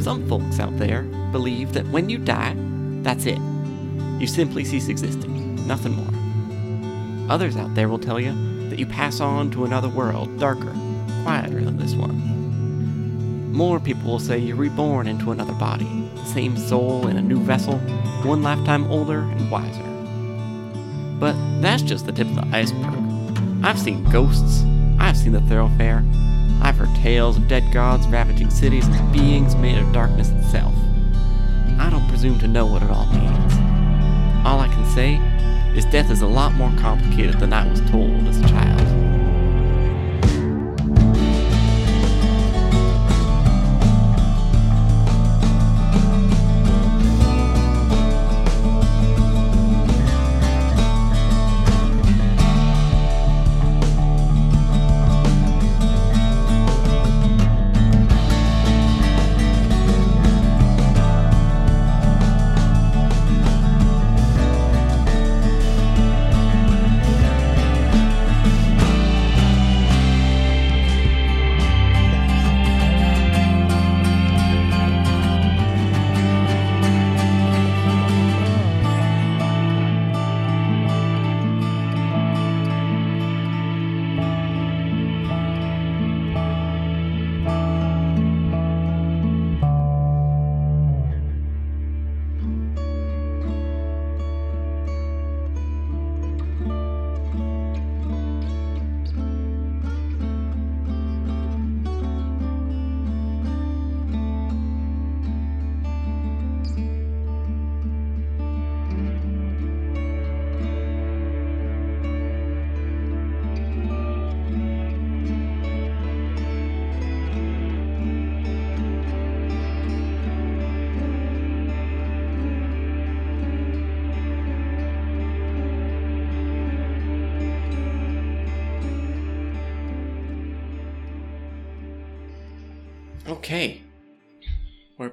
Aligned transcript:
Some 0.00 0.28
folks 0.28 0.60
out 0.60 0.76
there 0.78 1.02
believe 1.32 1.72
that 1.72 1.86
when 1.88 2.08
you 2.08 2.18
die, 2.18 2.54
that's 3.02 3.26
it. 3.26 3.38
You 4.18 4.26
simply 4.26 4.64
cease 4.64 4.88
existing, 4.88 5.66
nothing 5.66 5.92
more. 5.92 7.30
Others 7.30 7.56
out 7.56 7.74
there 7.74 7.88
will 7.88 7.98
tell 7.98 8.20
you 8.20 8.32
that 8.68 8.78
you 8.78 8.86
pass 8.86 9.20
on 9.20 9.50
to 9.52 9.64
another 9.64 9.88
world, 9.88 10.38
darker, 10.38 10.74
quieter 11.22 11.60
than 11.62 11.76
this 11.76 11.94
one. 11.94 13.52
More 13.52 13.78
people 13.78 14.10
will 14.10 14.18
say 14.18 14.38
you're 14.38 14.56
reborn 14.56 15.06
into 15.06 15.30
another 15.30 15.52
body, 15.52 15.88
the 16.14 16.24
same 16.24 16.56
soul 16.56 17.06
in 17.06 17.16
a 17.16 17.22
new 17.22 17.38
vessel, 17.38 17.78
one 18.24 18.42
lifetime 18.42 18.90
older 18.90 19.20
and 19.20 19.50
wiser. 19.50 19.82
But 21.18 21.34
that's 21.60 21.82
just 21.82 22.04
the 22.06 22.12
tip 22.12 22.26
of 22.26 22.34
the 22.34 22.48
iceberg. 22.56 22.94
I've 23.64 23.78
seen 23.78 24.04
ghosts, 24.10 24.64
I've 24.98 25.16
seen 25.16 25.32
the 25.32 25.40
thoroughfare, 25.42 26.04
I've 26.80 26.96
tales 26.96 27.36
of 27.36 27.46
dead 27.46 27.72
gods 27.72 28.06
ravaging 28.08 28.50
cities 28.50 28.86
and 28.86 29.12
beings 29.12 29.54
made 29.56 29.78
of 29.78 29.92
darkness 29.92 30.30
itself. 30.30 30.74
I 31.78 31.88
don't 31.88 32.08
presume 32.08 32.38
to 32.40 32.48
know 32.48 32.66
what 32.66 32.82
it 32.82 32.90
all 32.90 33.06
means. 33.06 33.52
All 34.44 34.58
I 34.58 34.68
can 34.68 34.84
say 34.86 35.16
is 35.76 35.84
death 35.86 36.10
is 36.10 36.22
a 36.22 36.26
lot 36.26 36.52
more 36.54 36.72
complicated 36.78 37.38
than 37.38 37.52
I 37.52 37.68
was 37.68 37.80
told 37.90 38.26
as 38.26 38.40
a 38.40 38.48
child. 38.48 39.03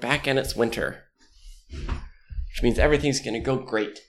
Back 0.02 0.28
and 0.28 0.38
it's 0.38 0.56
winter. 0.56 1.04
Which 1.72 2.64
means 2.64 2.80
everything's 2.80 3.22
gonna 3.22 3.40
go 3.40 3.58
great. 3.58 4.00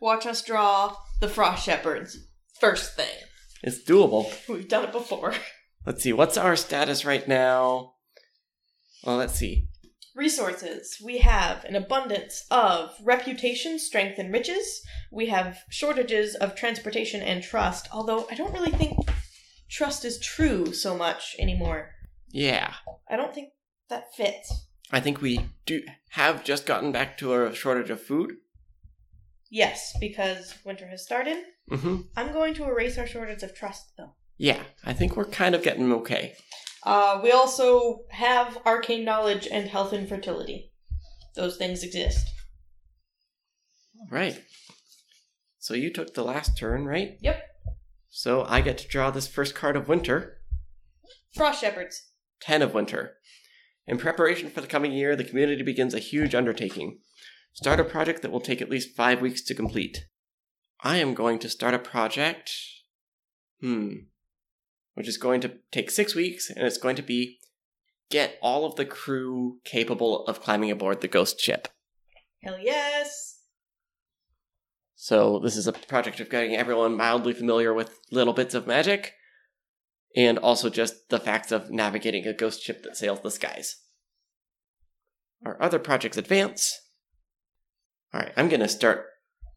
Watch 0.00 0.26
us 0.26 0.42
draw 0.42 0.96
the 1.20 1.28
Frost 1.28 1.64
Shepherds. 1.64 2.18
First 2.60 2.96
thing. 2.96 3.14
It's 3.62 3.82
doable. 3.84 4.26
We've 4.48 4.68
done 4.68 4.84
it 4.84 4.92
before. 4.92 5.34
Let's 5.86 6.02
see, 6.02 6.12
what's 6.12 6.36
our 6.36 6.56
status 6.56 7.04
right 7.04 7.26
now? 7.26 7.94
Well, 9.04 9.16
let's 9.16 9.34
see. 9.34 9.66
Resources. 10.14 10.96
We 11.04 11.18
have 11.18 11.64
an 11.64 11.74
abundance 11.74 12.44
of 12.52 12.94
reputation, 13.02 13.80
strength, 13.80 14.16
and 14.18 14.32
riches. 14.32 14.80
We 15.10 15.26
have 15.26 15.58
shortages 15.70 16.36
of 16.36 16.54
transportation 16.54 17.20
and 17.20 17.42
trust, 17.42 17.88
although 17.92 18.28
I 18.30 18.36
don't 18.36 18.52
really 18.52 18.70
think 18.70 18.96
trust 19.68 20.04
is 20.04 20.20
true 20.20 20.72
so 20.72 20.96
much 20.96 21.34
anymore. 21.40 21.90
Yeah. 22.30 22.74
I 23.10 23.16
don't 23.16 23.34
think 23.34 23.48
that 23.92 24.14
fits. 24.14 24.66
I 24.90 25.00
think 25.00 25.20
we 25.20 25.46
do 25.66 25.82
have 26.10 26.44
just 26.44 26.66
gotten 26.66 26.92
back 26.92 27.16
to 27.18 27.34
a 27.34 27.54
shortage 27.54 27.90
of 27.90 28.02
food. 28.02 28.32
Yes, 29.50 29.94
because 30.00 30.54
winter 30.64 30.86
has 30.88 31.04
started. 31.04 31.38
Mm-hmm. 31.70 31.96
I'm 32.16 32.32
going 32.32 32.54
to 32.54 32.64
erase 32.64 32.98
our 32.98 33.06
shortage 33.06 33.42
of 33.42 33.54
trust, 33.54 33.92
though. 33.96 34.14
Yeah, 34.38 34.62
I 34.84 34.94
think 34.94 35.16
we're 35.16 35.26
kind 35.26 35.54
of 35.54 35.62
getting 35.62 35.92
okay. 35.92 36.34
Uh, 36.84 37.20
we 37.22 37.30
also 37.30 38.00
have 38.10 38.58
arcane 38.66 39.04
knowledge 39.04 39.46
and 39.46 39.68
health 39.68 39.92
and 39.92 40.08
fertility. 40.08 40.72
Those 41.36 41.56
things 41.56 41.84
exist. 41.84 42.26
Right. 44.10 44.42
So 45.58 45.74
you 45.74 45.92
took 45.92 46.14
the 46.14 46.24
last 46.24 46.58
turn, 46.58 46.86
right? 46.86 47.18
Yep. 47.20 47.42
So 48.10 48.44
I 48.48 48.62
get 48.62 48.78
to 48.78 48.88
draw 48.88 49.10
this 49.10 49.28
first 49.28 49.54
card 49.54 49.76
of 49.76 49.88
winter, 49.88 50.38
Frost 51.34 51.60
Shepherds. 51.60 52.10
10 52.42 52.60
of 52.62 52.74
winter. 52.74 53.14
In 53.86 53.98
preparation 53.98 54.48
for 54.50 54.60
the 54.60 54.66
coming 54.66 54.92
year, 54.92 55.16
the 55.16 55.24
community 55.24 55.62
begins 55.62 55.94
a 55.94 55.98
huge 55.98 56.34
undertaking. 56.34 56.98
Start 57.52 57.80
a 57.80 57.84
project 57.84 58.22
that 58.22 58.30
will 58.30 58.40
take 58.40 58.62
at 58.62 58.70
least 58.70 58.96
five 58.96 59.20
weeks 59.20 59.42
to 59.42 59.54
complete. 59.54 60.06
I 60.82 60.96
am 60.98 61.14
going 61.14 61.38
to 61.40 61.48
start 61.48 61.74
a 61.74 61.78
project. 61.78 62.52
Hmm. 63.60 63.92
Which 64.94 65.08
is 65.08 65.16
going 65.16 65.40
to 65.42 65.54
take 65.70 65.90
six 65.90 66.14
weeks, 66.14 66.50
and 66.50 66.66
it's 66.66 66.78
going 66.78 66.96
to 66.96 67.02
be 67.02 67.38
get 68.10 68.36
all 68.42 68.66
of 68.66 68.76
the 68.76 68.84
crew 68.84 69.58
capable 69.64 70.26
of 70.26 70.42
climbing 70.42 70.70
aboard 70.70 71.00
the 71.00 71.08
ghost 71.08 71.40
ship. 71.40 71.68
Hell 72.42 72.58
yes. 72.60 73.40
So 74.94 75.40
this 75.42 75.56
is 75.56 75.66
a 75.66 75.72
project 75.72 76.20
of 76.20 76.28
getting 76.28 76.54
everyone 76.54 76.96
mildly 76.96 77.32
familiar 77.32 77.72
with 77.72 77.98
little 78.10 78.34
bits 78.34 78.54
of 78.54 78.66
magic, 78.66 79.14
and 80.16 80.38
also 80.38 80.68
just 80.70 81.08
the 81.08 81.18
facts 81.20 81.52
of 81.52 81.70
navigating 81.70 82.26
a 82.26 82.32
ghost 82.32 82.62
ship 82.62 82.82
that 82.82 82.96
sails 82.96 83.20
the 83.22 83.30
skies. 83.30 83.76
Our 85.44 85.60
other 85.62 85.78
projects 85.78 86.16
advance. 86.16 86.78
Alright, 88.14 88.32
I'm 88.36 88.48
gonna 88.48 88.68
start 88.68 89.06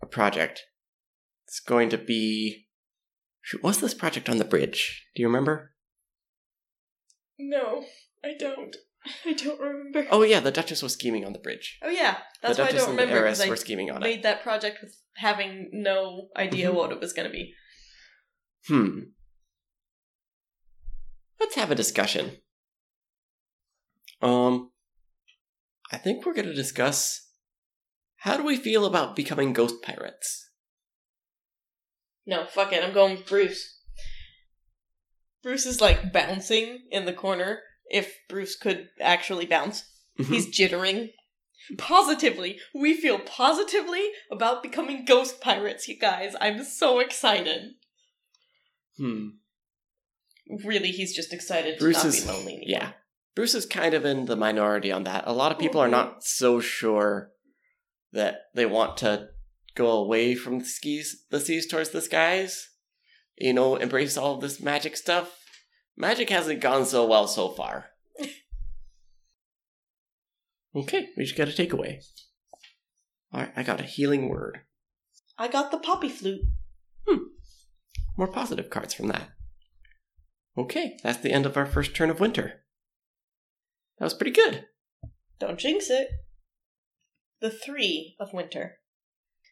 a 0.02 0.06
project. 0.06 0.64
It's 1.48 1.60
going 1.60 1.90
to 1.90 1.98
be. 1.98 2.68
What's 3.62 3.78
this 3.80 3.94
project 3.94 4.28
on 4.30 4.38
the 4.38 4.46
bridge? 4.46 5.06
Do 5.16 5.22
you 5.22 5.28
remember? 5.28 5.74
No, 7.38 7.84
I 8.24 8.34
don't. 8.38 8.76
I 9.26 9.34
don't 9.34 9.60
remember. 9.60 10.08
Oh, 10.10 10.24
yeah, 10.24 10.40
the 10.40 10.52
Duchess 10.52 10.82
was 10.82 10.94
scheming 10.94 11.26
on 11.26 11.34
the 11.34 11.38
bridge. 11.40 11.78
Oh 11.84 11.90
yeah, 11.90 12.18
that's 12.42 12.58
the 12.58 12.64
why 12.64 12.70
I 12.70 12.72
Duchess 12.72 12.82
don't 12.86 12.90
and 12.92 13.00
the 13.00 13.04
remember 13.04 13.26
Heiress 13.28 13.48
were 13.48 13.56
scheming 13.56 13.92
on 13.92 13.98
it. 13.98 14.00
made 14.06 14.24
that 14.24 14.42
project 14.42 14.80
with 14.82 14.96
having 15.18 15.70
no 15.72 16.30
idea 16.36 16.70
Mhm. 16.72 16.74
what 16.74 16.92
it 16.92 17.00
was 17.00 17.14
going 17.14 17.28
to 17.28 17.32
be. 17.32 17.54
Hmm. 18.68 19.00
Let's 21.40 21.56
have 21.56 21.72
a 21.72 21.76
discussion. 21.76 22.38
Um, 24.22 24.72
I 25.92 25.98
think 25.98 26.26
we're 26.26 26.34
going 26.34 26.48
to 26.48 26.54
discuss 26.54 27.30
how 28.18 28.38
do 28.38 28.44
we 28.44 28.58
feel 28.58 28.86
about 28.86 29.16
becoming 29.16 29.54
ghost 29.54 29.82
pirates? 29.84 30.50
No, 32.26 32.46
fuck 32.46 32.74
it. 32.74 32.84
I'm 32.84 32.94
going 32.94 33.18
with 33.18 33.28
Bruce. 33.28 33.80
Bruce 35.44 35.66
is 35.68 35.80
like 35.80 36.12
bouncing 36.12 36.80
in 36.90 37.06
the 37.06 37.14
corner. 37.14 37.60
If 37.88 38.16
Bruce 38.30 38.56
could 38.56 38.90
actually 39.00 39.46
bounce, 39.46 39.84
Mhm. 40.20 40.26
he's 40.34 40.48
jittering. 40.48 41.14
Positively, 41.78 42.60
we 42.74 42.96
feel 42.96 43.20
positively 43.20 44.12
about 44.32 44.64
becoming 44.64 45.06
ghost 45.06 45.40
pirates, 45.42 45.88
you 45.88 45.98
guys. 45.98 46.36
I'm 46.42 46.64
so 46.64 47.00
excited. 47.00 47.74
Hmm. 48.98 49.30
Really, 50.64 50.92
he's 50.92 51.16
just 51.16 51.34
excited 51.34 51.80
Bruce 51.80 52.02
to 52.02 52.08
not 52.08 52.16
is 52.16 52.24
be 52.24 52.28
lonely 52.32 52.54
anymore. 52.58 52.64
yeah. 52.68 52.92
Bruce 53.36 53.56
is 53.56 53.66
kind 53.66 53.94
of 53.94 54.06
in 54.06 54.26
the 54.26 54.36
minority 54.36 54.92
on 54.92 55.04
that. 55.04 55.24
A 55.28 55.34
lot 55.34 55.52
of 55.52 55.60
people 55.60 55.82
are 55.82 55.90
not 55.90 56.24
so 56.24 56.60
sure 56.60 57.32
that 58.14 58.42
they 58.54 58.66
want 58.66 58.98
to 58.98 59.30
go 59.76 59.92
away 59.92 60.36
from 60.36 60.60
the 60.60 60.66
skis, 60.66 61.26
the 61.30 61.40
seas 61.40 61.68
towards 61.68 61.90
the 61.90 62.02
skies. 62.02 62.70
You 63.38 63.54
know, 63.54 63.76
embrace 63.76 64.16
all 64.16 64.36
of 64.36 64.42
this 64.42 64.62
magic 64.62 64.96
stuff. 64.96 65.38
Magic 65.98 66.30
hasn't 66.30 66.62
gone 66.62 66.86
so 66.86 67.06
well 67.06 67.28
so 67.28 67.50
far. 67.50 67.88
Okay, 70.76 71.08
we 71.16 71.24
just 71.24 71.38
got 71.38 71.48
a 71.48 71.52
takeaway. 71.52 72.04
Alright, 73.34 73.54
I 73.56 73.64
got 73.64 73.80
a 73.80 73.84
healing 73.84 74.28
word. 74.28 74.60
I 75.38 75.48
got 75.48 75.72
the 75.72 75.78
poppy 75.78 76.10
flute. 76.10 76.42
Hmm. 77.08 77.24
More 78.18 78.28
positive 78.28 78.70
cards 78.70 78.94
from 78.94 79.08
that. 79.08 79.30
Okay, 80.58 80.98
that's 81.04 81.20
the 81.20 81.32
end 81.32 81.46
of 81.46 81.58
our 81.58 81.66
first 81.66 81.96
turn 81.96 82.10
of 82.10 82.20
winter. 82.20 82.64
That 84.00 84.06
was 84.06 84.14
pretty 84.14 84.32
good. 84.32 84.66
Don't 85.40 85.60
jinx 85.60 85.90
it. 85.90 86.08
The 87.42 87.50
three 87.50 88.16
of 88.20 88.34
winter. 88.34 88.78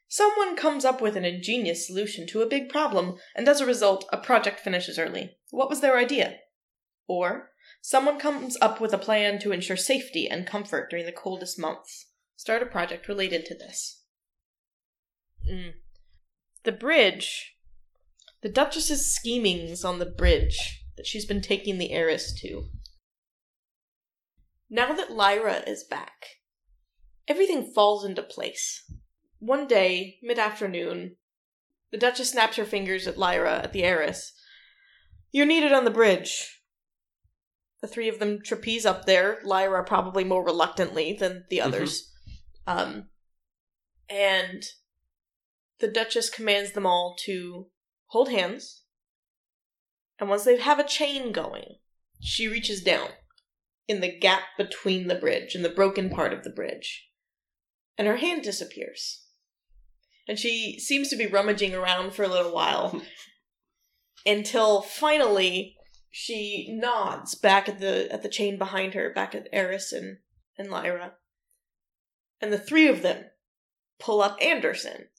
Someone 0.07 0.55
comes 0.55 0.85
up 0.85 1.01
with 1.01 1.17
an 1.17 1.25
ingenious 1.25 1.87
solution 1.87 2.27
to 2.27 2.41
a 2.41 2.47
big 2.47 2.69
problem, 2.69 3.17
and 3.35 3.47
as 3.47 3.59
a 3.59 3.65
result, 3.65 4.05
a 4.13 4.17
project 4.17 4.59
finishes 4.59 4.99
early. 4.99 5.37
What 5.49 5.69
was 5.69 5.81
their 5.81 5.97
idea? 5.97 6.35
Or, 7.07 7.49
someone 7.81 8.19
comes 8.19 8.55
up 8.61 8.79
with 8.79 8.93
a 8.93 8.97
plan 8.97 9.39
to 9.39 9.51
ensure 9.51 9.75
safety 9.75 10.29
and 10.29 10.47
comfort 10.47 10.89
during 10.89 11.05
the 11.05 11.11
coldest 11.11 11.59
months. 11.59 12.11
Start 12.35 12.61
a 12.61 12.67
project 12.67 13.07
related 13.07 13.45
to 13.47 13.55
this. 13.55 14.03
Mm. 15.51 15.73
The 16.63 16.71
bridge. 16.71 17.55
The 18.41 18.49
Duchess's 18.49 19.13
schemings 19.13 19.83
on 19.83 19.99
the 19.99 20.05
bridge 20.05 20.82
that 20.97 21.07
she's 21.07 21.25
been 21.25 21.41
taking 21.41 21.77
the 21.77 21.91
heiress 21.91 22.33
to. 22.41 22.65
Now 24.69 24.93
that 24.93 25.11
Lyra 25.11 25.63
is 25.67 25.83
back, 25.83 26.25
everything 27.27 27.63
falls 27.63 28.03
into 28.05 28.23
place. 28.23 28.83
One 29.39 29.67
day, 29.67 30.17
mid 30.23 30.39
afternoon, 30.39 31.17
the 31.91 31.97
Duchess 31.97 32.31
snaps 32.31 32.57
her 32.57 32.65
fingers 32.65 33.07
at 33.07 33.17
Lyra, 33.17 33.59
at 33.59 33.73
the 33.73 33.83
heiress. 33.83 34.33
You're 35.31 35.45
needed 35.45 35.73
on 35.73 35.85
the 35.85 35.91
bridge. 35.91 36.61
The 37.81 37.87
three 37.87 38.07
of 38.07 38.19
them 38.19 38.39
trapeze 38.41 38.85
up 38.85 39.05
there, 39.05 39.39
Lyra 39.43 39.83
probably 39.83 40.23
more 40.23 40.45
reluctantly 40.45 41.13
than 41.13 41.43
the 41.49 41.59
others. 41.59 42.11
Um, 42.65 43.09
and 44.09 44.63
the 45.79 45.87
Duchess 45.89 46.29
commands 46.29 46.71
them 46.71 46.85
all 46.85 47.15
to 47.25 47.67
hold 48.07 48.29
hands. 48.29 48.82
And 50.23 50.29
once 50.29 50.45
they 50.45 50.57
have 50.57 50.79
a 50.79 50.87
chain 50.87 51.33
going, 51.33 51.79
she 52.21 52.47
reaches 52.47 52.81
down 52.81 53.09
in 53.89 53.99
the 53.99 54.17
gap 54.17 54.43
between 54.57 55.09
the 55.09 55.15
bridge, 55.15 55.53
in 55.53 55.63
the 55.63 55.69
broken 55.69 56.09
part 56.09 56.31
of 56.31 56.45
the 56.45 56.49
bridge. 56.49 57.09
And 57.97 58.07
her 58.07 58.15
hand 58.15 58.41
disappears. 58.41 59.25
And 60.25 60.39
she 60.39 60.79
seems 60.79 61.09
to 61.09 61.17
be 61.17 61.27
rummaging 61.27 61.75
around 61.75 62.13
for 62.13 62.23
a 62.23 62.29
little 62.29 62.53
while 62.55 63.01
until 64.25 64.81
finally 64.81 65.75
she 66.09 66.69
nods 66.71 67.35
back 67.35 67.67
at 67.67 67.81
the 67.81 68.07
at 68.09 68.23
the 68.23 68.29
chain 68.29 68.57
behind 68.57 68.93
her, 68.93 69.11
back 69.13 69.35
at 69.35 69.49
Eris 69.51 69.91
and, 69.91 70.19
and 70.57 70.71
Lyra. 70.71 71.15
And 72.39 72.53
the 72.53 72.57
three 72.57 72.87
of 72.87 73.01
them 73.01 73.25
pull 73.99 74.21
up 74.21 74.37
Anderson. 74.41 75.09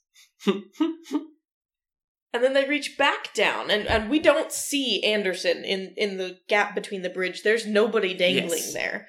And 2.35 2.43
then 2.43 2.53
they 2.53 2.69
reach 2.69 2.99
back 2.99 3.33
down, 3.33 3.71
and, 3.71 3.87
and 3.87 4.11
we 4.11 4.19
don't 4.19 4.51
see 4.51 5.05
Anderson 5.05 5.65
in, 5.65 5.95
in 5.97 6.17
the 6.17 6.41
gap 6.49 6.75
between 6.75 7.03
the 7.03 7.09
bridge. 7.09 7.45
There's 7.45 7.65
nobody 7.65 8.13
dangling 8.13 8.59
Yes. 8.59 8.73
there. 8.75 9.09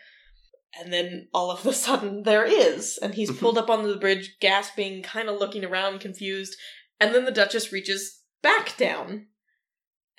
And 0.80 0.94
then 0.94 1.28
all 1.34 1.50
of 1.50 1.66
a 1.66 1.74
sudden 1.74 2.22
there 2.22 2.46
is, 2.46 3.00
and 3.00 3.16
he's 3.16 3.32
Mhm. 3.32 3.40
pulled 3.40 3.58
up 3.58 3.68
onto 3.68 3.92
the 3.92 4.00
bridge, 4.00 4.38
gasping, 4.40 5.02
kind 5.02 5.28
of 5.28 5.40
looking 5.40 5.66
around, 5.66 6.02
confused. 6.02 6.56
And 7.00 7.16
then 7.16 7.26
the 7.26 7.32
Duchess 7.32 7.72
reaches 7.72 8.22
back 8.44 8.78
down 8.78 9.28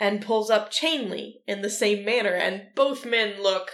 and 0.00 0.20
pulls 0.20 0.50
up 0.50 0.73
Chainley 0.73 1.43
in 1.47 1.62
the 1.62 1.70
same 1.70 2.05
manner, 2.05 2.35
and 2.35 2.75
both 2.75 3.06
men 3.06 3.41
look 3.41 3.70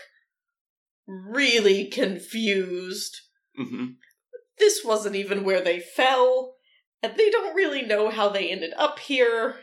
really 1.06 1.87
confused 1.87 3.17
hmm 3.56 3.87
this 4.58 4.85
wasn't 4.85 5.17
even 5.17 5.43
where 5.43 5.61
they 5.61 5.81
fell, 5.81 6.56
and 7.02 7.14
they 7.16 7.31
don't 7.31 7.54
really 7.54 7.82
know 7.82 8.10
how 8.10 8.28
they 8.28 8.49
ended 8.49 8.72
up 8.76 8.99
here. 9.00 9.56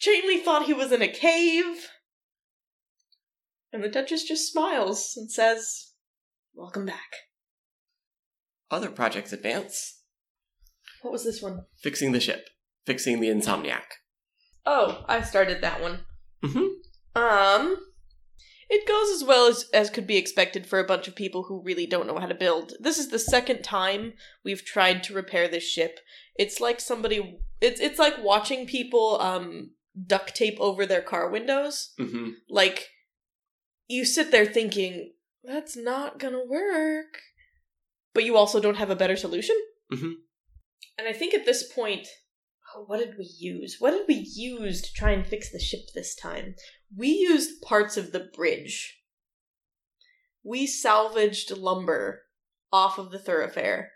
Chainley 0.00 0.42
thought 0.42 0.66
he 0.66 0.72
was 0.72 0.92
in 0.92 1.02
a 1.02 1.08
cave. 1.08 1.88
And 3.72 3.82
the 3.82 3.88
Duchess 3.88 4.24
just 4.24 4.50
smiles 4.50 5.14
and 5.16 5.30
says, 5.30 5.92
Welcome 6.54 6.86
back. 6.86 7.12
Other 8.70 8.90
projects 8.90 9.32
advance. 9.32 10.00
What 11.02 11.12
was 11.12 11.24
this 11.24 11.42
one? 11.42 11.64
Fixing 11.82 12.12
the 12.12 12.20
ship. 12.20 12.48
Fixing 12.86 13.20
the 13.20 13.28
insomniac. 13.28 13.82
Oh, 14.66 15.04
I 15.08 15.22
started 15.22 15.60
that 15.62 15.80
one. 15.80 16.00
Mm-hmm. 16.44 17.20
Um, 17.20 17.76
it 18.70 18.88
goes 18.88 19.10
as 19.10 19.26
well 19.26 19.46
as, 19.46 19.68
as 19.72 19.90
could 19.90 20.06
be 20.06 20.16
expected 20.16 20.66
for 20.66 20.78
a 20.78 20.86
bunch 20.86 21.08
of 21.08 21.14
people 21.14 21.44
who 21.44 21.62
really 21.62 21.86
don't 21.86 22.06
know 22.06 22.18
how 22.18 22.26
to 22.26 22.34
build. 22.34 22.72
This 22.80 22.98
is 22.98 23.08
the 23.08 23.18
second 23.18 23.62
time 23.62 24.14
we've 24.44 24.64
tried 24.64 25.02
to 25.04 25.14
repair 25.14 25.48
this 25.48 25.64
ship. 25.64 26.00
It's 26.36 26.60
like 26.60 26.80
somebody 26.80 27.38
it's 27.60 27.80
it's 27.80 27.98
like 27.98 28.22
watching 28.22 28.66
people 28.66 29.20
um 29.20 29.70
duct 30.06 30.34
tape 30.34 30.58
over 30.60 30.86
their 30.86 31.02
car 31.02 31.30
windows. 31.30 31.92
Mm-hmm. 31.98 32.30
Like 32.48 32.88
you 33.86 34.04
sit 34.04 34.30
there 34.30 34.46
thinking 34.46 35.12
that's 35.42 35.76
not 35.76 36.18
going 36.18 36.34
to 36.34 36.44
work. 36.48 37.18
But 38.14 38.24
you 38.24 38.36
also 38.36 38.60
don't 38.60 38.76
have 38.76 38.90
a 38.90 38.96
better 38.96 39.16
solution? 39.16 39.56
Mhm. 39.92 40.14
And 40.96 41.08
I 41.08 41.12
think 41.12 41.34
at 41.34 41.44
this 41.44 41.70
point 41.72 42.06
Oh, 42.74 42.84
what 42.86 42.98
did 42.98 43.16
we 43.18 43.30
use? 43.38 43.76
What 43.78 43.92
did 43.92 44.06
we 44.08 44.14
use 44.34 44.82
to 44.82 44.92
try 44.92 45.10
and 45.12 45.26
fix 45.26 45.52
the 45.52 45.60
ship 45.60 45.80
this 45.94 46.14
time? 46.14 46.56
We 46.96 47.08
used 47.08 47.62
parts 47.62 47.96
of 47.96 48.12
the 48.12 48.28
bridge. 48.34 49.00
We 50.42 50.66
salvaged 50.66 51.50
lumber 51.56 52.22
off 52.72 52.98
of 52.98 53.10
the 53.10 53.18
thoroughfare 53.18 53.92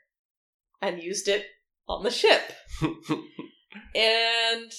and 0.81 1.03
used 1.03 1.29
it 1.29 1.47
on 1.89 2.03
the 2.05 2.11
ship. 2.11 2.53
And 3.95 4.73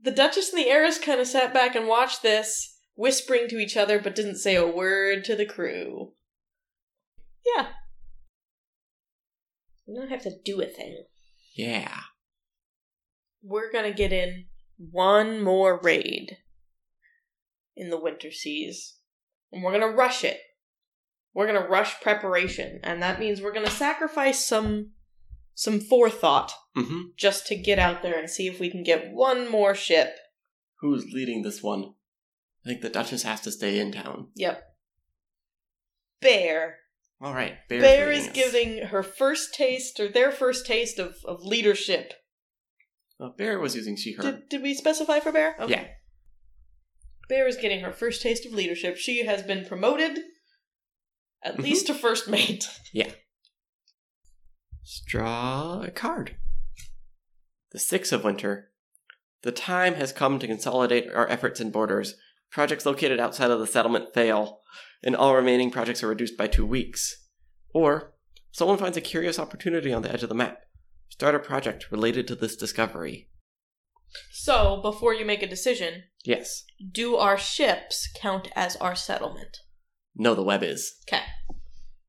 the 0.00 0.10
Duchess 0.10 0.52
and 0.52 0.58
the 0.62 0.68
heiress 0.68 0.98
kind 0.98 1.20
of 1.20 1.26
sat 1.26 1.54
back 1.54 1.74
and 1.74 1.88
watched 1.88 2.22
this, 2.22 2.76
whispering 2.94 3.48
to 3.48 3.58
each 3.58 3.76
other, 3.76 3.98
but 3.98 4.14
didn't 4.14 4.36
say 4.36 4.54
a 4.54 4.66
word 4.66 5.24
to 5.24 5.34
the 5.36 5.46
crew. 5.46 6.12
Yeah. 7.44 7.68
We 9.86 9.94
don't 9.94 10.10
have 10.10 10.22
to 10.22 10.32
do 10.44 10.60
a 10.60 10.66
thing. 10.66 11.04
yeah. 11.56 12.00
We're 13.42 13.70
gonna 13.72 13.92
get 13.92 14.12
in 14.12 14.46
one 14.78 15.42
more 15.42 15.78
raid 15.82 16.38
in 17.76 17.90
the 17.90 17.98
winter 18.00 18.30
seas. 18.30 18.94
And 19.52 19.62
we're 19.62 19.72
gonna 19.72 19.88
rush 19.94 20.24
it. 20.24 20.38
We're 21.34 21.46
gonna 21.46 21.68
rush 21.68 22.00
preparation, 22.00 22.80
and 22.82 23.02
that 23.02 23.18
means 23.20 23.40
we're 23.40 23.52
gonna 23.54 23.70
sacrifice 23.70 24.44
some 24.44 24.92
some 25.54 25.80
forethought 25.80 26.52
Mm-hmm. 26.76 27.00
just 27.16 27.46
to 27.46 27.54
get 27.56 27.78
out 27.78 28.02
there 28.02 28.18
and 28.18 28.28
see 28.28 28.48
if 28.48 28.58
we 28.58 28.68
can 28.68 28.82
get 28.82 29.12
one 29.12 29.48
more 29.48 29.76
ship. 29.76 30.16
Who's 30.80 31.04
leading 31.12 31.42
this 31.42 31.62
one? 31.62 31.94
I 32.64 32.68
think 32.68 32.80
the 32.82 32.88
Duchess 32.88 33.22
has 33.22 33.40
to 33.42 33.52
stay 33.52 33.78
in 33.78 33.92
town. 33.92 34.28
Yep. 34.34 34.60
Bear. 36.20 36.78
All 37.20 37.32
right. 37.32 37.54
Bear's 37.68 37.82
Bear 37.82 38.10
is 38.10 38.26
us. 38.26 38.32
giving 38.32 38.86
her 38.86 39.02
first 39.04 39.54
taste, 39.54 40.00
or 40.00 40.08
their 40.08 40.32
first 40.32 40.66
taste 40.66 40.98
of, 40.98 41.14
of 41.24 41.42
leadership. 41.44 42.12
Uh, 43.20 43.28
Bear 43.28 43.60
was 43.60 43.76
using 43.76 43.96
she 43.96 44.14
her. 44.14 44.22
Did, 44.22 44.48
did 44.48 44.62
we 44.62 44.74
specify 44.74 45.20
for 45.20 45.30
Bear? 45.30 45.54
Yeah. 45.68 45.86
Bear 47.28 47.48
is 47.48 47.56
getting 47.56 47.80
her 47.80 47.92
first 47.92 48.22
taste 48.22 48.46
of 48.46 48.52
leadership. 48.52 48.96
She 48.96 49.24
has 49.24 49.42
been 49.42 49.66
promoted 49.66 50.18
at 51.42 51.56
Mhm. 51.56 51.62
least 51.62 51.86
to 51.86 51.94
first 51.94 52.28
mate. 52.28 52.68
Let's 52.94 53.14
draw 55.06 55.82
a 55.82 55.90
card. 55.90 56.36
The 57.70 57.78
Six 57.78 58.12
of 58.12 58.24
Winter. 58.24 58.72
The 59.42 59.52
time 59.52 59.94
has 59.94 60.12
come 60.12 60.38
to 60.38 60.46
consolidate 60.46 61.10
our 61.10 61.28
efforts 61.28 61.60
in 61.60 61.70
borders. 61.70 62.14
Projects 62.50 62.86
located 62.86 63.18
outside 63.18 63.50
of 63.50 63.58
the 63.58 63.66
settlement 63.66 64.14
fail, 64.14 64.62
and 65.02 65.16
all 65.16 65.34
remaining 65.34 65.70
projects 65.70 66.02
are 66.02 66.08
reduced 66.08 66.36
by 66.36 66.46
two 66.46 66.64
weeks. 66.64 67.26
Or, 67.74 68.14
someone 68.52 68.78
finds 68.78 68.96
a 68.96 69.00
curious 69.00 69.38
opportunity 69.38 69.92
on 69.92 70.02
the 70.02 70.12
edge 70.12 70.22
of 70.22 70.28
the 70.28 70.34
map. 70.34 70.62
Start 71.08 71.34
a 71.34 71.40
project 71.40 71.90
related 71.90 72.28
to 72.28 72.34
this 72.34 72.56
discovery. 72.56 73.30
So, 74.30 74.80
before 74.80 75.14
you 75.14 75.24
make 75.24 75.42
a 75.42 75.48
decision, 75.48 76.04
Yes. 76.24 76.64
do 76.92 77.16
our 77.16 77.36
ships 77.38 78.08
count 78.16 78.48
as 78.56 78.76
our 78.76 78.94
settlement? 78.94 79.58
No, 80.16 80.34
the 80.34 80.42
web 80.42 80.62
is. 80.62 80.94
Okay. 81.06 81.22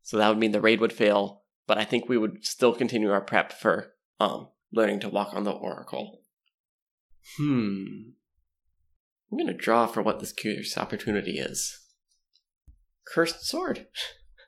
So 0.04 0.18
that 0.18 0.30
would 0.30 0.38
mean 0.38 0.52
the 0.52 0.62
raid 0.62 0.80
would 0.80 0.94
fail, 0.94 1.44
but 1.68 1.78
I 1.78 1.84
think 1.84 2.08
we 2.08 2.18
would 2.18 2.46
still 2.46 2.74
continue 2.74 3.12
our 3.12 3.22
prep 3.22 3.52
for 3.52 3.94
um 4.20 4.50
learning 4.72 5.00
to 5.02 5.10
walk 5.10 5.34
on 5.34 5.44
the 5.44 5.52
oracle. 5.52 6.22
Hmm. 7.38 7.84
I'm 9.32 9.38
gonna 9.38 9.54
draw 9.54 9.88
for 9.88 10.02
what 10.02 10.20
this 10.20 10.32
curious 10.32 10.78
opportunity 10.78 11.40
is. 11.40 11.80
Cursed 13.08 13.46
sword. 13.46 13.88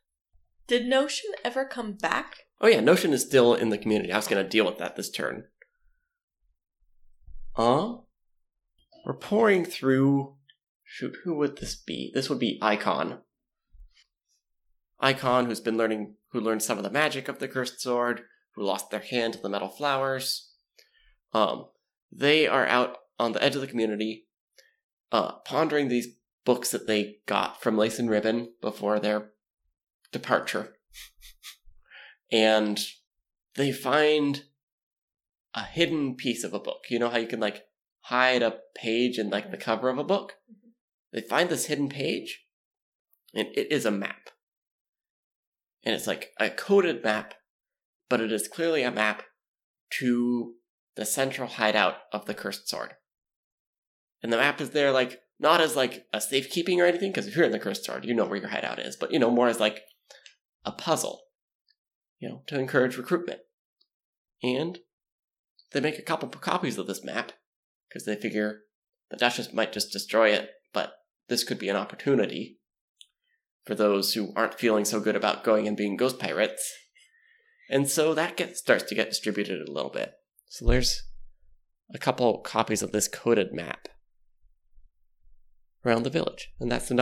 Did 0.68 0.86
Notion 0.86 1.32
ever 1.44 1.66
come 1.66 1.94
back? 1.94 2.36
Oh 2.62 2.68
yeah, 2.68 2.80
Notion 2.80 3.14
is 3.14 3.24
still 3.24 3.54
in 3.54 3.70
the 3.70 3.78
community. 3.78 4.12
I 4.12 4.18
was 4.18 4.28
gonna 4.28 4.48
deal 4.48 4.66
with 4.66 4.78
that 4.78 4.96
this 4.96 5.10
turn. 5.10 5.46
Uh 7.56 7.96
we're 9.06 9.14
pouring 9.14 9.66
through 9.66 10.38
shoot, 10.88 11.18
who 11.24 11.36
would 11.36 11.58
this 11.58 11.76
be? 11.76 12.12
This 12.14 12.30
would 12.30 12.40
be 12.40 12.58
Icon. 12.62 13.20
Icon, 15.00 15.46
who's 15.46 15.60
been 15.60 15.78
learning, 15.78 16.16
who 16.32 16.40
learned 16.40 16.64
some 16.64 16.78
of 16.78 16.84
the 16.84 16.90
magic 16.90 17.28
of 17.28 17.40
the 17.40 17.48
cursed 17.48 17.82
sword, 17.82 18.22
who 18.56 18.64
lost 18.64 18.90
their 18.90 19.02
hand 19.02 19.34
to 19.34 19.40
the 19.40 19.50
metal 19.50 19.70
flowers. 19.70 20.54
Um, 21.34 21.68
they 22.12 22.48
are 22.48 22.66
out 22.66 22.98
on 23.20 23.34
the 23.34 23.44
edge 23.44 23.56
of 23.56 23.62
the 23.62 23.68
community, 23.68 24.28
uh, 25.12 25.34
pondering 25.46 25.90
these 25.90 26.08
books 26.46 26.72
that 26.72 26.88
they 26.88 27.18
got 27.26 27.62
from 27.62 27.78
Lace 27.78 28.00
and 28.00 28.10
Ribbon 28.10 28.54
before 28.62 29.00
their 29.00 29.32
departure. 30.12 30.78
and 32.32 32.80
they 33.56 33.72
find 33.72 34.44
a 35.54 35.64
hidden 35.64 36.16
piece 36.16 36.44
of 36.44 36.54
a 36.54 36.60
book. 36.60 36.86
You 36.90 37.00
know 37.00 37.10
how 37.10 37.18
you 37.18 37.28
can 37.28 37.40
like 37.40 37.66
hide 38.08 38.42
a 38.42 38.60
page 38.76 39.18
in 39.18 39.30
like 39.30 39.52
the 39.52 39.58
cover 39.58 39.90
of 39.90 39.98
a 39.98 40.04
book? 40.04 40.36
Mm-hmm. 40.50 40.70
They 41.14 41.22
find 41.22 41.50
this 41.50 41.66
hidden 41.66 41.90
page, 41.90 42.46
and 43.34 43.48
it 43.56 43.72
is 43.72 43.86
a 43.86 43.92
map. 43.92 44.30
And 45.84 45.96
it's 45.96 46.08
like 46.08 46.32
a 46.40 46.50
coded 46.50 47.04
map, 47.04 47.34
but 48.10 48.22
it 48.22 48.32
is 48.32 48.48
clearly 48.48 48.84
a 48.84 48.92
map 48.92 49.24
to 50.00 50.56
the 50.96 51.06
central 51.06 51.48
hideout 51.48 51.96
of 52.12 52.26
the 52.26 52.34
cursed 52.34 52.68
sword. 52.68 52.94
And 54.22 54.34
the 54.34 54.38
map 54.38 54.60
is 54.60 54.72
there 54.72 54.92
like 54.92 55.22
not 55.40 55.62
as 55.62 55.76
like 55.76 56.08
a 56.12 56.20
safekeeping 56.20 56.82
or 56.82 56.86
anything, 56.86 57.12
because 57.12 57.28
if 57.28 57.36
you're 57.36 57.46
in 57.46 57.52
the 57.52 57.60
cursed 57.60 57.86
sword, 57.86 58.06
you 58.06 58.14
know 58.14 58.26
where 58.26 58.40
your 58.40 58.50
hideout 58.50 58.80
is, 58.80 58.96
but 58.96 59.12
you 59.12 59.20
know, 59.20 59.30
more 59.30 59.48
as 59.48 59.60
like 59.60 59.82
a 60.66 60.72
puzzle, 60.72 61.22
you 62.20 62.28
know, 62.28 62.42
to 62.48 62.60
encourage 62.60 62.98
recruitment. 62.98 63.42
And 64.42 64.80
they 65.72 65.82
make 65.82 66.00
a 66.00 66.04
couple 66.04 66.30
copies 66.30 66.78
of 66.78 66.88
this 66.88 67.04
map 67.04 67.34
because 67.98 68.06
they 68.06 68.16
figure 68.16 68.62
the 69.10 69.18
Duchess 69.18 69.54
might 69.54 69.74
just 69.74 69.92
destroy 69.92 70.30
it, 70.30 70.52
but 70.72 70.94
this 71.30 71.44
could 71.44 71.58
be 71.58 71.68
an 71.68 71.76
opportunity 71.76 72.60
for 73.66 73.74
those 73.74 74.14
who 74.14 74.32
aren't 74.36 74.60
feeling 74.60 74.86
so 74.86 75.00
good 75.00 75.16
about 75.16 75.44
going 75.44 75.68
and 75.68 75.76
being 75.76 75.98
ghost 75.98 76.20
pirates. 76.20 76.62
And 77.72 77.90
so 77.90 78.14
that 78.14 78.38
gets 78.38 78.60
starts 78.60 78.84
to 78.84 78.96
get 78.96 79.10
distributed 79.10 79.68
a 79.68 79.72
little 79.72 79.90
bit. 79.90 80.14
So 80.48 80.68
there's 80.68 81.02
a 81.92 81.98
couple 81.98 82.38
copies 82.42 82.84
of 82.84 82.92
this 82.92 83.08
coded 83.08 83.52
map 83.52 83.88
around 85.84 86.04
the 86.04 86.12
village, 86.12 86.50
and 86.60 86.72
that's 86.72 86.92
an. 86.92 87.00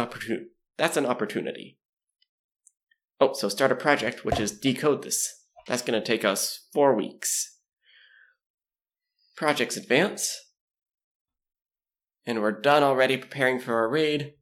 That's 0.78 0.96
an 0.96 1.06
opportunity. 1.06 1.78
Oh, 3.20 3.34
so 3.34 3.50
start 3.50 3.74
a 3.74 3.76
project, 3.76 4.24
which 4.24 4.40
is 4.40 4.58
decode 4.58 5.04
this. 5.04 5.44
That's 5.68 5.82
going 5.82 6.00
to 6.00 6.06
take 6.06 6.24
us 6.24 6.70
four 6.74 6.96
weeks. 6.96 7.60
Projects 9.36 9.76
advance. 9.76 10.45
And 12.26 12.42
we're 12.42 12.60
done 12.60 12.84
already 12.84 13.18
preparing 13.18 13.60
for 13.60 13.76
our 13.76 13.90
raid. 13.90 14.34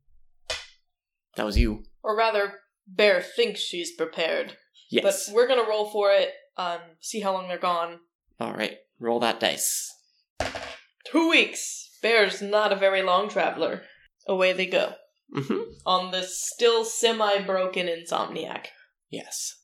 That 1.35 1.45
was 1.45 1.57
you. 1.57 1.83
Or 2.01 2.15
rather, 2.15 2.59
Bear 2.87 3.21
thinks 3.21 3.59
she's 3.59 3.95
prepared. 3.95 4.57
Yes. 4.89 5.27
But 5.27 5.35
we're 5.35 5.47
gonna 5.47 5.67
roll 5.67 5.89
for 5.89 6.11
it, 6.11 6.33
um, 6.57 6.79
see 6.99 7.21
how 7.21 7.33
long 7.33 7.47
they're 7.47 7.57
gone. 7.57 7.99
All 8.39 8.53
right, 8.53 8.77
roll 8.99 9.19
that 9.21 9.39
dice. 9.39 9.91
Two 11.05 11.29
weeks! 11.29 11.97
Bear's 12.01 12.41
not 12.41 12.71
a 12.71 12.77
very 12.77 13.01
long 13.01 13.29
traveler. 13.29 13.83
Away 14.27 14.53
they 14.53 14.65
go. 14.65 14.93
Mm-hmm. 15.35 15.61
On 15.85 16.11
the 16.11 16.23
still 16.23 16.85
semi 16.85 17.39
broken 17.39 17.87
Insomniac. 17.87 18.67
Yes. 19.09 19.55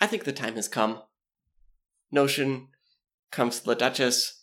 I 0.00 0.06
think 0.06 0.24
the 0.24 0.32
time 0.32 0.54
has 0.54 0.68
come. 0.68 1.02
Notion 2.10 2.68
comes 3.30 3.60
to 3.60 3.66
the 3.66 3.74
Duchess, 3.74 4.39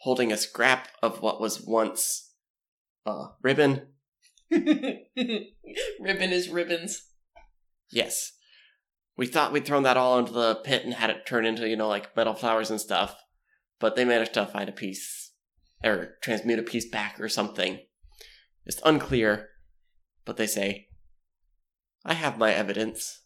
holding 0.00 0.32
a 0.32 0.36
scrap 0.36 0.88
of 1.02 1.20
what 1.22 1.40
was 1.40 1.62
once 1.62 2.32
uh, 3.06 3.28
ribbon. 3.42 3.86
Ribbon 4.50 5.06
is 6.32 6.48
ribbons. 6.48 7.02
Yes. 7.90 8.32
We 9.16 9.26
thought 9.26 9.52
we'd 9.52 9.64
thrown 9.64 9.84
that 9.84 9.96
all 9.96 10.18
into 10.18 10.32
the 10.32 10.56
pit 10.56 10.84
and 10.84 10.94
had 10.94 11.10
it 11.10 11.26
turn 11.26 11.44
into, 11.44 11.68
you 11.68 11.76
know, 11.76 11.88
like 11.88 12.16
metal 12.16 12.34
flowers 12.34 12.70
and 12.70 12.80
stuff. 12.80 13.14
But 13.78 13.94
they 13.94 14.04
managed 14.04 14.34
to 14.34 14.46
find 14.46 14.68
a 14.68 14.72
piece, 14.72 15.32
or 15.84 16.16
transmute 16.22 16.58
a 16.58 16.62
piece 16.62 16.88
back 16.88 17.20
or 17.20 17.28
something. 17.28 17.80
It's 18.66 18.80
unclear, 18.84 19.48
but 20.24 20.36
they 20.36 20.46
say, 20.46 20.88
I 22.04 22.14
have 22.14 22.38
my 22.38 22.52
evidence. 22.52 23.22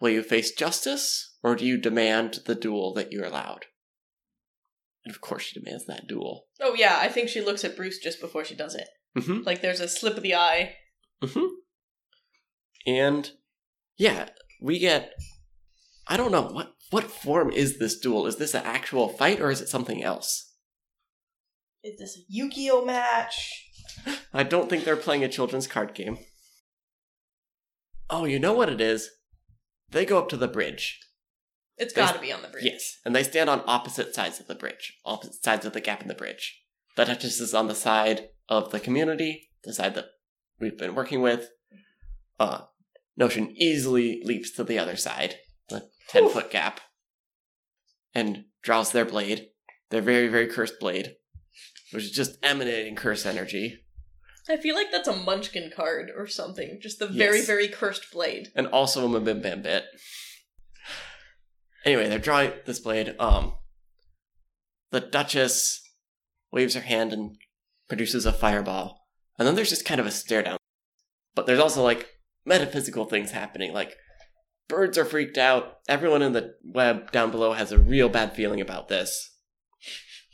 Will 0.00 0.10
you 0.10 0.22
face 0.22 0.52
justice, 0.52 1.36
or 1.42 1.54
do 1.54 1.64
you 1.64 1.78
demand 1.78 2.40
the 2.46 2.54
duel 2.54 2.92
that 2.94 3.12
you're 3.12 3.24
allowed? 3.24 3.66
And 5.06 5.14
of 5.14 5.20
course, 5.20 5.44
she 5.44 5.60
demands 5.60 5.86
that 5.86 6.08
duel. 6.08 6.46
Oh, 6.60 6.74
yeah, 6.74 6.98
I 7.00 7.06
think 7.08 7.28
she 7.28 7.40
looks 7.40 7.64
at 7.64 7.76
Bruce 7.76 7.98
just 7.98 8.20
before 8.20 8.44
she 8.44 8.56
does 8.56 8.74
it. 8.74 8.88
Mm-hmm. 9.16 9.44
Like 9.44 9.62
there's 9.62 9.78
a 9.78 9.86
slip 9.86 10.16
of 10.16 10.24
the 10.24 10.34
eye. 10.34 10.74
Mm-hmm. 11.22 11.46
And 12.88 13.30
yeah, 13.96 14.28
we 14.60 14.80
get. 14.80 15.12
I 16.08 16.16
don't 16.16 16.32
know 16.32 16.42
what 16.42 16.74
what 16.90 17.04
form 17.04 17.52
is 17.52 17.78
this 17.78 17.98
duel. 17.98 18.26
Is 18.26 18.36
this 18.36 18.52
an 18.52 18.64
actual 18.64 19.08
fight 19.08 19.40
or 19.40 19.50
is 19.50 19.60
it 19.60 19.68
something 19.68 20.02
else? 20.02 20.52
Is 21.84 21.98
this 21.98 22.16
a 22.16 22.20
Yu 22.28 22.50
Gi 22.50 22.70
Oh 22.70 22.84
match? 22.84 23.70
I 24.34 24.42
don't 24.42 24.68
think 24.68 24.84
they're 24.84 24.96
playing 24.96 25.22
a 25.22 25.28
children's 25.28 25.68
card 25.68 25.94
game. 25.94 26.18
Oh, 28.10 28.24
you 28.24 28.40
know 28.40 28.52
what 28.52 28.68
it 28.68 28.80
is? 28.80 29.08
They 29.90 30.04
go 30.04 30.18
up 30.18 30.28
to 30.30 30.36
the 30.36 30.48
bridge. 30.48 31.00
It's 31.78 31.92
There's- 31.92 32.10
gotta 32.10 32.22
be 32.22 32.32
on 32.32 32.42
the 32.42 32.48
bridge. 32.48 32.64
Yes, 32.64 32.98
and 33.04 33.14
they 33.14 33.22
stand 33.22 33.50
on 33.50 33.62
opposite 33.66 34.14
sides 34.14 34.40
of 34.40 34.46
the 34.46 34.54
bridge, 34.54 34.94
opposite 35.04 35.42
sides 35.44 35.66
of 35.66 35.72
the 35.72 35.80
gap 35.80 36.02
in 36.02 36.08
the 36.08 36.14
bridge. 36.14 36.62
The 36.96 37.04
Duchess 37.04 37.40
is 37.40 37.52
on 37.54 37.68
the 37.68 37.74
side 37.74 38.30
of 38.48 38.70
the 38.72 38.80
community, 38.80 39.50
the 39.64 39.74
side 39.74 39.94
that 39.96 40.06
we've 40.58 40.78
been 40.78 40.94
working 40.94 41.20
with. 41.20 41.50
Uh, 42.40 42.62
Notion 43.18 43.50
easily 43.56 44.22
leaps 44.24 44.50
to 44.52 44.64
the 44.64 44.78
other 44.78 44.96
side, 44.96 45.36
the 45.68 45.88
10 46.08 46.28
foot 46.30 46.50
gap, 46.50 46.80
and 48.14 48.44
draws 48.62 48.92
their 48.92 49.04
blade, 49.06 49.48
their 49.90 50.02
very, 50.02 50.28
very 50.28 50.46
cursed 50.46 50.78
blade, 50.80 51.16
which 51.92 52.04
is 52.04 52.10
just 52.10 52.36
emanating 52.42 52.94
curse 52.94 53.24
energy, 53.26 53.82
I 54.48 54.56
feel 54.56 54.76
like 54.76 54.92
that's 54.92 55.08
a 55.08 55.16
Munchkin 55.16 55.72
card 55.74 56.08
or 56.16 56.28
something. 56.28 56.78
Just 56.80 57.00
the 57.00 57.08
very, 57.08 57.38
Yes. 57.38 57.46
very 57.46 57.66
cursed 57.68 58.12
blade. 58.12 58.52
and 58.54 58.68
also 58.68 59.04
a 59.04 59.08
Mabim 59.08 59.42
Bam 59.42 59.60
bit. 59.62 59.86
Anyway, 61.86 62.08
they're 62.08 62.18
drawing 62.18 62.52
this 62.66 62.80
blade. 62.80 63.14
Um, 63.18 63.54
the 64.90 65.00
Duchess 65.00 65.80
waves 66.52 66.74
her 66.74 66.80
hand 66.80 67.12
and 67.12 67.36
produces 67.88 68.26
a 68.26 68.32
fireball, 68.32 69.06
and 69.38 69.46
then 69.46 69.54
there's 69.54 69.70
just 69.70 69.84
kind 69.86 70.00
of 70.00 70.06
a 70.06 70.10
stare 70.10 70.42
down. 70.42 70.58
But 71.34 71.46
there's 71.46 71.60
also 71.60 71.82
like 71.82 72.08
metaphysical 72.44 73.04
things 73.04 73.30
happening. 73.30 73.72
Like 73.72 73.94
birds 74.68 74.98
are 74.98 75.04
freaked 75.04 75.38
out. 75.38 75.76
Everyone 75.88 76.22
in 76.22 76.32
the 76.32 76.54
web 76.64 77.12
down 77.12 77.30
below 77.30 77.52
has 77.52 77.70
a 77.70 77.78
real 77.78 78.08
bad 78.08 78.34
feeling 78.34 78.60
about 78.60 78.88
this. 78.88 79.34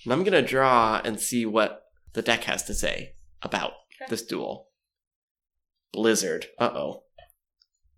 And 0.04 0.12
I'm 0.12 0.24
gonna 0.24 0.42
draw 0.42 1.00
and 1.04 1.20
see 1.20 1.44
what 1.44 1.82
the 2.14 2.22
deck 2.22 2.44
has 2.44 2.62
to 2.64 2.74
say 2.74 3.12
about 3.42 3.72
Okay. 4.00 4.08
this 4.08 4.22
duel. 4.22 4.68
Blizzard. 5.92 6.46
Uh 6.58 6.70
oh. 6.74 7.01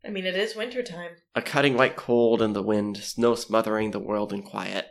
I 0.06 0.10
mean, 0.10 0.26
it 0.26 0.36
is 0.36 0.54
wintertime. 0.54 1.12
A 1.34 1.42
cutting 1.42 1.76
white 1.76 1.96
cold 1.96 2.42
in 2.42 2.52
the 2.52 2.62
wind, 2.62 2.98
snow 2.98 3.34
smothering 3.34 3.90
the 3.90 3.98
world 3.98 4.32
in 4.32 4.42
quiet. 4.42 4.86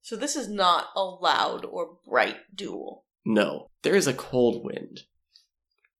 So 0.00 0.14
this 0.14 0.36
is 0.36 0.48
not 0.48 0.86
a 0.94 1.02
loud 1.02 1.64
or 1.64 1.98
bright 2.06 2.36
duel. 2.54 3.04
No, 3.24 3.70
there 3.82 3.96
is 3.96 4.06
a 4.06 4.14
cold 4.14 4.64
wind. 4.64 5.00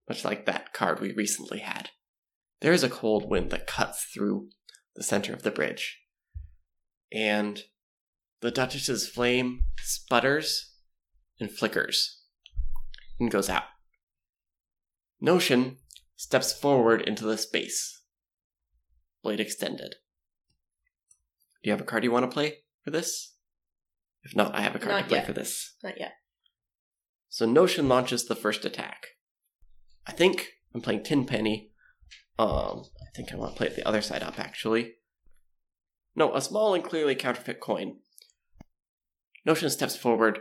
Much 0.09 0.25
like 0.25 0.47
that 0.47 0.73
card 0.73 1.01
we 1.01 1.13
recently 1.13 1.59
had. 1.59 1.91
There 2.61 2.73
is 2.73 2.85
a 2.85 2.89
cold 2.89 3.29
wind 3.29 3.51
that 3.51 3.67
cuts 3.67 4.05
through 4.05 4.51
the 4.95 5.03
center 5.03 5.33
of 5.35 5.43
the 5.43 5.51
bridge. 5.51 5.99
And 7.13 7.65
the 8.41 8.53
Duchess's 8.53 9.09
flame 9.09 9.65
sputters 9.81 10.75
and 11.41 11.51
flickers 11.51 12.23
and 13.19 13.31
goes 13.31 13.51
out. 13.51 13.65
Notion 15.21 15.79
steps 16.17 16.53
forward 16.53 17.03
into 17.03 17.25
the 17.25 17.39
space. 17.39 17.96
Blade 19.23 19.41
extended. 19.41 19.97
Do 21.63 21.69
you 21.69 21.73
have 21.73 21.81
a 21.81 21.85
card 21.85 22.05
you 22.05 22.11
want 22.11 22.25
to 22.29 22.33
play 22.33 22.59
for 22.85 22.91
this? 22.91 23.35
If 24.23 24.35
not, 24.37 24.55
I 24.55 24.61
have 24.61 24.75
a 24.75 24.79
card 24.79 24.91
Not 24.93 25.03
to 25.03 25.09
play 25.09 25.19
yet. 25.19 25.27
for 25.27 25.33
this. 25.33 25.75
Not 25.83 25.99
yet. 25.99 26.13
So 27.29 27.47
Notion 27.47 27.89
launches 27.89 28.27
the 28.27 28.35
first 28.37 28.65
attack. 28.65 29.07
I 30.07 30.13
think 30.13 30.49
I'm 30.75 30.81
playing 30.81 31.03
Tin 31.05 31.25
Penny. 31.27 31.73
Um, 32.39 32.85
I 33.01 33.11
think 33.15 33.33
I 33.33 33.37
want 33.37 33.53
to 33.53 33.57
play 33.59 33.67
it 33.69 33.77
the 33.77 33.87
other 33.87 34.03
side 34.03 34.23
up 34.23 34.39
actually. 34.39 34.95
No, 36.15 36.35
a 36.35 36.41
small 36.41 36.75
and 36.75 36.85
clearly 36.85 37.15
counterfeit 37.15 37.61
coin. 37.61 37.97
Notion 39.45 39.71
steps 39.71 39.97
forward, 39.97 40.41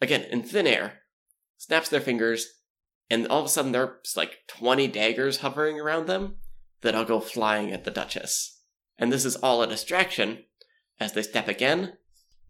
again 0.00 0.22
in 0.22 0.42
thin 0.42 0.66
air, 0.66 1.00
snaps 1.56 1.88
their 1.88 2.00
fingers, 2.00 2.46
and 3.10 3.26
all 3.26 3.40
of 3.40 3.46
a 3.46 3.48
sudden 3.48 3.72
there's 3.72 4.16
like 4.16 4.38
20 4.48 4.86
daggers 4.88 5.38
hovering 5.38 5.80
around 5.80 6.06
them 6.06 6.36
that 6.80 6.94
all 6.94 7.04
go 7.04 7.20
flying 7.20 7.72
at 7.72 7.84
the 7.84 7.90
Duchess. 7.90 8.60
And 8.98 9.12
this 9.12 9.24
is 9.24 9.36
all 9.36 9.62
a 9.62 9.66
distraction 9.66 10.44
as 11.00 11.12
they 11.12 11.22
step 11.22 11.48
again 11.48 11.96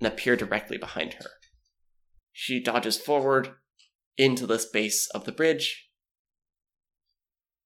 and 0.01 0.07
appear 0.07 0.37
directly 0.37 0.79
behind 0.79 1.15
her. 1.15 1.31
She 2.33 2.63
dodges 2.63 2.97
forward 2.99 3.55
into 4.17 4.47
the 4.47 4.59
space 4.59 5.09
of 5.15 5.25
the 5.25 5.33
bridge 5.33 5.91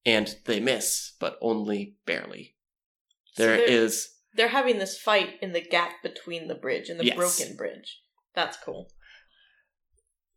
and 0.04 0.36
they 0.46 0.58
miss, 0.60 1.12
but 1.20 1.38
only 1.40 1.96
barely. 2.06 2.56
So 3.34 3.44
There 3.46 3.56
they're- 3.56 3.66
is 3.66 4.08
They're 4.34 4.48
having 4.48 4.78
this 4.78 4.98
fight 4.98 5.38
in 5.42 5.52
the 5.52 5.60
gap 5.60 6.02
between 6.02 6.48
the 6.48 6.54
bridge 6.54 6.88
and 6.88 6.98
the 6.98 7.04
Yes. 7.04 7.16
broken 7.16 7.54
bridge. 7.56 8.02
That's 8.34 8.56
cool. 8.56 8.92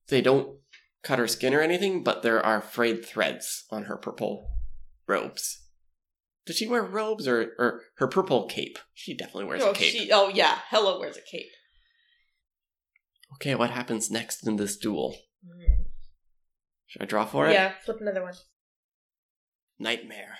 they 0.08 0.22
don't 0.22 0.60
cut 1.02 1.18
her 1.18 1.28
skin 1.28 1.52
or 1.56 1.62
anything, 1.62 2.04
but 2.04 2.22
there 2.22 2.40
are 2.46 2.62
frayed 2.62 3.04
threads 3.04 3.66
on 3.72 3.86
her 3.86 3.98
purple 3.98 4.48
robes. 5.08 5.65
Does 6.46 6.58
she 6.58 6.68
wear 6.68 6.84
robes 6.84 7.28
or, 7.28 7.54
or 7.58 7.82
her 7.98 8.08
purple 8.08 8.46
cape? 8.46 8.78
She 8.94 9.16
definitely 9.16 9.46
wears 9.46 9.64
oh, 9.64 9.72
a 9.72 9.74
cape. 9.74 9.92
she- 9.92 10.12
oh 10.12 10.30
yeah, 10.30 10.60
Hella 10.70 11.00
wears 11.00 11.18
a 11.18 11.22
cape. 11.22 11.50
Okay, 13.36 13.56
what 13.56 13.72
happens 13.72 14.12
next 14.12 14.48
in 14.48 14.56
this 14.56 14.78
duel? 14.78 15.18
Mm. 15.46 15.86
Should 16.88 17.02
I 17.02 17.06
draw 17.06 17.26
for 17.26 17.48
it? 17.48 17.54
Yeah, 17.54 17.74
flip 17.84 18.00
another 18.00 18.22
one. 18.22 18.36
Nightmare. 19.80 20.38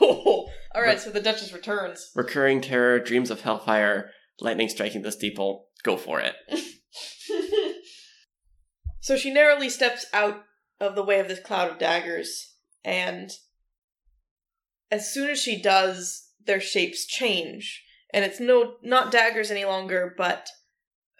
Oh, 0.00 0.48
all 0.74 0.82
right. 0.82 0.98
So 0.98 1.10
the 1.10 1.20
Duchess 1.20 1.52
returns. 1.52 2.10
Recurring 2.14 2.60
terror, 2.60 2.98
dreams 2.98 3.30
of 3.30 3.42
hellfire, 3.42 4.10
lightning 4.40 4.68
striking 4.68 5.02
the 5.02 5.12
steeple. 5.12 5.66
Go 5.82 5.96
for 5.96 6.20
it. 6.20 6.34
so 9.00 9.16
she 9.16 9.32
narrowly 9.32 9.68
steps 9.68 10.06
out 10.12 10.42
of 10.80 10.94
the 10.94 11.04
way 11.04 11.20
of 11.20 11.28
this 11.28 11.40
cloud 11.40 11.70
of 11.70 11.78
daggers, 11.78 12.54
and 12.84 13.30
as 14.90 15.12
soon 15.12 15.30
as 15.30 15.40
she 15.40 15.60
does, 15.60 16.30
their 16.44 16.60
shapes 16.60 17.06
change, 17.06 17.84
and 18.12 18.24
it's 18.24 18.40
no 18.40 18.76
not 18.82 19.12
daggers 19.12 19.50
any 19.50 19.64
longer, 19.64 20.14
but 20.16 20.48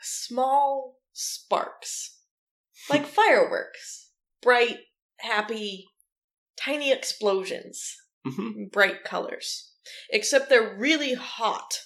small 0.01 1.01
sparks, 1.13 2.19
like 2.91 3.07
fireworks, 3.07 4.11
bright, 4.43 4.79
happy, 5.19 5.87
tiny 6.57 6.93
explosions 6.93 7.97
Mhm. 8.27 8.71
bright 8.71 9.05
colors. 9.05 9.73
Except 10.11 10.49
they're 10.49 10.77
really 10.77 11.15
hot 11.15 11.81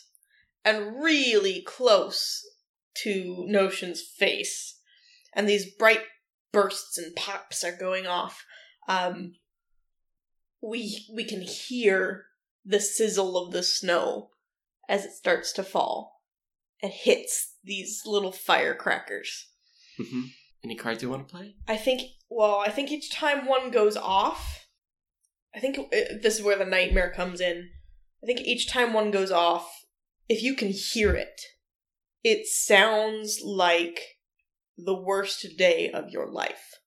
and 0.65 1.03
really 1.03 1.63
close 1.63 2.43
to 3.03 3.45
Notion's 3.47 4.03
face. 4.03 4.81
And 5.35 5.49
these 5.49 5.75
bright 5.75 6.03
bursts 6.53 6.99
and 6.99 7.15
pops 7.15 7.63
are 7.65 7.77
going 7.77 8.07
off. 8.07 8.45
Um, 8.89 9.35
we 10.63 11.05
we 11.13 11.25
can 11.25 11.43
hear 11.43 12.27
the 12.65 12.81
sizzle 12.81 13.37
of 13.37 13.53
the 13.53 13.63
snow 13.63 14.31
as 14.89 15.05
it 15.05 15.13
starts 15.13 15.53
to 15.53 15.63
fall 15.65 16.23
and 16.83 16.93
hits 16.93 17.57
these 17.65 18.03
little 18.07 18.33
firecrackers. 18.33 19.49
Mhm. 19.99 20.31
Any 20.65 20.77
cards 20.77 21.03
you 21.03 21.11
want 21.11 21.27
to 21.29 21.35
play? 21.35 21.57
I 21.67 21.77
think, 21.77 22.03
well, 22.29 22.57
I 22.57 22.71
think 22.71 22.91
each 22.93 23.11
time 23.13 23.47
one 23.47 23.71
goes 23.71 23.97
off, 23.97 24.67
I 25.55 25.59
think 25.59 25.79
uh, 25.79 25.85
this 26.23 26.37
is 26.39 26.43
where 26.43 26.57
the 26.57 26.65
nightmare 26.65 27.11
comes 27.13 27.41
in. 27.41 27.71
I 28.23 28.27
think 28.27 28.41
each 28.41 28.69
time 28.69 28.93
one 28.93 29.11
goes 29.11 29.33
off, 29.33 29.85
if 30.29 30.43
you 30.43 30.55
can 30.55 30.69
hear 30.71 31.15
it, 31.15 31.41
it 32.23 32.47
sounds 32.47 33.41
like 33.43 34.01
the 34.79 34.95
worst 34.95 35.45
day 35.59 35.91
of 35.91 36.11
your 36.11 36.29
life. 36.31 36.79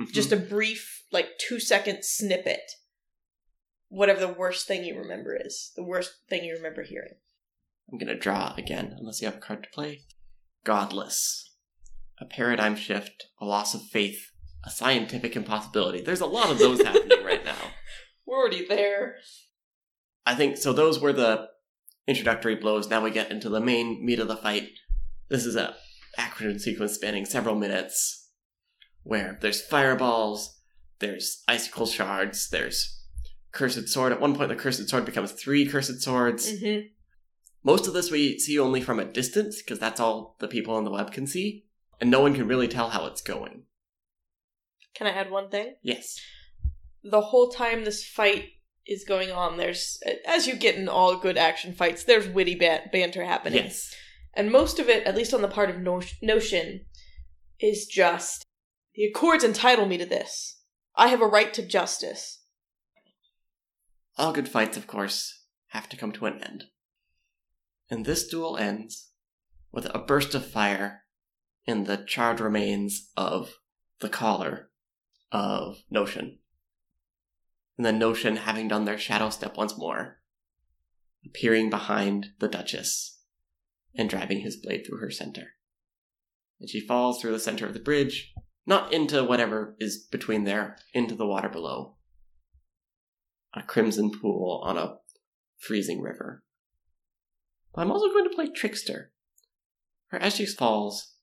Mhm. 0.00 0.12
Just 0.12 0.32
a 0.32 0.36
brief, 0.36 1.04
like 1.12 1.38
two 1.38 1.60
second 1.60 2.04
snippet. 2.04 2.62
Whatever 3.90 4.20
the 4.20 4.32
worst 4.32 4.68
thing 4.68 4.84
you 4.84 4.96
remember 4.96 5.36
is, 5.36 5.72
the 5.74 5.82
worst 5.82 6.12
thing 6.28 6.44
you 6.44 6.54
remember 6.54 6.84
hearing. 6.84 7.14
I'm 7.90 7.98
gonna 7.98 8.16
draw 8.16 8.54
again, 8.56 8.94
unless 8.96 9.20
you 9.20 9.26
have 9.26 9.38
a 9.38 9.40
card 9.40 9.64
to 9.64 9.68
play. 9.70 10.02
Godless. 10.64 11.50
A 12.20 12.24
paradigm 12.24 12.76
shift, 12.76 13.26
a 13.40 13.44
loss 13.44 13.74
of 13.74 13.82
faith, 13.82 14.30
a 14.64 14.70
scientific 14.70 15.34
impossibility. 15.34 16.00
There's 16.02 16.20
a 16.20 16.26
lot 16.26 16.50
of 16.50 16.60
those 16.60 16.80
happening 16.80 17.24
right 17.24 17.44
now. 17.44 17.56
We're 18.26 18.38
already 18.38 18.64
there. 18.64 19.16
I 20.24 20.36
think 20.36 20.56
so. 20.56 20.72
Those 20.72 21.00
were 21.00 21.12
the 21.12 21.48
introductory 22.06 22.54
blows. 22.54 22.88
Now 22.88 23.02
we 23.02 23.10
get 23.10 23.32
into 23.32 23.48
the 23.48 23.60
main 23.60 24.06
meat 24.06 24.20
of 24.20 24.28
the 24.28 24.36
fight. 24.36 24.68
This 25.28 25.44
is 25.44 25.56
a 25.56 25.74
action 26.16 26.60
sequence 26.60 26.94
spanning 26.94 27.24
several 27.24 27.56
minutes, 27.56 28.30
where 29.02 29.36
there's 29.40 29.66
fireballs, 29.66 30.60
there's 31.00 31.42
icicle 31.48 31.86
shards, 31.86 32.50
there's 32.50 32.99
cursed 33.52 33.88
sword. 33.88 34.12
At 34.12 34.20
one 34.20 34.34
point, 34.36 34.48
the 34.48 34.56
cursed 34.56 34.88
sword 34.88 35.04
becomes 35.04 35.32
three 35.32 35.66
cursed 35.66 36.00
swords. 36.02 36.60
hmm 36.60 36.78
Most 37.62 37.86
of 37.86 37.92
this 37.94 38.10
we 38.10 38.38
see 38.38 38.58
only 38.58 38.80
from 38.80 38.98
a 39.00 39.04
distance 39.04 39.60
because 39.62 39.78
that's 39.78 40.00
all 40.00 40.36
the 40.38 40.48
people 40.48 40.74
on 40.74 40.84
the 40.84 40.90
web 40.90 41.12
can 41.12 41.26
see, 41.26 41.64
and 42.00 42.10
no 42.10 42.20
one 42.20 42.34
can 42.34 42.48
really 42.48 42.68
tell 42.68 42.90
how 42.90 43.06
it's 43.06 43.20
going. 43.22 43.64
Can 44.94 45.06
I 45.06 45.10
add 45.10 45.30
one 45.30 45.50
thing? 45.50 45.74
Yes. 45.82 46.18
the 47.02 47.20
whole 47.20 47.48
time 47.50 47.84
this 47.84 48.04
fight 48.04 48.44
is 48.86 49.04
going 49.04 49.30
on, 49.30 49.56
there's 49.56 50.00
as 50.26 50.46
you 50.46 50.54
get 50.56 50.74
in 50.74 50.88
all 50.88 51.16
good 51.16 51.38
action 51.38 51.72
fights, 51.72 52.04
there's 52.04 52.28
witty 52.28 52.54
ban- 52.56 52.88
banter 52.92 53.24
happening, 53.24 53.64
Yes. 53.64 53.94
and 54.34 54.50
most 54.50 54.78
of 54.78 54.88
it, 54.88 55.06
at 55.06 55.16
least 55.16 55.32
on 55.32 55.40
the 55.42 55.48
part 55.48 55.70
of 55.70 55.78
no- 55.80 56.02
Notion, 56.22 56.84
is 57.60 57.86
just 57.86 58.44
the 58.94 59.04
Accords 59.04 59.44
entitle 59.44 59.86
me 59.86 59.96
to 59.98 60.04
this. 60.06 60.60
I 60.96 61.08
have 61.08 61.20
a 61.22 61.26
right 61.26 61.54
to 61.54 61.62
justice. 61.62 62.39
All 64.20 64.34
good 64.34 64.50
fights, 64.50 64.76
of 64.76 64.86
course, 64.86 65.46
have 65.68 65.88
to 65.88 65.96
come 65.96 66.12
to 66.12 66.26
an 66.26 66.44
end. 66.44 66.64
And 67.88 68.04
this 68.04 68.28
duel 68.28 68.58
ends 68.58 69.12
with 69.72 69.86
a 69.94 69.98
burst 69.98 70.34
of 70.34 70.44
fire 70.44 71.04
in 71.64 71.84
the 71.84 71.96
charred 71.96 72.38
remains 72.38 73.12
of 73.16 73.54
the 74.00 74.10
collar 74.10 74.68
of 75.32 75.78
Notion. 75.90 76.40
And 77.78 77.86
then 77.86 77.98
Notion, 77.98 78.36
having 78.36 78.68
done 78.68 78.84
their 78.84 78.98
shadow 78.98 79.30
step 79.30 79.56
once 79.56 79.78
more, 79.78 80.18
appearing 81.24 81.70
behind 81.70 82.32
the 82.40 82.48
Duchess 82.48 83.22
and 83.94 84.10
driving 84.10 84.40
his 84.40 84.58
blade 84.58 84.84
through 84.86 84.98
her 84.98 85.10
center. 85.10 85.54
And 86.60 86.68
she 86.68 86.86
falls 86.86 87.22
through 87.22 87.32
the 87.32 87.40
center 87.40 87.64
of 87.64 87.72
the 87.72 87.80
bridge, 87.80 88.34
not 88.66 88.92
into 88.92 89.24
whatever 89.24 89.76
is 89.78 90.06
between 90.12 90.44
there, 90.44 90.76
into 90.92 91.14
the 91.14 91.26
water 91.26 91.48
below 91.48 91.96
a 93.54 93.62
crimson 93.62 94.10
pool 94.10 94.62
on 94.64 94.76
a 94.76 94.96
freezing 95.58 96.00
river. 96.00 96.42
But 97.74 97.82
I'm 97.82 97.92
also 97.92 98.08
going 98.08 98.28
to 98.28 98.34
play 98.34 98.48
Trickster. 98.48 99.12
For 100.08 100.18
as 100.18 100.34
she 100.34 100.46
falls, 100.46 101.14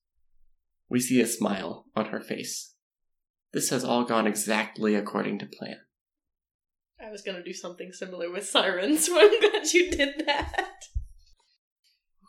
we 0.90 1.00
see 1.00 1.20
a 1.22 1.28
smile 1.28 1.86
on 1.96 2.06
her 2.06 2.22
face. 2.22 2.74
This 3.54 3.70
has 3.70 3.84
all 3.84 4.04
gone 4.04 4.28
exactly 4.28 4.96
according 4.96 5.40
to 5.40 5.46
plan. 5.46 5.78
I 7.00 7.12
was 7.12 7.22
gonna 7.22 7.44
do 7.44 7.54
something 7.54 7.92
similar 7.92 8.32
with 8.32 8.48
Sirens, 8.48 9.06
so 9.06 9.20
I'm 9.20 9.40
glad 9.40 9.72
you 9.72 9.92
did 9.92 10.26
that. 10.26 10.86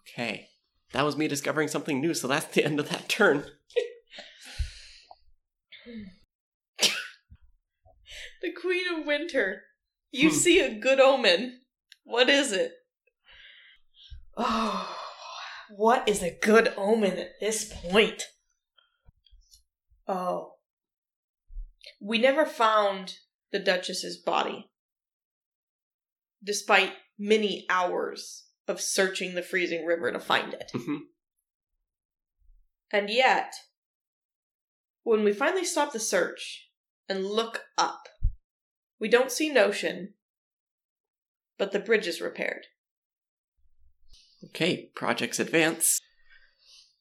Okay. 0.00 0.48
That 0.92 1.04
was 1.04 1.16
me 1.16 1.28
discovering 1.28 1.68
something 1.68 2.00
new, 2.00 2.14
so 2.14 2.28
that's 2.28 2.46
the 2.46 2.64
end 2.64 2.80
of 2.80 2.88
that 2.90 3.08
turn. 3.08 3.44
The 8.40 8.52
Queen 8.52 8.84
of 8.96 9.04
Winter. 9.04 9.62
You 10.10 10.30
Hmm. 10.30 10.34
see 10.36 10.60
a 10.60 10.74
good 10.78 11.00
omen. 11.00 11.64
What 12.04 12.28
is 12.30 12.52
it? 12.52 12.72
Oh, 14.36 14.96
what 15.70 16.08
is 16.08 16.22
a 16.22 16.38
good 16.38 16.72
omen 16.76 17.18
at 17.18 17.40
this 17.40 17.72
point? 17.72 18.22
Oh. 20.06 20.54
We 22.00 22.18
never 22.18 22.46
found 22.46 23.18
the 23.50 23.58
Duchess's 23.58 24.16
body. 24.16 24.70
Despite 26.42 26.94
many 27.18 27.66
hours 27.68 28.46
of 28.68 28.80
searching 28.80 29.34
the 29.34 29.42
freezing 29.42 29.84
river 29.84 30.12
to 30.12 30.20
find 30.20 30.54
it. 30.54 30.70
Mhm. 30.74 31.00
And 32.90 33.10
yet, 33.10 33.52
when 35.02 35.24
we 35.24 35.32
finally 35.32 35.64
stop 35.64 35.92
the 35.92 35.98
search 36.00 36.70
and 37.08 37.26
look 37.26 37.66
up, 37.76 38.08
we 39.00 39.08
don't 39.08 39.32
see 39.32 39.50
Notion, 39.50 40.14
but 41.58 41.72
the 41.72 41.78
bridge 41.78 42.06
is 42.06 42.20
repaired. 42.20 42.66
Okay, 44.44 44.90
projects 44.94 45.40
advance. 45.40 46.00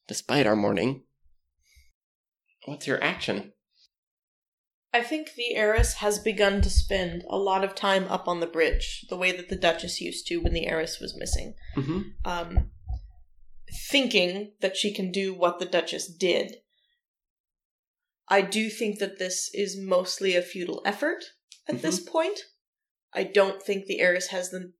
Despite 0.07 0.47
our 0.47 0.55
mourning. 0.55 1.03
What's 2.65 2.88
your 2.88 3.03
action? 3.03 3.53
I 4.93 5.01
think 5.01 5.33
the 5.36 5.55
heiress 5.55 5.95
has 5.95 6.17
begun 6.17 6.62
to 6.62 6.69
spend 6.69 7.23
a 7.29 7.38
lot 7.38 7.63
of 7.63 7.75
time 7.75 8.05
up 8.05 8.27
on 8.27 8.39
the 8.39 8.47
bridge, 8.47 9.05
the 9.10 9.17
way 9.17 9.31
that 9.31 9.49
the 9.49 9.55
Duchess 9.55 10.01
used 10.01 10.25
to 10.27 10.38
when 10.38 10.53
the 10.53 10.65
heiress 10.65 10.99
was 10.99 11.15
missing. 11.17 11.55
Mm-hmm. 11.75 12.01
um, 12.25 12.71
thinking 13.89 14.53
that 14.62 14.77
she 14.77 14.93
can 14.93 15.12
do 15.12 15.33
what 15.33 15.60
the 15.60 15.65
Duchess 15.65 16.07
did. 16.07 16.57
I 18.29 18.41
do 18.41 18.69
think 18.69 18.99
that 18.99 19.19
this 19.19 19.49
is 19.53 19.77
mostly 19.79 20.36
a 20.36 20.41
futile 20.41 20.81
effort 20.86 21.23
at 21.67 21.75
mm-hmm. 21.75 21.82
this 21.82 21.99
point. 21.99 22.39
I 23.13 23.23
don't 23.23 23.62
think 23.62 23.86
the 23.86 23.99
heiress 23.99 24.27
has 24.27 24.49
the 24.49 24.73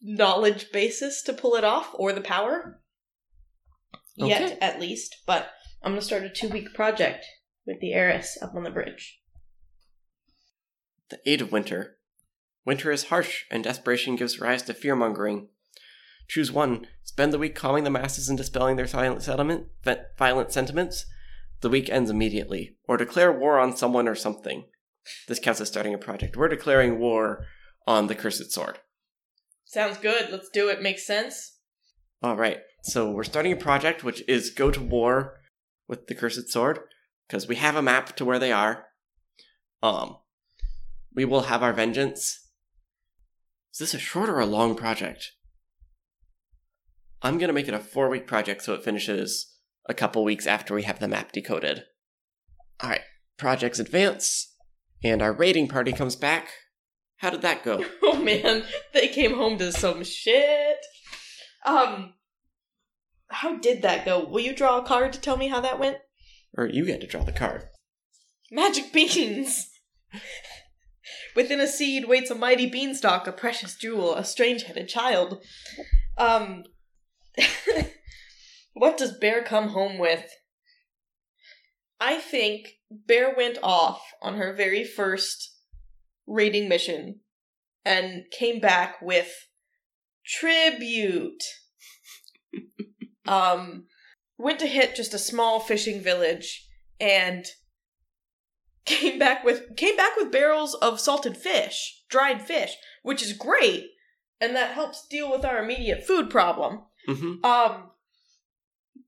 knowledge 0.00 0.72
basis 0.72 1.22
to 1.22 1.32
pull 1.32 1.54
it 1.54 1.64
off 1.64 1.90
or 1.94 2.12
the 2.12 2.20
power. 2.20 2.80
Yet, 4.16 4.58
at 4.60 4.80
least. 4.80 5.16
But 5.26 5.50
I'm 5.82 5.92
going 5.92 6.00
to 6.00 6.06
start 6.06 6.24
a 6.24 6.28
two 6.28 6.48
week 6.48 6.74
project 6.74 7.24
with 7.66 7.80
the 7.80 7.92
heiress 7.92 8.36
up 8.42 8.54
on 8.54 8.64
the 8.64 8.70
bridge. 8.70 9.20
The 11.08 11.20
Eight 11.26 11.40
of 11.40 11.52
Winter 11.52 11.98
Winter 12.64 12.92
is 12.92 13.04
harsh, 13.04 13.44
and 13.50 13.64
desperation 13.64 14.16
gives 14.16 14.40
rise 14.40 14.62
to 14.62 14.74
fear 14.74 14.94
mongering. 14.94 15.48
Choose 16.28 16.52
one. 16.52 16.86
Spend 17.02 17.32
the 17.32 17.38
week 17.38 17.54
calming 17.54 17.84
the 17.84 17.90
masses 17.90 18.28
and 18.28 18.38
dispelling 18.38 18.76
their 18.76 18.86
silent 18.86 19.22
settlement, 19.22 19.66
violent 20.16 20.52
sentiments. 20.52 21.06
The 21.60 21.68
week 21.68 21.90
ends 21.90 22.10
immediately. 22.10 22.76
Or 22.86 22.96
declare 22.96 23.32
war 23.32 23.58
on 23.58 23.76
someone 23.76 24.06
or 24.06 24.14
something. 24.14 24.64
This 25.28 25.38
counts 25.38 25.60
as 25.60 25.68
starting 25.68 25.94
a 25.94 25.98
project. 25.98 26.36
We're 26.36 26.48
declaring 26.48 26.98
war 26.98 27.46
on 27.86 28.06
the 28.06 28.14
Cursed 28.14 28.52
Sword. 28.52 28.78
Sounds 29.64 29.98
good. 29.98 30.30
Let's 30.30 30.48
do 30.48 30.68
it. 30.68 30.82
Makes 30.82 31.06
sense. 31.06 31.58
All 32.22 32.36
right. 32.36 32.58
So 32.82 33.10
we're 33.10 33.24
starting 33.24 33.52
a 33.52 33.56
project 33.56 34.04
which 34.04 34.22
is 34.28 34.50
go 34.50 34.70
to 34.70 34.80
war 34.80 35.40
with 35.88 36.06
the 36.06 36.14
Cursed 36.14 36.50
Sword 36.50 36.80
because 37.26 37.48
we 37.48 37.56
have 37.56 37.76
a 37.76 37.82
map 37.82 38.14
to 38.16 38.24
where 38.24 38.38
they 38.38 38.52
are. 38.52 38.86
Um, 39.82 40.16
we 41.14 41.24
will 41.24 41.42
have 41.42 41.62
our 41.62 41.72
vengeance. 41.72 42.48
Is 43.72 43.78
this 43.78 43.94
a 43.94 43.98
short 43.98 44.28
or 44.28 44.38
a 44.38 44.46
long 44.46 44.74
project? 44.74 45.32
I'm 47.22 47.38
gonna 47.38 47.52
make 47.52 47.68
it 47.68 47.74
a 47.74 47.78
four 47.78 48.08
week 48.08 48.26
project 48.26 48.62
so 48.62 48.74
it 48.74 48.84
finishes 48.84 49.56
a 49.88 49.94
couple 49.94 50.24
weeks 50.24 50.46
after 50.46 50.74
we 50.74 50.82
have 50.82 50.98
the 50.98 51.08
map 51.08 51.32
decoded. 51.32 51.84
All 52.80 52.90
right, 52.90 53.02
projects 53.36 53.78
advance, 53.78 54.51
and 55.04 55.22
our 55.22 55.32
raiding 55.32 55.68
party 55.68 55.92
comes 55.92 56.16
back. 56.16 56.48
How 57.16 57.30
did 57.30 57.42
that 57.42 57.62
go? 57.62 57.84
Oh 58.02 58.22
man, 58.22 58.64
they 58.92 59.08
came 59.08 59.34
home 59.34 59.58
to 59.58 59.72
some 59.72 60.04
shit. 60.04 60.76
Um, 61.64 62.12
how 63.28 63.56
did 63.56 63.82
that 63.82 64.04
go? 64.04 64.24
Will 64.24 64.40
you 64.40 64.54
draw 64.54 64.78
a 64.78 64.84
card 64.84 65.12
to 65.14 65.20
tell 65.20 65.36
me 65.36 65.48
how 65.48 65.60
that 65.60 65.80
went? 65.80 65.96
Or 66.56 66.66
you 66.66 66.84
get 66.84 67.00
to 67.00 67.06
draw 67.06 67.24
the 67.24 67.32
card. 67.32 67.64
Magic 68.50 68.92
beans! 68.92 69.70
Within 71.34 71.58
a 71.58 71.66
seed 71.66 72.06
waits 72.06 72.30
a 72.30 72.34
mighty 72.34 72.66
beanstalk, 72.66 73.26
a 73.26 73.32
precious 73.32 73.76
jewel, 73.76 74.14
a 74.14 74.24
strange 74.24 74.64
headed 74.64 74.88
child. 74.88 75.42
Um, 76.18 76.64
what 78.74 78.98
does 78.98 79.16
Bear 79.16 79.42
come 79.42 79.68
home 79.68 79.98
with? 79.98 80.30
I 82.02 82.18
think 82.18 82.78
Bear 82.90 83.32
went 83.36 83.58
off 83.62 84.02
on 84.20 84.34
her 84.34 84.52
very 84.52 84.84
first 84.84 85.54
raiding 86.26 86.68
mission 86.68 87.20
and 87.84 88.24
came 88.32 88.58
back 88.58 89.00
with 89.00 89.32
tribute. 90.26 91.44
um, 93.26 93.84
went 94.36 94.58
to 94.58 94.66
hit 94.66 94.96
just 94.96 95.14
a 95.14 95.18
small 95.18 95.60
fishing 95.60 96.00
village 96.00 96.66
and 96.98 97.46
came 98.84 99.20
back 99.20 99.44
with 99.44 99.76
came 99.76 99.96
back 99.96 100.16
with 100.16 100.32
barrels 100.32 100.74
of 100.74 100.98
salted 100.98 101.36
fish, 101.36 102.02
dried 102.08 102.42
fish, 102.42 102.74
which 103.04 103.22
is 103.22 103.32
great, 103.32 103.86
and 104.40 104.56
that 104.56 104.74
helps 104.74 105.06
deal 105.06 105.30
with 105.30 105.44
our 105.44 105.62
immediate 105.62 106.04
food 106.04 106.30
problem. 106.30 106.80
Mm-hmm. 107.08 107.44
Um, 107.44 107.90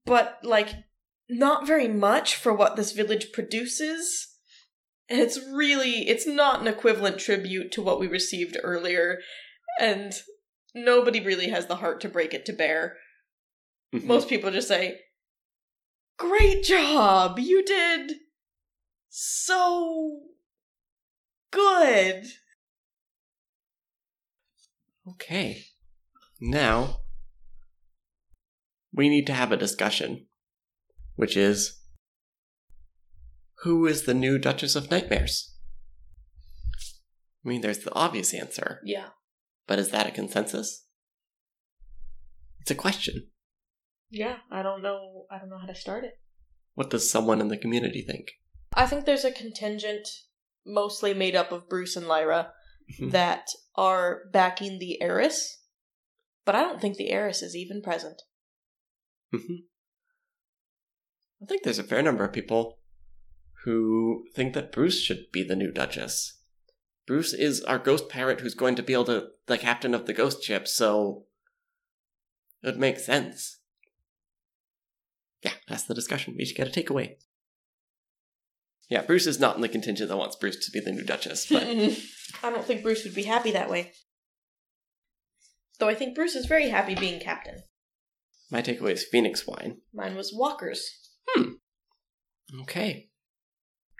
but 0.07 0.38
like 0.44 0.74
not 1.28 1.66
very 1.66 1.88
much 1.88 2.37
for 2.37 2.52
what 2.52 2.76
this 2.76 2.92
village 2.92 3.32
produces. 3.32 4.28
And 5.08 5.20
it's 5.20 5.38
really 5.38 6.08
it's 6.08 6.26
not 6.26 6.60
an 6.60 6.66
equivalent 6.66 7.18
tribute 7.18 7.72
to 7.72 7.82
what 7.82 8.00
we 8.00 8.06
received 8.06 8.56
earlier, 8.62 9.20
and 9.78 10.12
nobody 10.74 11.20
really 11.20 11.48
has 11.48 11.66
the 11.66 11.76
heart 11.76 12.00
to 12.02 12.08
break 12.08 12.32
it 12.32 12.46
to 12.46 12.52
bear. 12.52 12.96
Mhm. 13.94 14.04
Most 14.04 14.28
people 14.28 14.50
just 14.50 14.68
say, 14.68 15.00
Great 16.16 16.62
job! 16.64 17.38
You 17.38 17.64
did 17.64 18.12
so 19.10 20.20
good. 21.50 22.24
Okay. 25.06 25.66
Now, 26.40 27.00
we 28.92 29.08
need 29.08 29.26
to 29.26 29.34
have 29.34 29.52
a 29.52 29.56
discussion, 29.56 30.26
which 31.16 31.37
is 31.37 31.81
who 33.62 33.87
is 33.87 34.03
the 34.05 34.14
new 34.14 34.38
Duchess 34.38 34.77
of 34.77 34.90
Nightmares? 34.90 35.55
I 37.44 37.48
mean, 37.48 37.61
there's 37.61 37.81
the 37.81 37.94
obvious 37.94 38.33
answer, 38.35 38.81
Yeah. 38.85 39.11
but 39.66 39.79
is 39.79 39.90
that 39.90 40.07
a 40.07 40.11
consensus? 40.11 40.87
It's 42.61 42.70
a 42.70 42.74
question. 42.74 43.31
Yeah, 44.11 44.38
I 44.50 44.62
don't 44.62 44.83
know 44.83 45.27
I 45.31 45.38
don't 45.38 45.50
know 45.50 45.59
how 45.59 45.66
to 45.66 45.74
start 45.74 46.05
it. 46.05 46.14
What 46.74 46.90
does 46.90 47.11
someone 47.11 47.40
in 47.40 47.48
the 47.48 47.57
community 47.59 48.03
think? 48.03 48.29
I 48.74 48.87
think 48.87 49.05
there's 49.05 49.24
a 49.24 49.31
contingent 49.33 50.09
mostly 50.66 51.14
made 51.14 51.37
up 51.37 51.53
of 51.53 51.68
Bruce 51.68 51.96
and 51.96 52.09
Lyra 52.09 52.53
Mhm. 52.98 53.12
that 53.12 53.46
are 53.77 54.24
backing 54.33 54.79
the 54.79 55.00
heiress. 55.00 55.62
But 56.44 56.55
I 56.55 56.61
don't 56.62 56.81
think 56.81 56.96
the 56.96 57.11
heiress 57.11 57.42
is 57.42 57.55
even 57.57 57.83
present. 57.83 58.20
Mhm. 59.33 59.64
I 61.42 61.47
think 61.47 61.62
there's 61.62 61.79
a 61.79 61.85
fair 61.85 62.03
number 62.03 62.25
of 62.25 62.33
people 62.33 62.79
who 63.64 64.25
think 64.35 64.55
that 64.55 64.73
Bruce 64.73 65.01
should 65.01 65.27
be 65.33 65.42
the 65.42 65.57
new 65.57 65.73
Duchess. 65.73 66.38
Bruce 67.07 67.35
is 67.35 67.62
our 67.62 67.79
ghost 67.79 68.09
pirate 68.09 68.40
who's 68.40 68.55
going 68.55 68.77
to 68.77 68.83
be 68.83 68.92
able 68.92 69.05
to 69.07 69.29
the 69.47 69.59
captain 69.59 69.94
of 69.94 70.07
the 70.07 70.12
ghost 70.14 70.42
ship, 70.42 70.66
so 70.66 71.25
it 72.62 72.66
would 72.68 72.79
make 72.79 72.99
sense. 72.99 73.59
Yeah, 75.42 75.53
that's 75.68 75.85
the 75.85 75.94
discussion. 75.94 76.35
We 76.37 76.44
each 76.44 76.57
get 76.57 76.68
a 76.68 76.70
takeaway. 76.70 77.16
Yeah, 78.88 79.03
Bruce 79.03 79.27
is 79.27 79.40
not 79.40 79.57
in 79.57 79.62
the 79.62 79.68
contingent 79.68 80.09
that 80.09 80.16
wants 80.16 80.37
Bruce 80.37 80.64
to 80.64 80.70
be 80.70 80.81
the 80.81 80.92
new 80.92 81.05
Duchess, 81.05 81.47
but 81.51 81.62
I 82.42 82.51
don't 82.51 82.64
think 82.64 82.83
Bruce 82.83 83.05
would 83.05 83.14
be 83.14 83.25
happy 83.25 83.51
that 83.53 83.70
way. 83.70 83.92
Though 85.79 85.88
I 85.88 85.94
think 85.94 86.14
Bruce 86.14 86.35
is 86.35 86.47
very 86.47 86.68
happy 86.68 86.94
being 86.94 87.20
captain. 87.20 87.62
my 88.51 88.62
takeaway 88.62 88.92
is 88.92 89.05
Phoenix 89.05 89.47
wine. 89.47 89.79
Mine 89.92 90.14
was 90.14 90.33
Walker's. 90.35 91.03
Okay. 92.62 93.10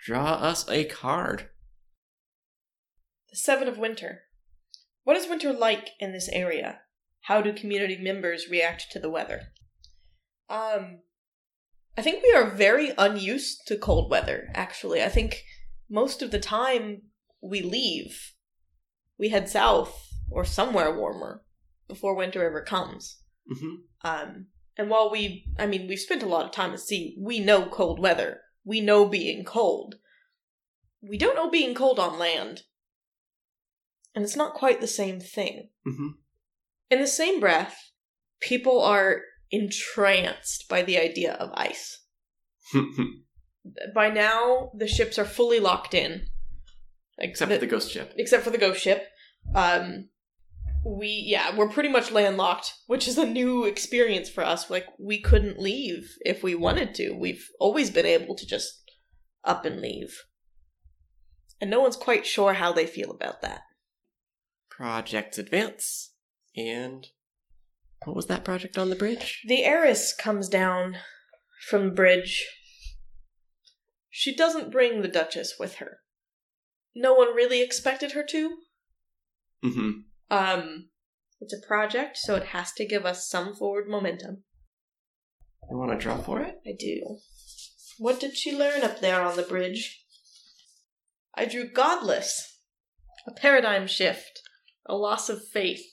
Draw 0.05 0.35
us 0.35 0.69
a 0.69 0.85
card. 0.85 1.49
The 3.31 3.37
Seven 3.37 3.69
of 3.69 3.79
Winter. 3.79 4.23
What 5.03 5.17
is 5.17 5.29
winter 5.29 5.53
like 5.53 5.91
in 5.99 6.13
this 6.13 6.29
area? 6.29 6.81
How 7.23 7.41
do 7.41 7.53
community 7.53 7.97
members 7.97 8.49
react 8.51 8.87
to 8.93 8.99
the 8.99 9.11
weather? 9.11 9.53
Um, 10.49 11.01
I 11.97 12.03
think 12.03 12.23
we 12.23 12.33
are 12.33 12.51
very 12.51 12.93
unused 12.97 13.67
to 13.67 13.77
cold 13.77 14.11
weather, 14.11 14.49
actually. 14.55 15.03
I 15.03 15.09
think 15.09 15.43
most 15.91 16.23
of 16.23 16.31
the 16.31 16.39
time 16.39 17.03
we 17.43 17.63
leave, 17.63 18.35
we 19.19 19.31
head 19.31 19.49
south 19.49 20.09
or 20.31 20.45
somewhere 20.45 20.95
warmer 20.95 21.45
before 21.89 22.15
winter 22.15 22.45
ever 22.45 22.63
comes. 22.63 23.19
hmm 23.49 23.75
Um, 24.03 24.47
and 24.77 24.91
while 24.91 25.11
we, 25.11 25.47
I 25.59 25.67
mean, 25.67 25.87
we've 25.89 25.99
spent 25.99 26.23
a 26.23 26.27
lot 26.29 26.45
of 26.45 26.51
time 26.53 26.73
at 26.73 26.81
sea, 26.81 27.17
we 27.21 27.39
know 27.41 27.67
cold 27.67 28.01
weather. 28.01 28.41
We 28.65 28.81
know 28.81 29.07
being 29.07 29.45
cold. 29.45 29.97
We 31.03 31.19
don't 31.19 31.37
know 31.37 31.51
being 31.51 31.75
cold 31.75 31.99
on 31.99 32.19
land. 32.19 32.63
And 34.15 34.25
it's 34.25 34.37
not 34.37 34.55
quite 34.55 34.81
the 34.81 34.87
same 34.87 35.21
thing. 35.21 35.69
hmm 35.85 36.09
In 36.91 37.01
the 37.01 37.07
same 37.07 37.41
breath, 37.41 37.77
people 38.41 38.81
are 38.83 39.23
entranced 39.51 40.69
by 40.69 40.83
the 40.83 40.99
idea 40.99 41.35
of 41.35 41.51
ice. 41.55 42.01
By 43.95 44.11
now, 44.11 44.71
the 44.77 44.87
ships 44.87 45.19
are 45.19 45.25
fully 45.25 45.59
locked 45.61 45.95
in. 45.95 46.27
Except 47.19 47.51
for 47.51 47.59
the 47.59 47.67
ghost 47.67 47.91
ship. 47.91 48.13
except 48.17 48.45
for 48.45 48.51
the 48.51 48.59
ghost 48.59 48.81
ship. 48.83 49.07
Um, 49.55 50.09
we 50.85 51.09
yeah, 51.27 51.57
we're 51.57 51.69
pretty 51.69 51.89
much 51.89 52.13
landlocked, 52.13 52.75
which 52.87 53.09
is 53.09 53.19
a 53.19 53.27
new 53.27 53.65
experience 53.65 54.29
for 54.29 54.45
us. 54.45 54.71
Like 54.71 54.87
we 54.99 55.21
couldn't 55.21 55.59
leave 55.59 56.17
if 56.21 56.43
we 56.43 56.55
wanted 56.55 56.95
to. 56.97 57.13
We've 57.13 57.47
always 57.59 57.91
been 57.91 58.07
able 58.07 58.35
to 58.37 58.47
just 58.47 58.91
up 59.45 59.65
and 59.65 59.81
leave, 59.81 60.23
and 61.61 61.71
no 61.71 61.81
one's 61.81 61.97
quite 61.97 62.27
sure 62.27 62.55
how 62.55 62.73
they 62.73 62.87
feel 62.87 63.11
about 63.11 63.41
that. 63.43 63.63
Projects 64.71 65.39
advance. 65.39 66.13
And 66.57 67.07
what 68.05 68.15
was 68.15 68.27
that 68.27 68.45
project 68.45 68.79
on 68.79 68.91
the 68.91 68.97
bridge? 68.97 69.43
The 69.47 69.65
heiress 69.65 70.15
comes 70.15 70.49
down 70.49 70.99
from 71.69 71.87
the 71.87 71.95
bridge. 71.95 72.47
She 74.11 74.35
doesn't 74.35 74.71
bring 74.71 75.03
the 75.03 75.09
Duchess 75.09 75.55
with 75.59 75.77
her. 75.77 75.99
No 76.95 77.15
one 77.15 77.35
really 77.35 77.61
expected 77.61 78.13
her 78.13 78.23
to. 78.23 78.57
hmm 79.63 79.91
Um, 80.31 80.89
it's 81.41 81.55
a 81.55 81.67
project, 81.67 82.17
so 82.17 82.37
it 82.37 82.47
has 82.47 82.73
to 82.73 82.87
give 82.87 83.05
us 83.05 83.29
some 83.29 83.55
forward 83.55 83.89
momentum. 83.89 84.45
You 85.71 85.79
want 85.79 85.93
to 85.93 85.99
draw 85.99 86.19
for 86.19 86.41
it? 86.41 86.61
I 86.67 86.73
do. 86.79 87.19
What 87.99 88.21
did 88.21 88.37
she 88.37 88.57
learn 88.57 88.83
up 88.83 89.01
there 89.01 89.23
on 89.23 89.37
the 89.37 89.43
bridge? 89.43 90.05
I 91.35 91.45
drew 91.45 91.69
godless. 91.69 92.61
A 93.27 93.33
paradigm 93.33 93.87
shift. 93.87 94.41
A 94.87 94.95
loss 94.95 95.29
of 95.29 95.47
faith. 95.47 95.85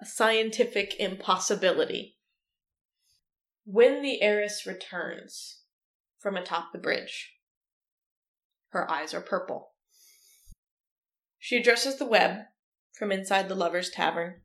A 0.00 0.06
scientific 0.06 0.94
impossibility. 0.98 2.16
When 3.64 4.02
the 4.02 4.22
heiress 4.22 4.66
returns 4.66 5.60
from 6.18 6.36
atop 6.36 6.72
the 6.72 6.78
bridge, 6.78 7.32
her 8.70 8.90
eyes 8.90 9.14
are 9.14 9.20
purple. 9.20 9.72
She 11.38 11.56
addresses 11.56 11.98
the 11.98 12.06
web 12.06 12.38
from 12.92 13.12
inside 13.12 13.48
the 13.48 13.54
Lover's 13.54 13.90
Tavern. 13.90 14.42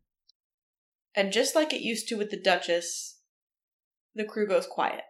And 1.15 1.31
just 1.31 1.55
like 1.55 1.73
it 1.73 1.81
used 1.81 2.07
to 2.09 2.15
with 2.15 2.29
the 2.29 2.39
Duchess, 2.39 3.19
the 4.15 4.23
crew 4.23 4.47
goes 4.47 4.67
quiet. 4.67 5.01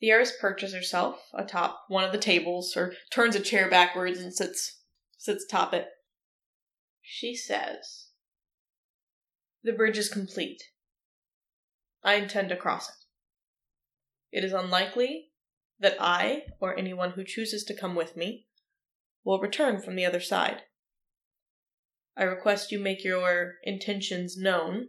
The 0.00 0.10
heiress 0.10 0.32
perches 0.40 0.72
herself 0.72 1.20
atop 1.34 1.84
one 1.88 2.04
of 2.04 2.12
the 2.12 2.18
tables 2.18 2.76
or 2.76 2.94
turns 3.10 3.36
a 3.36 3.40
chair 3.40 3.68
backwards 3.68 4.18
and 4.18 4.34
sits 4.34 4.78
sits 5.18 5.44
atop 5.44 5.74
it. 5.74 5.88
She 7.02 7.36
says, 7.36 8.06
The 9.62 9.72
bridge 9.72 9.98
is 9.98 10.08
complete. 10.08 10.62
I 12.02 12.14
intend 12.14 12.48
to 12.48 12.56
cross 12.56 12.88
it. 12.88 12.94
It 14.32 14.44
is 14.44 14.52
unlikely 14.52 15.30
that 15.78 15.96
I, 16.00 16.44
or 16.60 16.78
anyone 16.78 17.10
who 17.10 17.24
chooses 17.24 17.64
to 17.64 17.76
come 17.76 17.94
with 17.94 18.16
me, 18.16 18.46
will 19.24 19.40
return 19.40 19.82
from 19.82 19.96
the 19.96 20.06
other 20.06 20.20
side. 20.20 20.62
I 22.16 22.24
request 22.24 22.72
you 22.72 22.78
make 22.78 23.04
your 23.04 23.54
intentions 23.62 24.36
known 24.36 24.88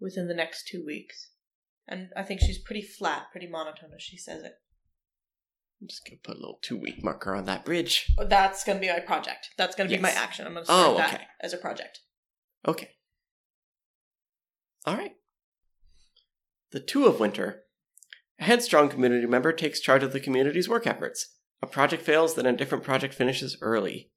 within 0.00 0.28
the 0.28 0.34
next 0.34 0.68
two 0.68 0.84
weeks. 0.84 1.30
And 1.88 2.08
I 2.16 2.22
think 2.22 2.40
she's 2.40 2.58
pretty 2.58 2.82
flat, 2.82 3.30
pretty 3.30 3.46
monotone 3.46 3.90
as 3.94 4.02
she 4.02 4.16
says 4.16 4.42
it. 4.42 4.54
I'm 5.80 5.88
just 5.88 6.04
gonna 6.04 6.18
put 6.22 6.36
a 6.36 6.40
little 6.40 6.58
two 6.62 6.76
week 6.76 7.02
marker 7.02 7.34
on 7.34 7.46
that 7.46 7.64
bridge. 7.64 8.12
Oh, 8.18 8.24
That's 8.24 8.62
going 8.62 8.78
to 8.78 8.80
be 8.80 8.92
my 8.92 9.00
project. 9.00 9.50
That's 9.58 9.74
going 9.74 9.88
to 9.90 9.96
be 9.96 10.00
my 10.00 10.10
action. 10.10 10.46
I'm 10.46 10.54
going 10.54 10.64
to 10.64 10.72
oh, 10.72 10.94
start 10.94 10.94
Oh, 10.94 10.96
that 10.98 11.26
as 11.40 11.52
a 11.52 11.58
project. 11.58 12.00
Okay. 12.66 12.90
All 14.86 14.96
right. 14.96 15.16
The 16.70 16.80
Two 16.80 17.06
of 17.06 17.20
Winter. 17.20 17.64
A 18.38 18.44
headstrong 18.44 18.88
community 18.88 19.26
member 19.26 19.52
takes 19.52 19.80
charge 19.80 20.02
of 20.02 20.12
the 20.12 20.20
community's 20.20 20.68
work 20.68 20.86
efforts. 20.86 21.34
A 21.60 21.66
project 21.66 22.02
fails, 22.02 22.34
then 22.34 22.46
a 22.46 22.56
different 22.56 22.82
project 22.82 23.14
finishes 23.14 23.56
early. 23.60 24.10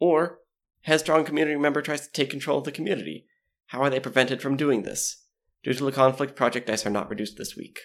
Or, 0.00 0.38
headstrong 0.82 1.24
community 1.24 1.56
member 1.56 1.82
tries 1.82 2.06
to 2.06 2.12
take 2.12 2.30
control 2.30 2.58
of 2.58 2.64
the 2.64 2.72
community. 2.72 3.26
How 3.66 3.82
are 3.82 3.90
they 3.90 4.00
prevented 4.00 4.42
from 4.42 4.56
doing 4.56 4.82
this? 4.82 5.24
Due 5.62 5.74
to 5.74 5.84
the 5.84 5.92
conflict, 5.92 6.36
project 6.36 6.66
dice 6.66 6.84
are 6.84 6.90
not 6.90 7.08
reduced 7.08 7.38
this 7.38 7.56
week. 7.56 7.78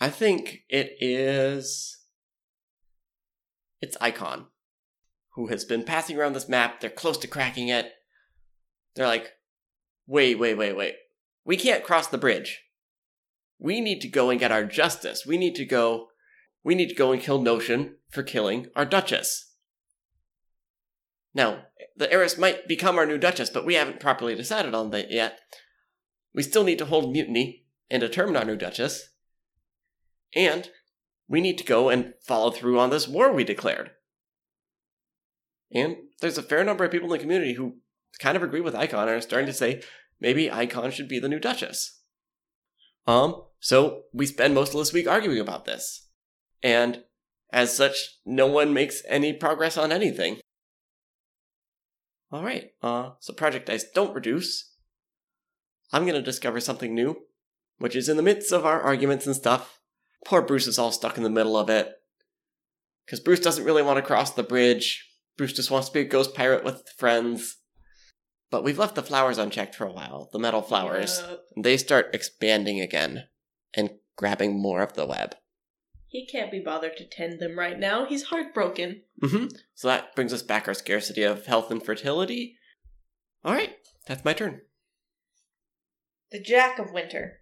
I 0.00 0.10
think 0.10 0.60
it 0.68 0.96
is. 1.00 1.98
It's 3.80 3.96
Icon, 4.00 4.46
who 5.34 5.48
has 5.48 5.64
been 5.64 5.84
passing 5.84 6.18
around 6.18 6.32
this 6.34 6.48
map. 6.48 6.80
They're 6.80 6.90
close 6.90 7.18
to 7.18 7.28
cracking 7.28 7.68
it. 7.68 7.92
They're 8.94 9.06
like, 9.06 9.30
wait, 10.06 10.38
wait, 10.38 10.54
wait, 10.54 10.76
wait. 10.76 10.94
We 11.44 11.56
can't 11.56 11.84
cross 11.84 12.08
the 12.08 12.18
bridge. 12.18 12.62
We 13.58 13.80
need 13.80 14.00
to 14.00 14.08
go 14.08 14.30
and 14.30 14.40
get 14.40 14.52
our 14.52 14.64
justice. 14.64 15.24
We 15.24 15.38
need 15.38 15.54
to 15.56 15.64
go. 15.64 16.08
We 16.64 16.74
need 16.74 16.88
to 16.88 16.94
go 16.94 17.12
and 17.12 17.22
kill 17.22 17.40
Notion 17.40 17.96
for 18.10 18.22
killing 18.22 18.66
our 18.76 18.84
Duchess. 18.84 19.52
Now, 21.34 21.62
the 21.96 22.10
heiress 22.12 22.38
might 22.38 22.68
become 22.68 22.96
our 22.96 23.06
new 23.06 23.18
Duchess, 23.18 23.50
but 23.50 23.66
we 23.66 23.74
haven't 23.74 24.00
properly 24.00 24.34
decided 24.34 24.74
on 24.74 24.90
that 24.90 25.10
yet. 25.10 25.38
We 26.34 26.42
still 26.42 26.64
need 26.64 26.78
to 26.78 26.86
hold 26.86 27.12
mutiny 27.12 27.66
and 27.90 28.00
determine 28.00 28.36
our 28.36 28.44
new 28.44 28.56
Duchess. 28.56 29.10
And 30.34 30.70
we 31.28 31.40
need 31.40 31.58
to 31.58 31.64
go 31.64 31.88
and 31.88 32.14
follow 32.26 32.50
through 32.50 32.78
on 32.78 32.90
this 32.90 33.06
war 33.06 33.32
we 33.32 33.44
declared. 33.44 33.90
And 35.74 35.96
there's 36.20 36.38
a 36.38 36.42
fair 36.42 36.64
number 36.64 36.84
of 36.84 36.90
people 36.90 37.12
in 37.12 37.18
the 37.18 37.22
community 37.22 37.54
who 37.54 37.76
kind 38.18 38.36
of 38.36 38.42
agree 38.42 38.60
with 38.60 38.74
Icon 38.74 39.08
and 39.08 39.18
are 39.18 39.20
starting 39.20 39.46
to 39.46 39.52
say 39.52 39.82
maybe 40.20 40.50
Icon 40.50 40.90
should 40.90 41.08
be 41.08 41.18
the 41.18 41.28
new 41.28 41.38
Duchess. 41.38 42.00
Um, 43.06 43.42
so 43.60 44.02
we 44.12 44.26
spend 44.26 44.54
most 44.54 44.74
of 44.74 44.78
this 44.78 44.92
week 44.92 45.08
arguing 45.08 45.40
about 45.40 45.64
this. 45.64 46.08
And 46.62 47.04
as 47.52 47.76
such, 47.76 48.18
no 48.24 48.46
one 48.46 48.72
makes 48.72 49.02
any 49.08 49.32
progress 49.32 49.76
on 49.76 49.92
anything. 49.92 50.38
Alright, 52.32 52.70
uh, 52.82 53.10
so 53.20 53.32
project 53.34 53.66
dice 53.66 53.84
don't 53.94 54.14
reduce. 54.14 54.72
I'm 55.92 56.06
gonna 56.06 56.22
discover 56.22 56.60
something 56.60 56.94
new, 56.94 57.16
which 57.78 57.94
is 57.94 58.08
in 58.08 58.16
the 58.16 58.22
midst 58.22 58.52
of 58.52 58.64
our 58.64 58.80
arguments 58.80 59.26
and 59.26 59.36
stuff. 59.36 59.80
Poor 60.24 60.40
Bruce 60.40 60.66
is 60.66 60.78
all 60.78 60.92
stuck 60.92 61.16
in 61.16 61.24
the 61.24 61.30
middle 61.30 61.56
of 61.56 61.68
it. 61.68 61.92
Because 63.04 63.20
Bruce 63.20 63.40
doesn't 63.40 63.64
really 63.64 63.82
want 63.82 63.98
to 63.98 64.02
cross 64.02 64.30
the 64.30 64.42
bridge. 64.42 65.08
Bruce 65.36 65.52
just 65.52 65.70
wants 65.70 65.88
to 65.88 65.94
be 65.94 66.00
a 66.00 66.04
ghost 66.04 66.34
pirate 66.34 66.64
with 66.64 66.88
friends. 66.96 67.58
But 68.50 68.64
we've 68.64 68.78
left 68.78 68.94
the 68.94 69.02
flowers 69.02 69.38
unchecked 69.38 69.74
for 69.74 69.86
a 69.86 69.92
while, 69.92 70.28
the 70.32 70.38
metal 70.38 70.62
flowers. 70.62 71.22
And 71.56 71.64
they 71.64 71.76
start 71.76 72.14
expanding 72.14 72.80
again 72.80 73.24
and 73.74 73.90
grabbing 74.16 74.60
more 74.60 74.82
of 74.82 74.94
the 74.94 75.06
web. 75.06 75.34
He 76.12 76.26
can't 76.26 76.50
be 76.50 76.60
bothered 76.60 76.98
to 76.98 77.08
tend 77.08 77.40
them 77.40 77.58
right 77.58 77.78
now. 77.78 78.04
He's 78.04 78.24
heartbroken. 78.24 79.00
Mm-hmm. 79.22 79.46
So 79.74 79.88
that 79.88 80.14
brings 80.14 80.34
us 80.34 80.42
back 80.42 80.68
our 80.68 80.74
scarcity 80.74 81.22
of 81.22 81.46
health 81.46 81.70
and 81.70 81.82
fertility. 81.82 82.54
Alright, 83.42 83.76
that's 84.06 84.22
my 84.22 84.34
turn. 84.34 84.60
The 86.30 86.38
Jack 86.38 86.78
of 86.78 86.92
Winter. 86.92 87.38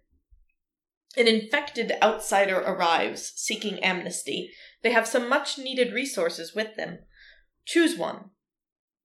An 1.17 1.27
infected 1.27 1.91
outsider 2.01 2.59
arrives, 2.59 3.33
seeking 3.35 3.77
amnesty. 3.79 4.51
They 4.83 4.93
have 4.93 5.05
some 5.05 5.27
much 5.27 5.57
needed 5.57 5.93
resources 5.93 6.55
with 6.55 6.77
them. 6.77 6.99
Choose 7.65 7.97
one. 7.97 8.29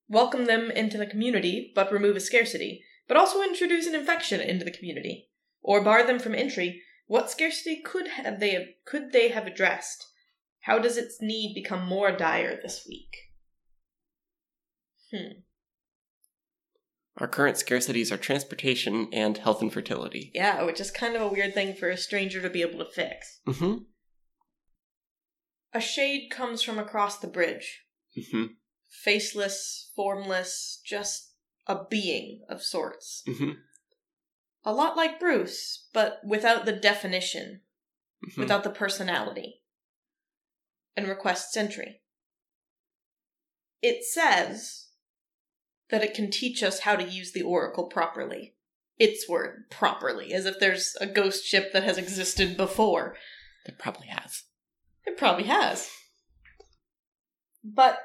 Welcome 0.08 0.44
them 0.44 0.70
into 0.70 0.96
the 0.96 1.06
community, 1.06 1.72
but 1.74 1.90
remove 1.90 2.14
a 2.14 2.20
scarcity, 2.20 2.84
but 3.08 3.16
also 3.16 3.42
introduce 3.42 3.88
an 3.88 3.96
infection 3.96 4.40
into 4.40 4.64
the 4.64 4.70
community. 4.70 5.28
Or 5.60 5.82
bar 5.82 6.06
them 6.06 6.20
from 6.20 6.36
entry. 6.36 6.82
What 7.06 7.30
scarcity 7.30 7.80
could 7.80 8.08
have 8.08 8.40
they 8.40 8.76
could 8.84 9.12
they 9.12 9.28
have 9.28 9.46
addressed? 9.46 10.06
How 10.62 10.78
does 10.78 10.96
its 10.96 11.20
need 11.20 11.54
become 11.54 11.86
more 11.86 12.10
dire 12.10 12.58
this 12.60 12.84
week? 12.88 13.16
Hmm. 15.12 15.40
Our 17.18 17.28
current 17.28 17.56
scarcities 17.56 18.12
are 18.12 18.18
transportation 18.18 19.08
and 19.12 19.38
health 19.38 19.62
and 19.62 19.72
fertility. 19.72 20.30
Yeah, 20.34 20.64
which 20.64 20.80
is 20.80 20.90
kind 20.90 21.16
of 21.16 21.22
a 21.22 21.28
weird 21.28 21.54
thing 21.54 21.74
for 21.74 21.88
a 21.88 21.96
stranger 21.96 22.42
to 22.42 22.50
be 22.50 22.60
able 22.60 22.84
to 22.84 22.90
fix. 22.90 23.40
Mm-hmm. 23.46 23.84
A 25.72 25.80
shade 25.80 26.30
comes 26.30 26.62
from 26.62 26.78
across 26.78 27.18
the 27.18 27.26
bridge. 27.26 27.84
Mm-hmm. 28.18 28.44
Faceless, 28.88 29.92
formless, 29.96 30.80
just 30.84 31.32
a 31.66 31.84
being 31.88 32.44
of 32.50 32.62
sorts. 32.62 33.22
Mm-hmm. 33.26 33.50
A 34.66 34.72
lot 34.72 34.96
like 34.96 35.20
Bruce, 35.20 35.86
but 35.92 36.20
without 36.24 36.64
the 36.64 36.72
definition, 36.72 37.62
Mhm. 38.24 38.38
without 38.38 38.64
the 38.64 38.70
personality. 38.70 39.62
And 40.96 41.06
requests 41.06 41.56
entry. 41.56 42.02
It 43.80 44.04
says 44.04 44.88
that 45.90 46.02
it 46.02 46.14
can 46.14 46.30
teach 46.30 46.64
us 46.64 46.80
how 46.80 46.96
to 46.96 47.04
use 47.04 47.32
the 47.32 47.42
Oracle 47.42 47.86
properly. 47.86 48.56
Its 48.98 49.28
word, 49.28 49.70
properly, 49.70 50.32
as 50.32 50.46
if 50.46 50.58
there's 50.58 50.96
a 50.96 51.06
ghost 51.06 51.44
ship 51.44 51.72
that 51.72 51.84
has 51.84 51.98
existed 51.98 52.56
before. 52.56 53.16
It 53.66 53.78
probably 53.78 54.08
has. 54.08 54.44
It 55.04 55.16
probably 55.16 55.44
has. 55.44 55.90
But 57.62 58.00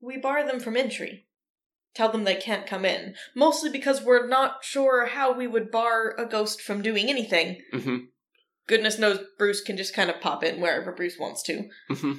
we 0.00 0.18
bar 0.18 0.44
them 0.44 0.60
from 0.60 0.76
entry. 0.76 1.27
Tell 1.98 2.12
them 2.12 2.22
they 2.22 2.36
can't 2.36 2.64
come 2.64 2.84
in. 2.84 3.16
Mostly 3.34 3.70
because 3.70 4.00
we're 4.00 4.28
not 4.28 4.62
sure 4.62 5.06
how 5.06 5.32
we 5.32 5.48
would 5.48 5.68
bar 5.68 6.14
a 6.16 6.26
ghost 6.26 6.62
from 6.62 6.80
doing 6.80 7.10
anything. 7.10 7.60
Mm-hmm. 7.74 7.96
Goodness 8.68 9.00
knows 9.00 9.18
Bruce 9.36 9.60
can 9.60 9.76
just 9.76 9.94
kind 9.94 10.08
of 10.08 10.20
pop 10.20 10.44
in 10.44 10.60
wherever 10.60 10.92
Bruce 10.92 11.16
wants 11.18 11.42
to. 11.42 11.64
Mm-hmm. 11.90 12.12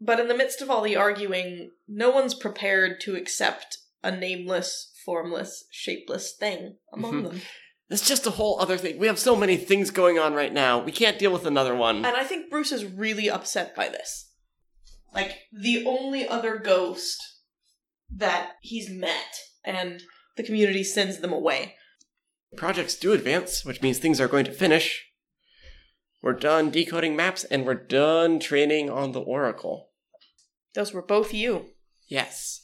But 0.00 0.18
in 0.18 0.26
the 0.26 0.36
midst 0.36 0.60
of 0.60 0.70
all 0.70 0.82
the 0.82 0.96
arguing, 0.96 1.70
no 1.86 2.10
one's 2.10 2.34
prepared 2.34 3.00
to 3.02 3.14
accept 3.14 3.78
a 4.02 4.10
nameless, 4.10 4.92
formless, 5.04 5.62
shapeless 5.70 6.32
thing 6.32 6.78
among 6.92 7.22
Mhm. 7.22 7.28
them. 7.28 7.42
It's 7.90 8.08
just 8.08 8.26
a 8.26 8.30
whole 8.30 8.60
other 8.60 8.76
thing. 8.76 8.98
We 8.98 9.06
have 9.06 9.20
so 9.20 9.36
many 9.36 9.56
things 9.56 9.92
going 9.92 10.18
on 10.18 10.34
right 10.34 10.52
now. 10.52 10.82
We 10.82 10.90
can't 10.90 11.16
deal 11.16 11.32
with 11.32 11.46
another 11.46 11.76
one. 11.76 11.98
And 11.98 12.16
I 12.16 12.24
think 12.24 12.50
Bruce 12.50 12.72
is 12.72 12.84
really 12.84 13.30
upset 13.30 13.76
by 13.76 13.88
this. 13.88 14.32
Like, 15.14 15.42
the 15.52 15.86
only 15.86 16.26
other 16.26 16.58
ghost 16.58 17.22
that 18.16 18.52
he's 18.60 18.90
met, 18.90 19.36
and 19.64 20.02
the 20.36 20.42
community 20.42 20.84
sends 20.84 21.18
them 21.18 21.32
away. 21.32 21.74
Projects 22.56 22.94
do 22.96 23.12
advance, 23.12 23.64
which 23.64 23.82
means 23.82 23.98
things 23.98 24.20
are 24.20 24.28
going 24.28 24.44
to 24.44 24.52
finish. 24.52 25.06
We're 26.22 26.32
done 26.32 26.70
decoding 26.70 27.16
maps 27.16 27.44
and 27.44 27.66
we're 27.66 27.74
done 27.74 28.40
training 28.40 28.88
on 28.88 29.12
the 29.12 29.20
Oracle. 29.20 29.90
Those 30.74 30.92
were 30.92 31.02
both 31.02 31.34
you. 31.34 31.66
Yes. 32.08 32.62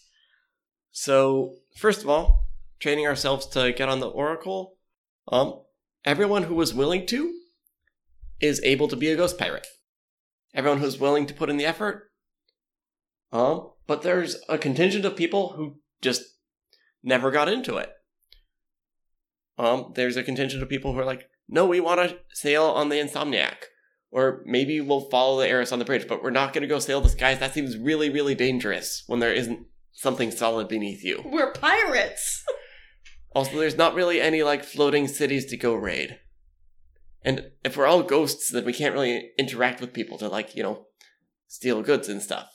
So, 0.92 1.56
first 1.76 2.02
of 2.02 2.08
all, 2.08 2.46
training 2.78 3.06
ourselves 3.06 3.46
to 3.48 3.72
get 3.72 3.88
on 3.88 4.00
the 4.00 4.08
Oracle. 4.08 4.76
Um, 5.28 5.60
everyone 6.04 6.44
who 6.44 6.54
was 6.54 6.72
willing 6.72 7.06
to 7.06 7.34
is 8.40 8.60
able 8.64 8.88
to 8.88 8.96
be 8.96 9.10
a 9.10 9.16
ghost 9.16 9.38
pirate. 9.38 9.66
Everyone 10.54 10.80
who's 10.80 10.98
willing 10.98 11.26
to 11.26 11.34
put 11.34 11.50
in 11.50 11.56
the 11.56 11.66
effort. 11.66 12.09
Um, 13.32 13.70
but 13.86 14.02
there's 14.02 14.36
a 14.48 14.58
contingent 14.58 15.04
of 15.04 15.16
people 15.16 15.54
who 15.56 15.76
just 16.00 16.22
never 17.02 17.30
got 17.30 17.48
into 17.48 17.76
it. 17.76 17.90
Um, 19.58 19.92
there's 19.94 20.16
a 20.16 20.22
contingent 20.22 20.62
of 20.62 20.68
people 20.68 20.92
who 20.92 21.00
are 21.00 21.04
like, 21.04 21.28
no, 21.48 21.66
we 21.66 21.80
want 21.80 22.00
to 22.00 22.18
sail 22.32 22.64
on 22.64 22.88
the 22.88 22.96
Insomniac. 22.96 23.56
Or 24.10 24.42
maybe 24.44 24.80
we'll 24.80 25.08
follow 25.10 25.40
the 25.40 25.48
heiress 25.48 25.70
on 25.70 25.78
the 25.78 25.84
bridge, 25.84 26.08
but 26.08 26.22
we're 26.22 26.30
not 26.30 26.52
going 26.52 26.62
to 26.62 26.68
go 26.68 26.78
sail 26.78 27.00
the 27.00 27.08
skies. 27.08 27.38
That 27.38 27.54
seems 27.54 27.76
really, 27.76 28.10
really 28.10 28.34
dangerous 28.34 29.04
when 29.06 29.20
there 29.20 29.32
isn't 29.32 29.66
something 29.92 30.30
solid 30.30 30.66
beneath 30.68 31.04
you. 31.04 31.22
We're 31.24 31.52
pirates. 31.52 32.44
Also, 33.32 33.60
there's 33.60 33.76
not 33.76 33.94
really 33.94 34.20
any 34.20 34.42
like 34.42 34.64
floating 34.64 35.06
cities 35.06 35.46
to 35.46 35.56
go 35.56 35.72
raid. 35.72 36.18
And 37.22 37.52
if 37.64 37.76
we're 37.76 37.86
all 37.86 38.02
ghosts, 38.02 38.50
then 38.50 38.64
we 38.64 38.72
can't 38.72 38.92
really 38.92 39.30
interact 39.38 39.80
with 39.80 39.92
people 39.92 40.18
to 40.18 40.26
like, 40.26 40.56
you 40.56 40.64
know, 40.64 40.86
steal 41.46 41.80
goods 41.80 42.08
and 42.08 42.20
stuff. 42.20 42.48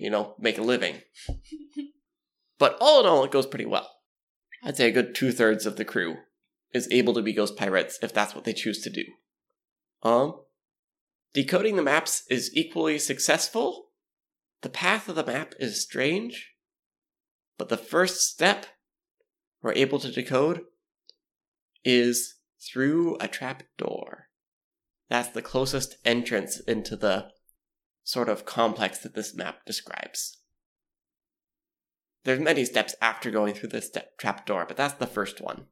You 0.00 0.08
know, 0.08 0.34
make 0.38 0.56
a 0.56 0.62
living. 0.62 1.02
but 2.58 2.78
all 2.80 3.00
in 3.00 3.06
all, 3.06 3.22
it 3.22 3.30
goes 3.30 3.44
pretty 3.44 3.66
well. 3.66 3.90
I'd 4.64 4.78
say 4.78 4.88
a 4.88 4.92
good 4.92 5.14
two 5.14 5.30
thirds 5.30 5.66
of 5.66 5.76
the 5.76 5.84
crew 5.84 6.16
is 6.72 6.88
able 6.90 7.12
to 7.12 7.22
be 7.22 7.34
ghost 7.34 7.54
pirates 7.54 7.98
if 8.02 8.14
that's 8.14 8.34
what 8.34 8.44
they 8.44 8.54
choose 8.54 8.80
to 8.80 8.90
do. 8.90 9.04
Um, 10.02 10.40
decoding 11.34 11.76
the 11.76 11.82
maps 11.82 12.22
is 12.30 12.50
equally 12.56 12.98
successful. 12.98 13.90
The 14.62 14.70
path 14.70 15.06
of 15.10 15.16
the 15.16 15.26
map 15.26 15.54
is 15.58 15.82
strange, 15.82 16.54
but 17.58 17.68
the 17.68 17.76
first 17.76 18.22
step 18.22 18.64
we're 19.60 19.74
able 19.74 19.98
to 19.98 20.10
decode 20.10 20.62
is 21.84 22.36
through 22.58 23.18
a 23.20 23.28
trap 23.28 23.64
door. 23.76 24.28
That's 25.10 25.28
the 25.28 25.42
closest 25.42 25.98
entrance 26.06 26.58
into 26.60 26.96
the 26.96 27.32
sort 28.10 28.28
of 28.28 28.44
complex 28.44 28.98
that 28.98 29.14
this 29.14 29.34
map 29.34 29.64
describes. 29.64 30.38
There's 32.24 32.40
many 32.40 32.64
steps 32.64 32.96
after 33.00 33.30
going 33.30 33.54
through 33.54 33.68
this 33.68 33.86
step 33.86 34.18
trap 34.18 34.44
door, 34.44 34.64
but 34.66 34.76
that's 34.76 34.94
the 34.94 35.06
first 35.06 35.40
one. 35.40 35.66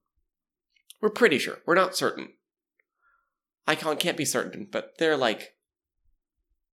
We're 1.01 1.11
pretty 1.11 1.39
sure. 1.39 1.59
We're 1.67 1.75
not 1.75 1.97
certain. 1.97 2.35
Icon 3.67 3.97
can't 3.97 4.17
be 4.17 4.25
certain, 4.25 4.69
but 4.71 4.93
they're 4.99 5.17
like 5.17 5.57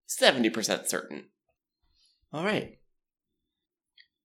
70% 0.08 0.88
certain. 0.88 1.26
Alright. 2.32 2.78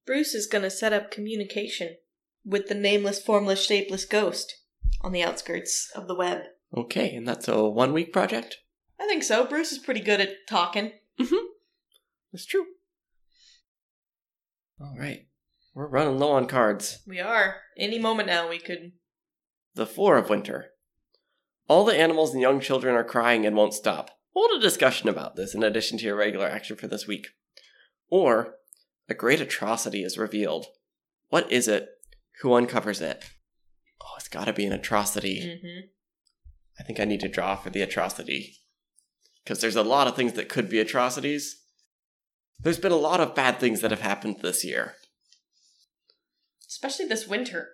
Bruce 0.05 0.35
is 0.35 0.47
gonna 0.47 0.71
set 0.71 0.93
up 0.93 1.11
communication 1.11 1.97
with 2.45 2.69
the 2.69 2.75
nameless, 2.75 3.21
formless, 3.21 3.65
shapeless 3.65 4.05
ghost 4.05 4.57
on 5.01 5.13
the 5.13 5.23
outskirts 5.23 5.91
of 5.95 6.07
the 6.07 6.15
web. 6.15 6.43
Okay, 6.77 7.15
and 7.15 7.27
that's 7.27 7.49
a 7.49 7.65
one 7.65 7.95
week 7.95 8.13
project? 8.13 8.59
I 9.01 9.07
think 9.07 9.23
so. 9.23 9.47
Bruce 9.47 9.73
is 9.73 9.79
pretty 9.79 10.01
good 10.01 10.21
at 10.21 10.47
talking. 10.47 10.93
Mm-hmm. 11.19 11.47
That's 12.33 12.47
true. 12.47 12.67
Alright. 14.81 15.27
We're 15.75 15.89
running 15.89 16.19
low 16.19 16.33
on 16.33 16.47
cards. 16.47 17.01
We 17.07 17.21
are. 17.21 17.57
Any 17.79 17.99
moment 17.99 18.29
now, 18.29 18.49
we 18.49 18.59
could. 18.59 18.93
The 19.75 19.87
Four 19.87 20.17
of 20.17 20.29
Winter. 20.29 20.71
All 21.69 21.85
the 21.85 21.97
animals 21.97 22.33
and 22.33 22.41
young 22.41 22.61
children 22.61 22.97
are 22.97 23.05
crying 23.05 23.47
and 23.47 23.55
won't 23.57 23.75
stop. 23.75 24.11
Hold 24.35 24.51
a 24.59 24.61
discussion 24.61 25.09
about 25.09 25.37
this 25.37 25.55
in 25.55 25.63
addition 25.63 25.99
to 25.99 26.05
your 26.05 26.17
regular 26.17 26.47
action 26.47 26.77
for 26.77 26.87
this 26.87 27.07
week. 27.07 27.29
Or, 28.11 28.55
a 29.09 29.15
great 29.15 29.41
atrocity 29.41 30.03
is 30.03 30.19
revealed. 30.19 30.67
What 31.29 31.51
is 31.51 31.69
it? 31.69 31.89
Who 32.43 32.55
uncovers 32.55 33.01
it? 33.01 33.25
Oh, 34.03 34.15
it's 34.19 34.29
gotta 34.29 34.53
be 34.53 34.67
an 34.67 34.73
atrocity. 34.73 35.41
Mm-hmm. 35.41 35.87
I 36.79 36.83
think 36.83 36.99
I 36.99 37.05
need 37.05 37.21
to 37.21 37.29
draw 37.29 37.57
for 37.57 37.71
the 37.71 37.83
atrocity. 37.83 38.57
Because 39.45 39.61
there's 39.61 39.77
a 39.77 39.83
lot 39.83 40.07
of 40.07 40.17
things 40.17 40.35
that 40.35 40.49
could 40.49 40.69
be 40.69 40.79
atrocities. 40.81 41.57
There's 42.63 42.79
been 42.79 42.93
a 42.93 42.97
lot 42.97 43.21
of 43.21 43.35
bad 43.35 43.59
things 43.59 43.81
that 43.81 43.91
have 43.91 44.03
happened 44.03 44.37
this 44.43 44.65
year. 44.65 44.95
Especially 46.69 47.07
this 47.07 47.27
winter. 47.27 47.71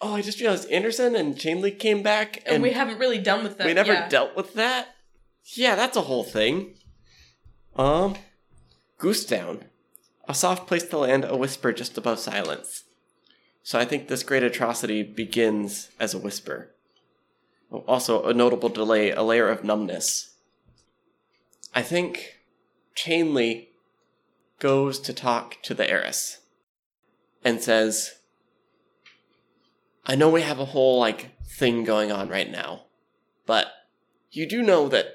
Oh, 0.00 0.14
I 0.14 0.22
just 0.22 0.40
realized 0.40 0.70
Anderson 0.70 1.14
and 1.14 1.36
Chainlink 1.36 1.78
came 1.78 2.02
back, 2.02 2.38
And, 2.44 2.56
and, 2.56 2.62
we 2.62 2.72
haven't 2.72 2.98
really 2.98 3.18
done 3.18 3.44
with 3.44 3.58
that. 3.58 3.66
we 3.66 3.74
never 3.74 3.92
yeah. 3.92 4.08
dealt 4.08 4.36
with 4.36 4.54
that. 4.54 4.88
Yeah, 5.54 5.76
that's 5.76 5.96
a 5.96 6.02
whole 6.02 6.24
thing. 6.24 6.74
Um, 7.76 8.16
Goose 8.98 9.24
Down, 9.24 9.64
a 10.28 10.34
soft 10.34 10.66
place 10.66 10.84
to 10.84 10.98
land, 10.98 11.24
a 11.24 11.36
whisper 11.36 11.72
just 11.72 11.96
above 11.96 12.18
silence. 12.18 12.84
So 13.62 13.78
I 13.78 13.84
think 13.84 14.08
this 14.08 14.22
great 14.22 14.42
atrocity 14.42 15.02
begins 15.02 15.90
as 15.98 16.12
a 16.12 16.18
whisper. 16.18 16.74
Oh, 17.72 17.84
Also, 17.88 18.24
a 18.24 18.34
notable 18.34 18.68
delay, 18.68 19.10
a 19.10 19.22
layer 19.22 19.48
of 19.48 19.64
numbness. 19.64 20.33
I 21.74 21.82
think 21.82 22.36
Chainley 22.96 23.68
goes 24.60 25.00
to 25.00 25.12
talk 25.12 25.60
to 25.62 25.74
the 25.74 25.90
heiress 25.90 26.38
and 27.42 27.60
says, 27.60 28.12
I 30.06 30.14
know 30.14 30.30
we 30.30 30.42
have 30.42 30.60
a 30.60 30.66
whole 30.66 31.00
like 31.00 31.30
thing 31.44 31.82
going 31.82 32.12
on 32.12 32.28
right 32.28 32.50
now, 32.50 32.84
but 33.44 33.72
you 34.30 34.48
do 34.48 34.62
know 34.62 34.88
that 34.88 35.06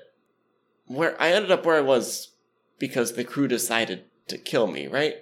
where 0.85 1.19
I 1.21 1.31
ended 1.31 1.51
up 1.51 1.65
where 1.65 1.77
I 1.77 1.81
was 1.81 2.33
because 2.77 3.13
the 3.13 3.23
crew 3.23 3.47
decided 3.47 4.03
to 4.27 4.37
kill 4.37 4.67
me, 4.67 4.87
right? 4.87 5.15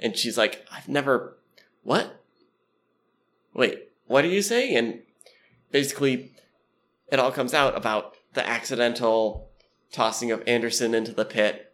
And 0.00 0.16
she's 0.16 0.36
like, 0.36 0.66
I've 0.72 0.88
never 0.88 1.38
what? 1.84 2.24
Wait, 3.54 3.90
what 4.06 4.22
do 4.22 4.28
you 4.28 4.42
say? 4.42 4.74
And 4.74 5.02
basically 5.70 6.32
it 7.12 7.20
all 7.20 7.30
comes 7.30 7.54
out 7.54 7.76
about 7.76 8.16
the 8.34 8.46
accidental 8.48 9.49
tossing 9.92 10.30
of 10.30 10.42
Anderson 10.46 10.94
into 10.94 11.12
the 11.12 11.24
pit 11.24 11.72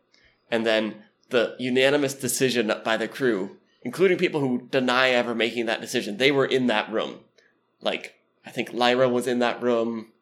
and 0.50 0.64
then 0.66 1.02
the 1.30 1.54
unanimous 1.58 2.14
decision 2.14 2.72
by 2.84 2.96
the 2.96 3.08
crew, 3.08 3.56
including 3.82 4.16
people 4.18 4.40
who 4.40 4.68
deny 4.70 5.10
ever 5.10 5.34
making 5.34 5.66
that 5.66 5.80
decision. 5.80 6.16
They 6.16 6.30
were 6.30 6.46
in 6.46 6.66
that 6.68 6.90
room. 6.90 7.20
Like, 7.80 8.14
I 8.44 8.50
think 8.50 8.72
Lyra 8.72 9.08
was 9.08 9.26
in 9.26 9.40
that 9.40 9.60
room. 9.62 10.12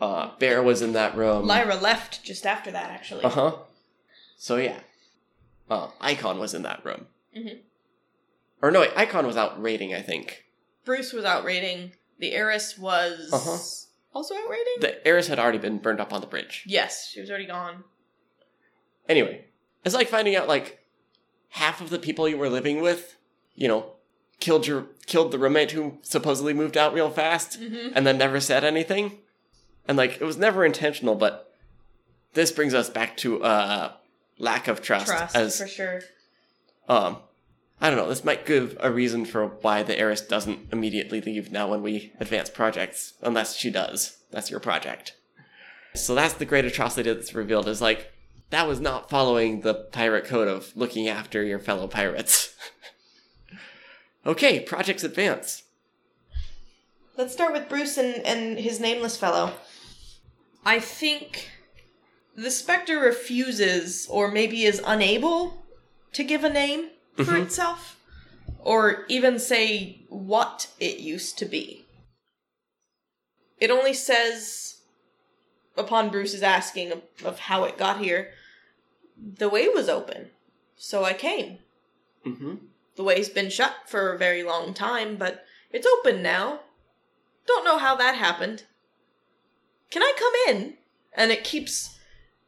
Uh, 0.00 0.30
Bear 0.38 0.62
was 0.62 0.82
in 0.82 0.92
that 0.92 1.16
room. 1.16 1.46
Lyra 1.46 1.74
left 1.76 2.22
just 2.22 2.46
after 2.46 2.70
that, 2.70 2.90
actually. 2.90 3.24
Uh 3.24 3.28
huh. 3.30 3.52
So 4.38 4.56
yeah, 4.56 4.80
uh, 5.70 5.88
Icon 6.00 6.38
was 6.38 6.54
in 6.54 6.62
that 6.62 6.84
room. 6.84 7.06
Mm-hmm. 7.36 7.56
Or 8.62 8.70
no, 8.70 8.80
wait, 8.80 8.92
Icon 8.96 9.26
was 9.26 9.36
out 9.36 9.60
raiding. 9.60 9.94
I 9.94 10.02
think 10.02 10.44
Bruce 10.84 11.12
was 11.12 11.24
out 11.24 11.44
raiding. 11.44 11.92
The 12.18 12.32
heiress 12.32 12.78
was 12.78 13.30
Uh-huh. 13.32 13.58
Also 14.16 14.34
out 14.34 14.48
raiding? 14.48 14.80
the 14.80 15.06
heiress 15.06 15.28
had 15.28 15.38
already 15.38 15.58
been 15.58 15.78
burned 15.78 16.00
up 16.00 16.12
on 16.12 16.20
the 16.20 16.26
bridge. 16.26 16.64
yes, 16.66 17.08
she 17.10 17.20
was 17.20 17.30
already 17.30 17.46
gone. 17.46 17.84
Anyway, 19.08 19.44
it's 19.84 19.94
like 19.94 20.08
finding 20.08 20.34
out 20.36 20.48
like 20.48 20.80
half 21.50 21.80
of 21.80 21.90
the 21.90 21.98
people 21.98 22.28
you 22.28 22.36
were 22.36 22.48
living 22.48 22.80
with, 22.80 23.16
you 23.54 23.68
know, 23.68 23.92
killed 24.40 24.66
your 24.66 24.86
killed 25.06 25.30
the 25.32 25.38
roommate 25.38 25.70
who 25.70 25.98
supposedly 26.02 26.52
moved 26.52 26.76
out 26.76 26.92
real 26.92 27.10
fast 27.10 27.60
Mhm. 27.60 27.92
and 27.94 28.06
then 28.06 28.18
never 28.18 28.40
said 28.40 28.64
anything. 28.64 29.20
And 29.88 29.96
like 29.96 30.20
it 30.20 30.24
was 30.24 30.36
never 30.36 30.64
intentional, 30.64 31.14
but 31.14 31.54
this 32.34 32.50
brings 32.50 32.74
us 32.74 32.90
back 32.90 33.16
to 33.18 33.42
uh 33.44 33.92
lack 34.38 34.66
of 34.68 34.82
trust, 34.82 35.06
Trust, 35.06 35.36
as 35.36 35.58
for 35.58 35.66
sure. 35.68 36.00
um 36.88 37.18
I 37.80 37.90
don't 37.90 37.98
know, 37.98 38.08
this 38.08 38.24
might 38.24 38.46
give 38.46 38.76
a 38.80 38.90
reason 38.90 39.24
for 39.24 39.46
why 39.46 39.82
the 39.82 39.98
heiress 39.98 40.22
doesn't 40.22 40.72
immediately 40.72 41.20
leave 41.20 41.52
now 41.52 41.68
when 41.68 41.82
we 41.82 42.12
advance 42.18 42.48
projects, 42.48 43.14
unless 43.20 43.56
she 43.56 43.70
does. 43.70 44.18
That's 44.30 44.50
your 44.50 44.60
project. 44.60 45.14
So 45.94 46.14
that's 46.14 46.34
the 46.34 46.46
great 46.46 46.64
atrocity 46.64 47.12
that's 47.12 47.34
revealed 47.34 47.68
is 47.68 47.82
like 47.82 48.12
that 48.50 48.68
was 48.68 48.80
not 48.80 49.10
following 49.10 49.60
the 49.60 49.74
pirate 49.74 50.24
code 50.24 50.48
of 50.48 50.74
looking 50.76 51.08
after 51.08 51.42
your 51.42 51.58
fellow 51.58 51.86
pirates. 51.86 52.54
okay, 54.26 54.60
projects 54.60 55.04
advance. 55.04 55.64
Let's 57.16 57.32
start 57.32 57.52
with 57.52 57.68
Bruce 57.68 57.96
and, 57.96 58.24
and 58.26 58.58
his 58.58 58.78
nameless 58.78 59.16
fellow. 59.16 59.52
I 60.64 60.80
think 60.80 61.50
the 62.34 62.50
Spectre 62.50 63.00
refuses, 63.00 64.06
or 64.10 64.30
maybe 64.30 64.64
is 64.64 64.82
unable, 64.86 65.64
to 66.12 66.22
give 66.22 66.44
a 66.44 66.50
name 66.50 66.90
for 67.16 67.24
Mhm. 67.24 67.44
itself, 67.44 67.98
or 68.60 69.04
even 69.08 69.38
say 69.38 70.04
what 70.08 70.68
it 70.78 70.98
used 70.98 71.38
to 71.38 71.44
be. 71.46 71.86
It 73.58 73.70
only 73.70 73.94
says, 73.94 74.80
upon 75.76 76.10
Bruce's 76.10 76.42
asking 76.42 76.92
of, 76.92 77.02
of 77.24 77.38
how 77.40 77.64
it 77.64 77.78
got 77.78 78.00
here, 78.00 78.34
the 79.16 79.48
way 79.48 79.68
was 79.68 79.88
open, 79.88 80.30
so 80.76 81.04
I 81.04 81.14
came. 81.14 81.58
Mm-hmm. 82.24 82.56
The 82.96 83.02
way's 83.02 83.28
been 83.28 83.50
shut 83.50 83.74
for 83.86 84.12
a 84.12 84.18
very 84.18 84.42
long 84.42 84.74
time, 84.74 85.16
but 85.16 85.44
it's 85.70 85.86
open 85.86 86.22
now. 86.22 86.60
Don't 87.46 87.64
know 87.64 87.78
how 87.78 87.94
that 87.96 88.16
happened. 88.16 88.64
Can 89.90 90.02
I 90.02 90.12
come 90.18 90.32
in? 90.54 90.78
And 91.12 91.30
it 91.30 91.44
keeps 91.44 91.95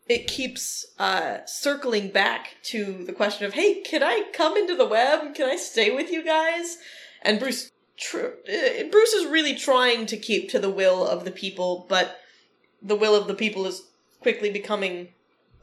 it 0.09 0.27
keeps 0.27 0.87
uh 0.99 1.45
circling 1.45 2.09
back 2.09 2.57
to 2.65 3.05
the 3.05 3.13
question 3.13 3.47
of, 3.47 3.55
"Hey, 3.55 3.81
can 3.83 4.03
I 4.03 4.25
come 4.33 4.57
into 4.57 4.75
the 4.75 4.87
web? 4.87 5.35
Can 5.35 5.49
I 5.49 5.57
stay 5.57 5.91
with 5.95 6.11
you 6.11 6.25
guys?" 6.25 6.79
And 7.23 7.39
Bruce 7.39 7.71
tr- 7.97 8.39
uh, 8.49 8.85
Bruce 8.91 9.13
is 9.13 9.27
really 9.27 9.55
trying 9.55 10.07
to 10.07 10.17
keep 10.17 10.51
to 10.51 10.59
the 10.59 10.71
will 10.71 11.07
of 11.07 11.25
the 11.25 11.31
people, 11.31 11.87
but 11.89 12.21
the 12.81 12.97
will 12.97 13.15
of 13.15 13.27
the 13.27 13.35
people 13.35 13.67
is 13.67 13.83
quickly 14.21 14.51
becoming 14.51 15.09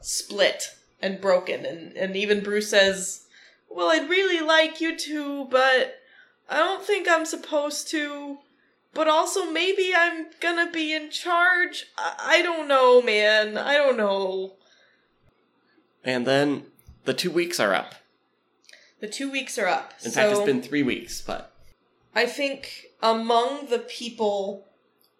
split 0.00 0.70
and 1.02 1.20
broken 1.20 1.66
and 1.66 1.96
and 1.96 2.16
even 2.16 2.42
Bruce 2.42 2.70
says, 2.70 3.26
"Well, 3.68 3.88
I'd 3.88 4.08
really 4.08 4.40
like 4.40 4.80
you 4.80 4.96
to, 4.96 5.46
but 5.46 6.00
I 6.48 6.58
don't 6.58 6.84
think 6.84 7.08
I'm 7.08 7.26
supposed 7.26 7.88
to. 7.88 8.38
But 8.96 9.06
also 9.08 9.50
maybe 9.50 9.92
I'm 9.94 10.26
gonna 10.40 10.70
be 10.70 10.92
in 10.94 11.10
charge. 11.10 11.86
I, 11.96 12.38
I 12.38 12.42
don't 12.42 12.66
know, 12.66 13.00
man. 13.02 13.56
I 13.58 13.74
don't 13.74 13.96
know. 13.96 14.54
And 16.02 16.26
then 16.26 16.64
the 17.04 17.14
two 17.14 17.30
weeks 17.30 17.60
are 17.60 17.74
up. 17.74 17.94
The 19.00 19.08
two 19.08 19.30
weeks 19.30 19.58
are 19.58 19.66
up. 19.66 19.92
In 20.04 20.10
so 20.10 20.20
fact, 20.20 20.32
it's 20.32 20.40
been 20.46 20.62
three 20.62 20.82
weeks, 20.82 21.20
but 21.20 21.52
I 22.14 22.26
think 22.26 22.86
among 23.02 23.66
the 23.66 23.78
people 23.80 24.66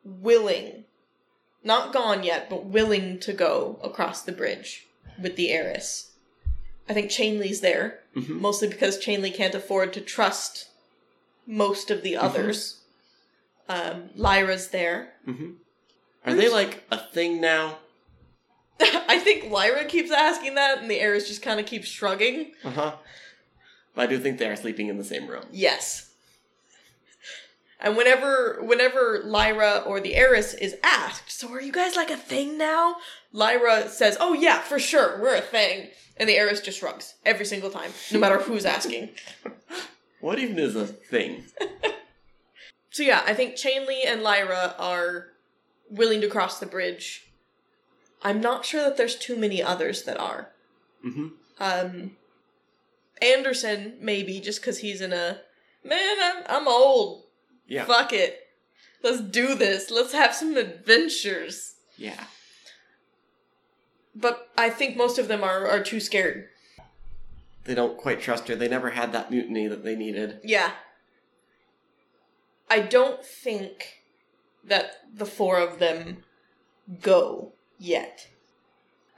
willing, 0.03 0.85
not 1.62 1.93
gone 1.93 2.22
yet, 2.24 2.49
but 2.49 2.64
willing 2.64 3.18
to 3.20 3.33
go 3.33 3.79
across 3.85 4.22
the 4.22 4.33
bridge 4.33 4.87
with 5.20 5.37
the 5.37 5.51
heiress, 5.51 6.12
I 6.89 6.95
think 6.95 7.11
Chainley's 7.11 7.61
there, 7.61 8.01
Mhm. 8.16 8.41
mostly 8.41 8.68
because 8.68 8.99
Chainley 8.99 9.35
can't 9.35 9.55
afford 9.55 9.93
to 9.93 10.01
trust 10.01 10.68
most 11.47 11.91
of 11.91 12.03
the 12.03 12.14
Mm-hmm. 12.14 12.24
Um, 13.69 14.11
Lyra's 14.14 14.69
there. 14.69 15.12
hmm 15.25 15.53
are 16.25 16.35
they 16.35 16.49
like 16.49 16.83
a 16.91 16.99
thing 16.99 17.41
now? 17.41 17.79
I 18.81 19.21
think 19.21 19.49
Lyra 19.51 19.85
keeps 19.85 20.11
asking 20.11 20.57
that, 20.57 20.79
and 20.79 20.91
the 20.91 20.99
heiress 20.99 21.29
just 21.29 21.41
kind 21.41 21.61
of 21.61 21.67
keeps 21.67 21.87
shrugging. 21.87 22.51
Uh 22.64 22.71
huh. 22.71 22.93
But 23.95 24.03
I 24.03 24.07
do 24.09 24.19
think 24.19 24.39
they 24.39 24.49
are 24.49 24.57
sleeping 24.57 24.89
in 24.89 24.99
the 24.99 25.05
same 25.05 25.29
room. 25.29 25.45
Yes. 25.53 26.11
And 27.79 27.97
whenever 27.97 28.59
whenever 28.62 29.21
Lyra 29.25 29.83
or 29.87 30.01
the 30.01 30.14
heiress 30.17 30.53
is 30.55 30.77
asked, 30.83 31.31
so 31.31 31.49
are 31.53 31.61
you 31.61 31.71
guys 31.73 31.95
like 31.95 32.11
a 32.11 32.17
thing 32.17 32.59
now? 32.59 32.97
Lyra 33.33 33.89
says, 33.89 34.17
"Oh 34.19 34.33
yeah, 34.33 34.61
for 34.61 34.79
sure, 34.81 35.21
we're 35.21 35.37
a 35.37 35.41
thing." 35.41 35.91
And 36.17 36.29
the 36.29 36.37
heiress 36.37 36.61
just 36.61 36.79
shrugs 36.81 37.14
every 37.25 37.45
single 37.45 37.71
time, 37.71 37.93
no 38.11 38.19
matter 38.19 38.39
who's 38.39 38.64
asking. 38.64 39.11
What 40.21 40.39
even 40.39 40.59
is 40.59 40.75
a 40.75 40.87
thing? 40.87 41.45
So 42.97 43.03
yeah, 43.03 43.23
I 43.27 43.35
think 43.35 43.57
Chainley 43.57 44.07
and 44.07 44.23
Lyra 44.23 44.75
are 44.79 45.27
willing 45.91 46.23
to 46.23 46.29
cross 46.29 46.59
the 46.59 46.65
bridge. 46.65 47.31
I'm 48.23 48.41
not 48.41 48.65
sure 48.65 48.83
that 48.85 48.97
there's 48.97 49.17
too 49.17 49.37
many 49.37 49.63
others 49.63 50.05
that 50.05 50.17
are. 50.19 50.53
hmm 51.03 51.29
Um, 51.61 52.17
Anderson 53.21 53.99
maybe 54.01 54.41
just 54.41 54.63
because 54.63 54.79
he's 54.79 55.03
in 55.03 55.13
a 55.13 55.41
man. 55.85 56.17
I'm 56.23 56.43
I'm 56.49 56.67
old. 56.69 57.25
Yeah. 57.67 57.85
Fuck 57.85 58.15
it. 58.15 58.49
Let's 59.03 59.21
do 59.21 59.55
this. 59.55 59.91
Let's 59.91 60.15
have 60.15 60.35
some 60.35 60.57
adventures. 60.57 61.75
Yeah. 61.99 62.25
But 64.15 64.49
I 64.57 64.71
think 64.71 64.97
most 64.97 65.19
of 65.19 65.29
them 65.29 65.45
are, 65.45 65.67
are 65.69 65.83
too 65.83 66.01
scared. 66.01 66.49
They 67.65 67.75
don't 67.75 67.99
quite 67.99 68.23
trust 68.23 68.49
her. 68.49 68.57
They 68.57 68.69
never 68.69 68.89
had 68.89 69.13
that 69.13 69.31
mutiny 69.31 69.67
that 69.69 69.85
they 69.85 69.97
needed. 69.97 70.41
Yeah. 70.43 70.71
I 72.69 72.81
don't 72.81 73.25
think 73.25 74.03
that 74.64 74.93
the 75.14 75.27
four 75.27 75.59
of 75.59 75.79
them 75.79 76.25
go 77.01 77.53
yet. 77.79 78.29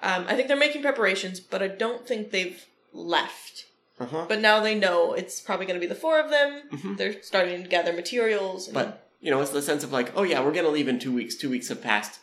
Um, 0.00 0.26
I 0.28 0.34
think 0.34 0.48
they're 0.48 0.56
making 0.56 0.82
preparations, 0.82 1.40
but 1.40 1.62
I 1.62 1.68
don't 1.68 2.06
think 2.06 2.30
they've 2.30 2.64
left. 2.92 3.66
Uh 3.98 4.06
huh. 4.06 4.26
But 4.28 4.40
now 4.40 4.60
they 4.60 4.74
know 4.74 5.12
it's 5.14 5.40
probably 5.40 5.66
going 5.66 5.80
to 5.80 5.84
be 5.84 5.88
the 5.92 5.94
four 5.98 6.20
of 6.20 6.30
them. 6.30 6.62
Mhm. 6.72 6.96
They're 6.96 7.20
starting 7.22 7.62
to 7.62 7.68
gather 7.68 7.92
materials. 7.92 8.66
And 8.68 8.74
But 8.74 9.08
you 9.20 9.30
know, 9.30 9.40
it's 9.40 9.50
the 9.50 9.62
sense 9.62 9.82
of 9.82 9.90
like, 9.92 10.12
oh 10.16 10.22
yeah, 10.22 10.40
we're 10.44 10.52
gonna 10.52 10.68
leave 10.68 10.86
in 10.88 11.00
two 11.00 11.12
weeks. 11.12 11.34
Two 11.34 11.50
weeks 11.50 11.68
have 11.68 11.82
passed. 11.82 12.20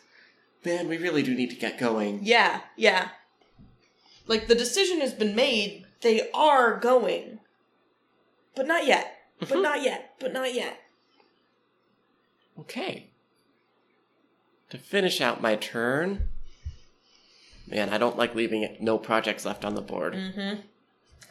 Man, 0.64 0.88
we 0.88 0.96
really 0.96 1.22
do 1.22 1.34
need 1.34 1.50
to 1.50 1.56
get 1.56 1.78
going. 1.78 2.20
Yeah, 2.22 2.60
yeah. 2.76 3.10
Like 4.26 4.46
the 4.46 4.54
decision 4.54 5.00
has 5.00 5.12
been 5.12 5.36
made. 5.36 5.84
They 6.00 6.30
are 6.32 6.78
going. 6.78 7.40
But 8.54 8.66
not 8.66 8.86
yet. 8.86 9.12
But 9.38 9.50
Mhm. 9.50 9.62
not 9.62 9.82
yet. 9.82 10.14
But 10.18 10.32
not 10.32 10.54
yet. 10.54 10.80
Okay. 12.58 13.10
To 14.70 14.78
finish 14.78 15.20
out 15.20 15.42
my 15.42 15.56
turn. 15.56 16.28
Man, 17.68 17.88
I 17.88 17.98
don't 17.98 18.16
like 18.16 18.34
leaving 18.34 18.62
it, 18.62 18.80
no 18.80 18.98
projects 18.98 19.44
left 19.44 19.64
on 19.64 19.74
the 19.74 19.80
board. 19.80 20.14
Mm-hmm. 20.14 20.60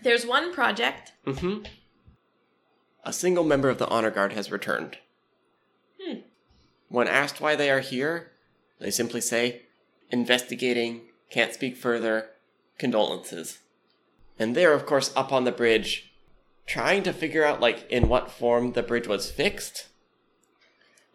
There's 0.04 0.26
one 0.26 0.54
project. 0.54 1.14
Mm-hmm. 1.26 1.64
A 3.04 3.14
single 3.14 3.44
member 3.44 3.70
of 3.70 3.78
the 3.78 3.88
honor 3.88 4.12
guard 4.12 4.34
has 4.34 4.52
returned. 4.52 4.98
Hmm. 6.02 6.20
When 6.90 7.08
asked 7.08 7.40
why 7.40 7.56
they 7.56 7.70
are 7.70 7.80
here, 7.80 8.32
they 8.80 8.92
simply 8.92 9.22
say, 9.22 9.64
investigating, 10.10 11.02
can't 11.30 11.54
speak 11.54 11.78
further, 11.78 12.30
condolences. 12.78 13.60
And 14.38 14.56
they're, 14.56 14.74
of 14.74 14.86
course, 14.86 15.14
up 15.16 15.32
on 15.32 15.46
the 15.46 15.52
bridge, 15.52 16.14
trying 16.66 17.04
to 17.04 17.14
figure 17.14 17.46
out, 17.46 17.62
like, 17.62 17.90
in 17.90 18.10
what 18.10 18.32
form 18.32 18.74
the 18.74 18.84
bridge 18.84 19.08
was 19.08 19.32
fixed. 19.32 19.88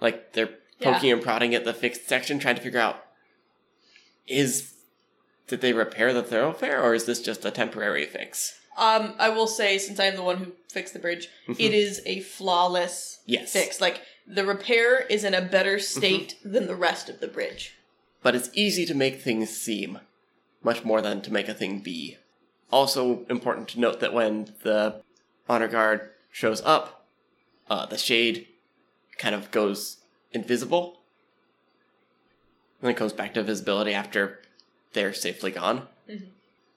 Like, 0.00 0.32
they're 0.32 0.50
Yeah. 0.78 0.92
poking 0.94 1.12
and 1.12 1.22
prodding 1.22 1.54
at 1.54 1.64
the 1.64 1.74
fixed 1.74 2.08
section, 2.08 2.38
trying 2.38 2.56
to 2.56 2.62
figure 2.62 2.80
out, 2.80 3.04
is, 4.26 4.72
did 5.46 5.60
they 5.60 5.72
repair 5.72 6.12
the 6.12 6.22
thoroughfare, 6.22 6.82
or 6.82 6.94
is 6.94 7.04
this 7.04 7.20
just 7.20 7.44
a 7.44 7.50
temporary 7.50 8.06
fix? 8.06 8.58
Um, 8.76 9.14
I 9.18 9.28
will 9.28 9.46
say, 9.46 9.78
since 9.78 9.98
I'm 10.00 10.16
the 10.16 10.22
one 10.22 10.36
who 10.38 10.52
fixed 10.68 10.92
the 10.94 10.98
bridge, 11.00 11.28
it 11.48 11.74
is 11.74 12.00
a 12.06 12.20
flawless 12.20 13.18
Yes. 13.26 13.52
fix. 13.52 13.80
Like 13.80 14.02
the 14.26 14.44
repair 14.46 15.00
is 15.06 15.24
in 15.24 15.34
a 15.34 15.42
better 15.42 15.78
state 15.78 16.36
than 16.44 16.66
the 16.66 16.76
rest 16.76 17.08
of 17.08 17.20
the 17.20 17.28
bridge. 17.28 17.74
but 18.22 18.34
it's 18.34 18.50
easy 18.52 18.84
to 18.84 18.94
make 18.94 19.20
things 19.22 19.48
seem 19.48 19.98
much 20.62 20.84
more 20.84 21.00
than 21.00 21.22
to 21.22 21.32
make 21.32 21.48
a 21.48 21.54
thing 21.54 21.78
be. 21.80 22.18
Also 22.70 23.24
important 23.30 23.66
to 23.68 23.80
note 23.80 23.98
that 24.00 24.12
when 24.12 24.52
the 24.62 25.00
honor 25.48 25.66
guard 25.68 26.10
shows 26.30 26.60
up, 26.60 27.06
uh, 27.70 27.86
the 27.86 27.96
shade 27.96 28.46
kind 29.20 29.34
of 29.34 29.50
goes 29.50 29.98
invisible, 30.32 30.98
and 32.80 32.88
then 32.88 32.94
comes 32.94 33.12
back 33.12 33.34
to 33.34 33.42
visibility 33.42 33.92
after 33.92 34.40
they're 34.94 35.12
safely 35.12 35.50
gone. 35.50 35.86
Mhm. 36.08 36.28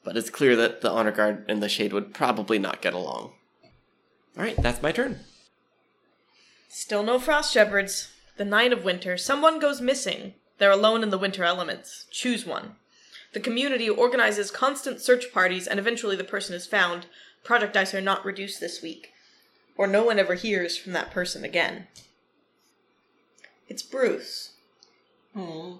But 0.03 0.17
it's 0.17 0.29
clear 0.29 0.55
that 0.57 0.81
the 0.81 0.91
honor 0.91 1.11
guard 1.11 1.45
and 1.47 1.63
the 1.63 1.69
shade 1.69 1.93
would 1.93 2.13
probably 2.13 2.59
not 2.59 2.81
get 2.81 2.93
along. 2.93 3.33
All 4.35 4.43
right, 4.43 4.61
that's 4.61 4.81
my 4.81 4.91
turn. 4.91 5.23
Still 6.67 7.03
no 7.03 7.17
frost 7.17 7.53
shepherds. 7.53 8.09
The 8.35 8.45
night 8.45 8.73
of 8.73 8.83
winter, 8.83 9.17
someone 9.17 9.59
goes 9.59 9.79
missing. 9.79 10.33
They're 10.57 10.71
alone 10.71 11.01
in 11.01 11.11
the 11.11 11.17
winter 11.17 11.45
elements. 11.45 12.07
Choose 12.11 12.45
one. 12.45 12.75
The 13.31 13.39
community 13.39 13.89
organizes 13.89 14.51
constant 14.51 14.99
search 14.99 15.31
parties, 15.31 15.67
and 15.67 15.79
eventually 15.79 16.15
the 16.15 16.23
person 16.23 16.53
is 16.53 16.67
found. 16.67 17.05
Project 17.43 17.73
dice 17.73 17.93
are 17.93 18.01
not 18.01 18.25
reduced 18.25 18.59
this 18.59 18.81
week, 18.81 19.13
or 19.77 19.87
no 19.87 20.03
one 20.03 20.19
ever 20.19 20.33
hears 20.33 20.77
from 20.77 20.91
that 20.93 21.11
person 21.11 21.45
again. 21.45 21.87
It's 23.67 23.83
Bruce. 23.83 24.51
God, 25.35 25.79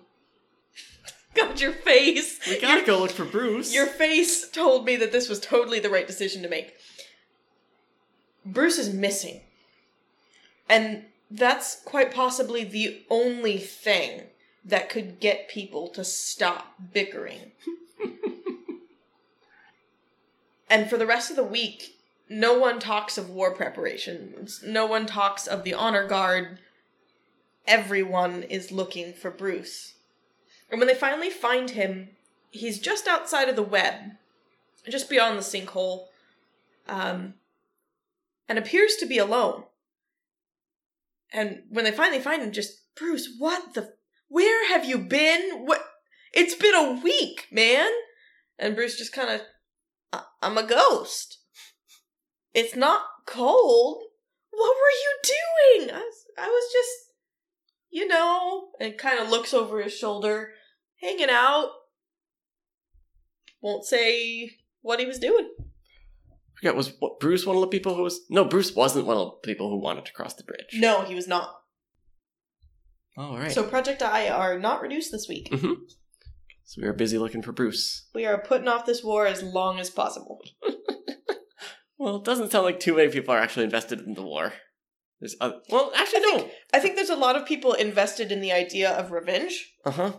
your 1.60 1.74
face. 1.74 2.40
We 2.48 2.60
gotta 2.60 2.78
Your- 2.78 2.86
go 2.86 3.00
look 3.00 3.12
for 3.12 3.26
Bruce. 3.26 3.74
Your 3.74 3.88
face 3.88 4.50
told 4.50 4.86
me 4.86 4.96
that 4.98 5.12
this 5.12 5.30
was 5.30 5.40
totally 5.40 5.80
the 5.80 5.90
right 5.90 6.08
decision 6.08 6.44
to 6.44 6.50
make. 6.50 6.76
Bruce 8.46 8.78
is 8.78 8.94
missing. 8.94 9.42
And 10.70 11.06
that's 11.30 11.82
quite 11.84 12.14
possibly 12.14 12.64
the 12.64 13.04
only 13.10 13.58
thing 13.58 14.24
that 14.66 14.90
could 14.90 15.20
get 15.20 15.50
people 15.50 15.88
to 15.90 16.04
stop 16.04 16.76
bickering. 16.94 17.52
and 20.70 20.90
for 20.90 20.98
the 20.98 21.06
rest 21.06 21.30
of 21.30 21.36
the 21.36 21.44
week, 21.44 21.98
no 22.30 22.58
one 22.58 22.80
talks 22.80 23.18
of 23.18 23.30
war 23.30 23.52
preparations. 23.52 24.64
No 24.66 24.86
one 24.86 25.06
talks 25.06 25.48
of 25.48 25.64
the 25.64 25.74
honor 25.74 26.08
guard. 26.08 26.60
Everyone 27.66 28.44
is 28.44 28.72
looking 28.72 29.14
for 29.14 29.32
Bruce. 29.32 29.94
And 30.70 30.80
when 30.80 30.88
they 30.88 30.96
finally 30.96 31.30
find 31.30 31.72
him, 31.72 32.10
he's 32.52 32.80
just 32.80 33.08
outside 33.08 33.50
of 33.50 33.56
the 33.56 33.64
web, 33.64 33.96
just 34.90 35.10
beyond 35.10 35.38
the 35.38 35.42
sinkhole, 35.42 36.06
um, 36.88 37.36
and 38.50 38.58
appears 38.58 38.96
to 38.98 39.06
be 39.06 39.18
alone. 39.18 39.64
And 41.32 41.64
when 41.70 41.86
they 41.86 41.92
finally 41.92 42.20
find 42.22 42.44
him, 42.44 42.52
just 42.52 42.82
Bruce, 42.96 43.36
what 43.38 43.74
the? 43.74 43.94
Where 44.28 44.70
have 44.70 44.86
you 44.86 44.98
been? 44.98 45.66
What? 45.66 45.84
It's 46.34 46.56
been 46.56 46.76
a 46.76 47.00
week, 47.04 47.48
man. 47.52 47.90
And 48.58 48.76
Bruce 48.76 48.98
just 48.98 49.14
kind 49.14 49.30
of, 49.30 50.22
I'm 50.42 50.58
a 50.58 50.64
ghost. 50.64 51.40
It's 52.54 52.76
not 52.76 53.02
cold. 53.26 54.04
What 54.52 54.76
were 54.76 55.82
you 55.82 55.86
doing? 55.86 55.96
I 55.96 56.00
was, 56.00 56.26
I 56.38 56.48
was 56.48 56.72
just, 56.72 57.13
you 57.94 58.08
know, 58.08 58.70
and 58.82 58.98
kind 58.98 59.20
of 59.20 59.30
looks 59.30 59.54
over 59.54 59.82
his 59.82 59.96
shoulder, 59.96 60.50
hanging 61.00 61.30
out. 61.30 61.70
Won't 63.62 63.86
say 63.86 64.58
what 64.82 65.00
he 65.00 65.06
was 65.06 65.20
doing. 65.20 65.50
forget 66.56 66.76
was 66.76 66.92
what 67.00 67.20
Bruce 67.20 67.46
one 67.46 67.56
of 67.56 67.62
the 67.62 67.68
people 67.68 67.96
who 67.96 68.04
was 68.04 68.22
no 68.30 68.44
Bruce 68.44 68.76
wasn't 68.76 69.06
one 69.06 69.16
of 69.16 69.28
the 69.28 69.48
people 69.54 69.70
who 69.70 69.80
wanted 69.80 70.06
to 70.06 70.12
cross 70.12 70.34
the 70.34 70.44
bridge. 70.44 70.74
No, 70.74 71.04
he 71.04 71.16
was 71.16 71.28
not. 71.28 71.56
All 73.16 73.38
right. 73.38 73.52
So 73.52 73.64
Project 73.64 74.02
I 74.02 74.28
are 74.28 74.60
not 74.60 74.82
reduced 74.82 75.12
this 75.12 75.30
week. 75.30 75.48
hmm 75.54 75.74
So 76.66 76.82
we 76.82 76.88
are 76.88 76.94
busy 76.94 77.18
looking 77.20 77.44
for 77.44 77.52
Bruce. 77.54 78.10
We 78.16 78.26
are 78.26 78.40
putting 78.40 78.68
off 78.68 78.86
this 78.88 79.04
war 79.04 79.28
as 79.28 79.44
long 79.44 79.80
as 79.80 79.90
possible. 79.90 80.40
Well, 82.04 82.18
it 82.18 82.26
doesn't 82.26 82.52
sound 82.52 82.66
like 82.66 82.82
too 82.82 82.98
many 82.98 83.10
people 83.10 83.34
are 83.34 83.40
actually 83.40 83.64
invested 83.64 84.02
in 84.02 84.14
the 84.14 84.24
war. 84.24 84.52
There's 85.24 85.38
other, 85.40 85.62
well, 85.70 85.90
actually, 85.96 86.20
I 86.20 86.22
no. 86.32 86.38
think, 86.40 86.52
I 86.74 86.80
think 86.82 86.96
there's 86.98 87.10
a 87.10 87.16
lot 87.16 87.38
of 87.38 87.46
people 87.46 87.72
invested 87.72 88.30
in 88.30 88.42
the 88.42 88.52
idea 88.52 88.92
of 88.92 89.12
revenge, 89.14 89.74
Uh 89.86 89.92
huh. 89.92 90.12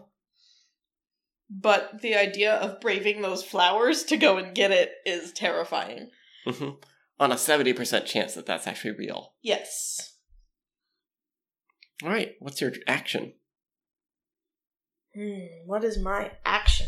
but 1.50 2.00
the 2.00 2.14
idea 2.14 2.54
of 2.54 2.80
braving 2.80 3.20
those 3.20 3.44
flowers 3.44 4.02
to 4.04 4.16
go 4.16 4.38
and 4.38 4.54
get 4.54 4.70
it 4.70 4.92
is 5.04 5.30
terrifying. 5.32 6.08
hmm 6.46 6.70
On 7.20 7.30
a 7.30 7.36
seventy 7.36 7.74
percent 7.74 8.06
chance 8.06 8.32
that 8.32 8.46
that's 8.46 8.66
actually 8.66 8.92
real. 8.96 9.34
Yes. 9.42 10.16
All 12.02 12.08
right. 12.08 12.32
What's 12.40 12.62
your 12.62 12.72
action? 12.86 13.34
Hmm, 15.14 15.66
what 15.66 15.84
is 15.84 15.98
my 15.98 16.32
action? 16.46 16.86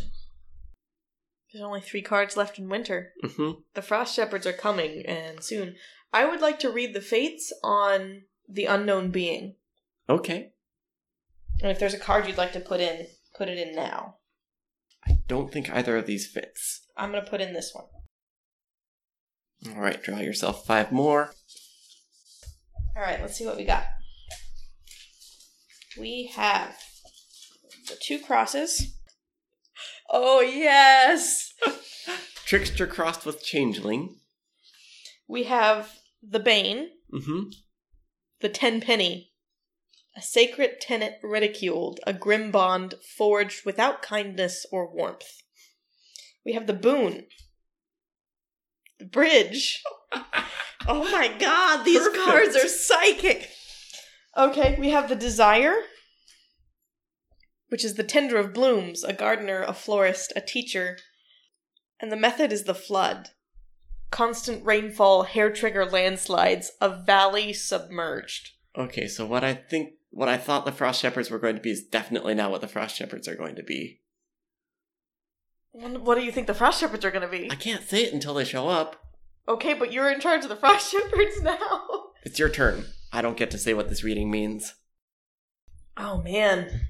There's 1.53 1.63
only 1.63 1.81
three 1.81 2.01
cards 2.01 2.35
left 2.35 2.57
in 2.57 2.67
winter. 2.67 3.13
hmm 3.23 3.51
The 3.75 3.81
Frost 3.83 4.15
Shepherds 4.15 4.47
are 4.47 4.53
coming, 4.53 5.05
and 5.05 5.43
soon. 5.43 5.75
I 6.13 6.25
would 6.25 6.41
like 6.41 6.59
to 6.59 6.71
read 6.71 6.93
the 6.93 7.01
fates 7.01 7.51
on 7.63 8.23
the 8.47 8.65
unknown 8.65 9.11
being. 9.11 9.55
Okay. 10.09 10.51
And 11.61 11.71
if 11.71 11.79
there's 11.79 11.93
a 11.93 11.99
card 11.99 12.27
you'd 12.27 12.37
like 12.37 12.53
to 12.53 12.59
put 12.59 12.79
in, 12.79 13.07
put 13.35 13.49
it 13.49 13.57
in 13.57 13.75
now. 13.75 14.15
I 15.05 15.19
don't 15.27 15.51
think 15.51 15.69
either 15.69 15.97
of 15.97 16.05
these 16.05 16.27
fits. 16.27 16.87
I'm 16.95 17.11
gonna 17.11 17.25
put 17.25 17.41
in 17.41 17.53
this 17.53 17.73
one. 17.73 17.85
All 19.75 19.81
right. 19.81 20.01
Draw 20.01 20.19
yourself 20.19 20.65
five 20.65 20.91
more. 20.91 21.31
Alright, 22.95 23.21
let's 23.21 23.37
see 23.37 23.45
what 23.45 23.57
we 23.57 23.63
got. 23.63 23.85
We 25.99 26.31
have 26.35 26.75
the 27.87 27.95
two 28.01 28.19
crosses. 28.19 28.97
Oh, 30.09 30.41
yes! 30.41 31.53
Trickster 32.45 32.87
crossed 32.87 33.25
with 33.25 33.43
changeling. 33.43 34.15
We 35.27 35.43
have 35.43 35.99
the 36.21 36.39
Bane, 36.39 36.89
Mm-hmm. 37.13 37.49
the 38.41 38.49
Tenpenny, 38.49 39.31
a 40.15 40.21
sacred 40.21 40.81
tenet 40.81 41.19
ridiculed, 41.23 41.99
a 42.05 42.11
grim 42.13 42.51
bond 42.51 42.95
forged 43.17 43.65
without 43.65 44.01
kindness 44.01 44.65
or 44.71 44.93
warmth. 44.93 45.41
We 46.45 46.53
have 46.53 46.67
the 46.67 46.73
Boon, 46.73 47.27
the 48.99 49.05
Bridge. 49.05 49.83
Oh 50.89 51.03
my 51.11 51.27
god, 51.27 51.83
these 51.83 51.99
Perfect. 51.99 52.23
cards 52.23 52.55
are 52.55 52.67
psychic! 52.69 53.49
Okay, 54.37 54.77
we 54.79 54.91
have 54.91 55.09
the 55.09 55.15
Desire, 55.17 55.75
which 57.67 57.83
is 57.83 57.95
the 57.95 58.05
tender 58.05 58.37
of 58.37 58.53
blooms, 58.53 59.03
a 59.03 59.11
gardener, 59.11 59.63
a 59.63 59.73
florist, 59.73 60.31
a 60.37 60.39
teacher. 60.39 60.97
And 61.99 62.09
the 62.09 62.15
method 62.15 62.53
is 62.53 62.63
the 62.63 62.75
flood. 62.75 63.31
Constant 64.09 64.65
rainfall, 64.65 65.23
hair 65.23 65.51
trigger 65.51 65.85
landslides, 65.85 66.71
a 66.79 66.89
valley 66.89 67.53
submerged. 67.53 68.51
Okay, 68.77 69.07
so 69.07 69.25
what 69.25 69.43
I 69.43 69.53
think, 69.53 69.93
what 70.11 70.29
I 70.29 70.37
thought 70.37 70.65
the 70.65 70.71
Frost 70.71 71.01
Shepherds 71.01 71.29
were 71.29 71.39
going 71.39 71.55
to 71.55 71.61
be 71.61 71.71
is 71.71 71.83
definitely 71.83 72.33
not 72.33 72.51
what 72.51 72.61
the 72.61 72.67
Frost 72.67 72.95
Shepherds 72.95 73.27
are 73.27 73.35
going 73.35 73.55
to 73.55 73.63
be. 73.63 74.01
What 75.71 76.01
what 76.01 76.15
do 76.15 76.23
you 76.23 76.31
think 76.31 76.47
the 76.47 76.53
Frost 76.53 76.79
Shepherds 76.79 77.05
are 77.05 77.11
going 77.11 77.21
to 77.21 77.27
be? 77.27 77.51
I 77.51 77.55
can't 77.55 77.87
say 77.87 78.03
it 78.03 78.13
until 78.13 78.33
they 78.33 78.45
show 78.45 78.67
up. 78.67 78.95
Okay, 79.47 79.73
but 79.73 79.93
you're 79.93 80.11
in 80.11 80.19
charge 80.19 80.43
of 80.43 80.49
the 80.49 80.55
Frost 80.57 80.91
Shepherds 80.91 81.41
now. 81.41 81.87
It's 82.23 82.39
your 82.39 82.49
turn. 82.49 82.85
I 83.11 83.21
don't 83.21 83.37
get 83.37 83.51
to 83.51 83.57
say 83.57 83.73
what 83.73 83.89
this 83.89 84.03
reading 84.03 84.31
means. 84.31 84.75
Oh 85.95 86.21
man. 86.21 86.89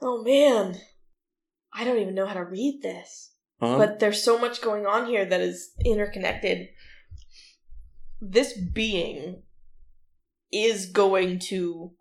Oh 0.00 0.22
man. 0.22 0.78
I 1.72 1.84
don't 1.84 1.98
even 1.98 2.14
know 2.14 2.26
how 2.26 2.34
to 2.34 2.44
read 2.44 2.80
this. 2.82 3.32
Huh? 3.60 3.76
But 3.76 4.00
there's 4.00 4.22
so 4.22 4.38
much 4.38 4.62
going 4.62 4.86
on 4.86 5.06
here 5.06 5.24
that 5.24 5.40
is 5.40 5.70
interconnected. 5.84 6.68
This 8.20 8.58
being 8.58 9.42
is 10.52 10.86
going 10.86 11.38
to 11.50 11.92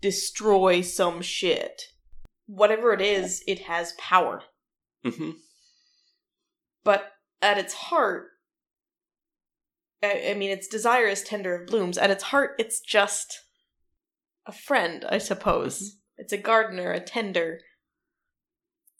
destroy 0.00 0.82
some 0.82 1.22
shit. 1.22 1.82
Whatever 2.46 2.92
it 2.92 3.00
is, 3.00 3.42
it 3.46 3.60
has 3.60 3.92
power. 3.98 4.42
hmm 5.04 5.30
But 6.84 7.12
at 7.42 7.58
its 7.58 7.74
heart, 7.74 8.28
I, 10.02 10.30
I 10.30 10.34
mean, 10.34 10.50
its 10.50 10.68
desire 10.68 11.06
is 11.06 11.22
tender 11.22 11.54
of 11.54 11.66
blooms. 11.66 11.98
At 11.98 12.10
its 12.10 12.24
heart, 12.24 12.52
it's 12.58 12.80
just 12.80 13.38
a 14.46 14.52
friend, 14.52 15.04
I 15.08 15.18
suppose. 15.18 15.98
It's 16.16 16.32
a 16.32 16.38
gardener, 16.38 16.92
a 16.92 17.00
tender. 17.00 17.60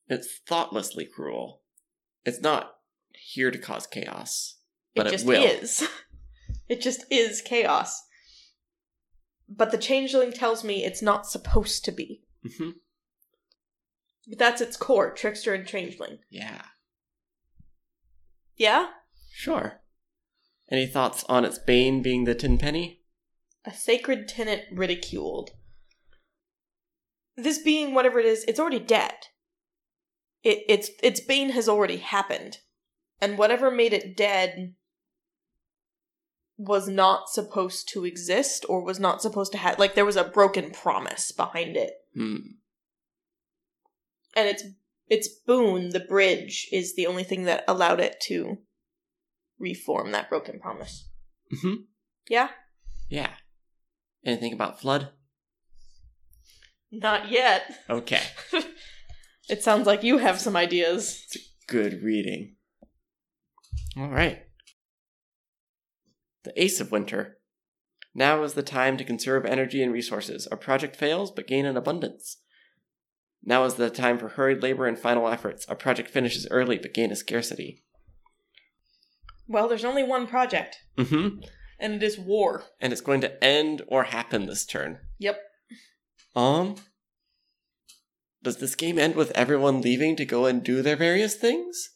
It's 0.09 0.41
thoughtlessly 0.47 1.07
cruel. 1.07 1.63
It's 2.29 2.41
not 2.43 2.75
here 3.15 3.51
to 3.51 3.59
cause 3.59 3.87
chaos, 3.87 4.57
but 4.95 5.07
it, 5.07 5.11
just 5.11 5.27
will. 5.27 5.43
is. 5.43 5.87
It 6.69 6.83
just 6.83 7.05
is 7.11 7.41
chaos. 7.41 8.03
But 9.49 9.71
the 9.71 9.79
changeling 9.79 10.33
tells 10.33 10.63
me 10.63 10.85
it's 10.85 11.01
not 11.01 11.27
supposed 11.27 11.83
to 11.87 11.93
be. 11.93 12.25
hmm 12.47 12.71
But 14.29 14.39
that's 14.39 14.61
its 14.61 14.77
core, 14.77 15.11
trickster 15.15 15.55
and 15.55 15.67
changeling. 15.67 16.19
Yeah, 16.31 16.61
Yeah? 18.57 18.89
sure. 19.33 19.81
Any 20.71 20.87
thoughts 20.87 21.25
on 21.27 21.47
its 21.47 21.59
bane 21.59 22.03
being 22.03 22.25
the 22.25 22.35
Tenpenny? 22.35 23.01
A 23.65 23.73
sacred 23.73 24.29
tenant 24.29 24.65
ridiculed. 24.71 25.53
This 27.37 27.57
being 27.59 27.95
whatever 27.95 28.19
it 28.21 28.27
is, 28.27 28.45
it's 28.45 28.61
already 28.61 28.81
dead. 28.81 29.15
It 30.43 30.65
its 30.69 30.91
its 31.03 31.21
bane 31.21 31.51
has 31.51 31.69
already 31.69 31.99
happened. 31.99 32.59
And 33.21 33.37
whatever 33.37 33.71
made 33.71 33.93
it 33.93 34.17
dead 34.17 34.75
was 36.57 36.89
not 36.89 37.29
supposed 37.29 37.89
to 37.89 38.05
exist 38.05 38.65
or 38.69 38.83
was 38.83 39.01
not 39.01 39.23
supposed 39.23 39.53
to 39.53 39.59
have 39.59 39.79
like 39.79 39.95
there 39.95 40.05
was 40.05 40.17
a 40.17 40.25
broken 40.25 40.71
promise 40.71 41.33
behind 41.33 41.77
it. 41.77 41.93
Hmm. 42.15 42.37
And 44.37 44.49
its 44.49 44.65
its 45.09 45.29
boon, 45.29 45.91
the 45.91 46.01
bridge, 46.01 46.69
is 46.71 46.95
the 46.95 47.07
only 47.07 47.25
thing 47.25 47.45
that 47.45 47.65
allowed 47.67 48.01
it 48.01 48.21
to 48.23 48.59
reform 49.59 50.13
that 50.13 50.29
broken 50.29 50.61
promise. 50.61 51.09
hmm 51.51 51.75
Yeah? 52.29 52.51
Yeah. 53.09 53.31
Anything 54.25 54.53
about 54.53 54.81
flood? 54.81 55.11
Not 56.91 57.31
yet. 57.31 57.63
Okay. 57.89 58.23
It 59.49 59.63
sounds 59.63 59.87
like 59.87 60.03
you 60.03 60.19
have 60.19 60.41
some 60.41 60.57
ideas. 60.57 61.27
Good 61.67 62.03
reading. 62.03 62.57
All 63.97 64.09
right. 64.09 64.43
The 66.45 66.63
Ace 66.63 66.81
of 66.81 66.93
Winter. 66.93 67.39
Now 68.15 68.43
is 68.43 68.55
the 68.55 68.63
time 68.63 68.97
to 68.97 69.05
conserve 69.05 69.45
energy 69.45 69.83
and 69.83 69.93
resources. 69.93 70.47
Our 70.49 70.57
project 70.57 70.97
fails, 70.97 71.31
but 71.31 71.47
gain 71.47 71.65
in 71.67 71.77
abundance. 71.77 72.39
Now 73.45 73.65
is 73.65 73.75
the 73.75 73.91
time 73.91 74.19
for 74.19 74.29
hurried 74.31 74.63
labor 74.63 74.87
and 74.87 74.99
final 74.99 75.29
efforts. 75.29 75.67
Our 75.67 75.77
project 75.77 76.11
finishes 76.11 76.47
early, 76.51 76.79
but 76.79 76.95
gain 76.95 77.13
a 77.13 77.17
scarcity. 77.17 77.85
Well, 79.47 79.69
there's 79.69 79.85
only 79.85 80.03
one 80.03 80.27
project, 80.27 80.77
Mm-hmm. 80.99 81.41
and 81.81 81.95
it 81.95 82.03
is 82.03 82.19
war. 82.19 82.65
And 82.81 82.93
it's 82.93 83.01
going 83.03 83.21
to 83.23 83.43
end 83.45 83.83
or 83.89 84.05
happen 84.05 84.47
this 84.47 84.67
turn. 84.67 84.99
Yep. 85.19 85.41
Um. 86.37 86.77
Does 88.43 88.59
this 88.59 88.75
game 88.75 88.99
end 88.99 89.17
with 89.17 89.33
everyone 89.33 89.81
leaving 89.81 90.17
to 90.17 90.25
go 90.25 90.47
and 90.47 90.63
do 90.63 90.83
their 90.83 90.97
various 90.97 91.35
things? 91.35 91.91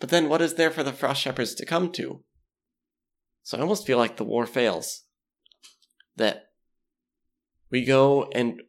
But 0.00 0.08
then 0.08 0.28
what 0.28 0.42
is 0.42 0.54
there 0.54 0.70
for 0.70 0.82
the 0.82 0.92
Frost 0.92 1.22
Shepherds 1.22 1.54
to 1.54 1.66
come 1.66 1.92
to? 1.92 2.24
So 3.42 3.56
I 3.56 3.60
almost 3.60 3.86
feel 3.86 3.98
like 3.98 4.16
the 4.16 4.24
war 4.24 4.46
fails. 4.46 5.04
That 6.16 6.46
we 7.70 7.84
go 7.84 8.28
and 8.34 8.60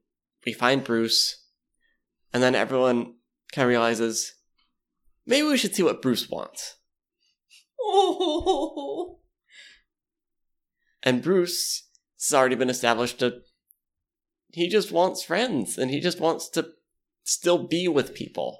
we 0.46 0.54
find 0.54 0.84
Bruce, 0.84 1.44
and 2.32 2.42
then 2.42 2.56
everyone 2.56 3.16
kind 3.52 3.64
of 3.66 3.70
realizes 3.70 4.34
maybe 5.26 5.48
we 5.48 5.58
should 5.58 5.76
see 5.76 5.84
what 5.84 6.02
Bruce 6.02 6.30
wants. 6.30 6.78
Oh, 7.82 9.20
And 11.04 11.22
Bruce 11.22 11.90
has 12.18 12.34
already 12.34 12.56
been 12.56 12.70
established 12.70 13.20
to. 13.20 13.42
He 14.54 14.70
just 14.70 14.92
wants 14.92 15.24
friends, 15.24 15.78
and 15.78 15.92
he 15.92 16.00
just 16.00 16.22
wants 16.22 16.48
to 16.50 16.70
still 17.24 17.68
be 17.68 17.88
with 17.88 18.14
people. 18.14 18.60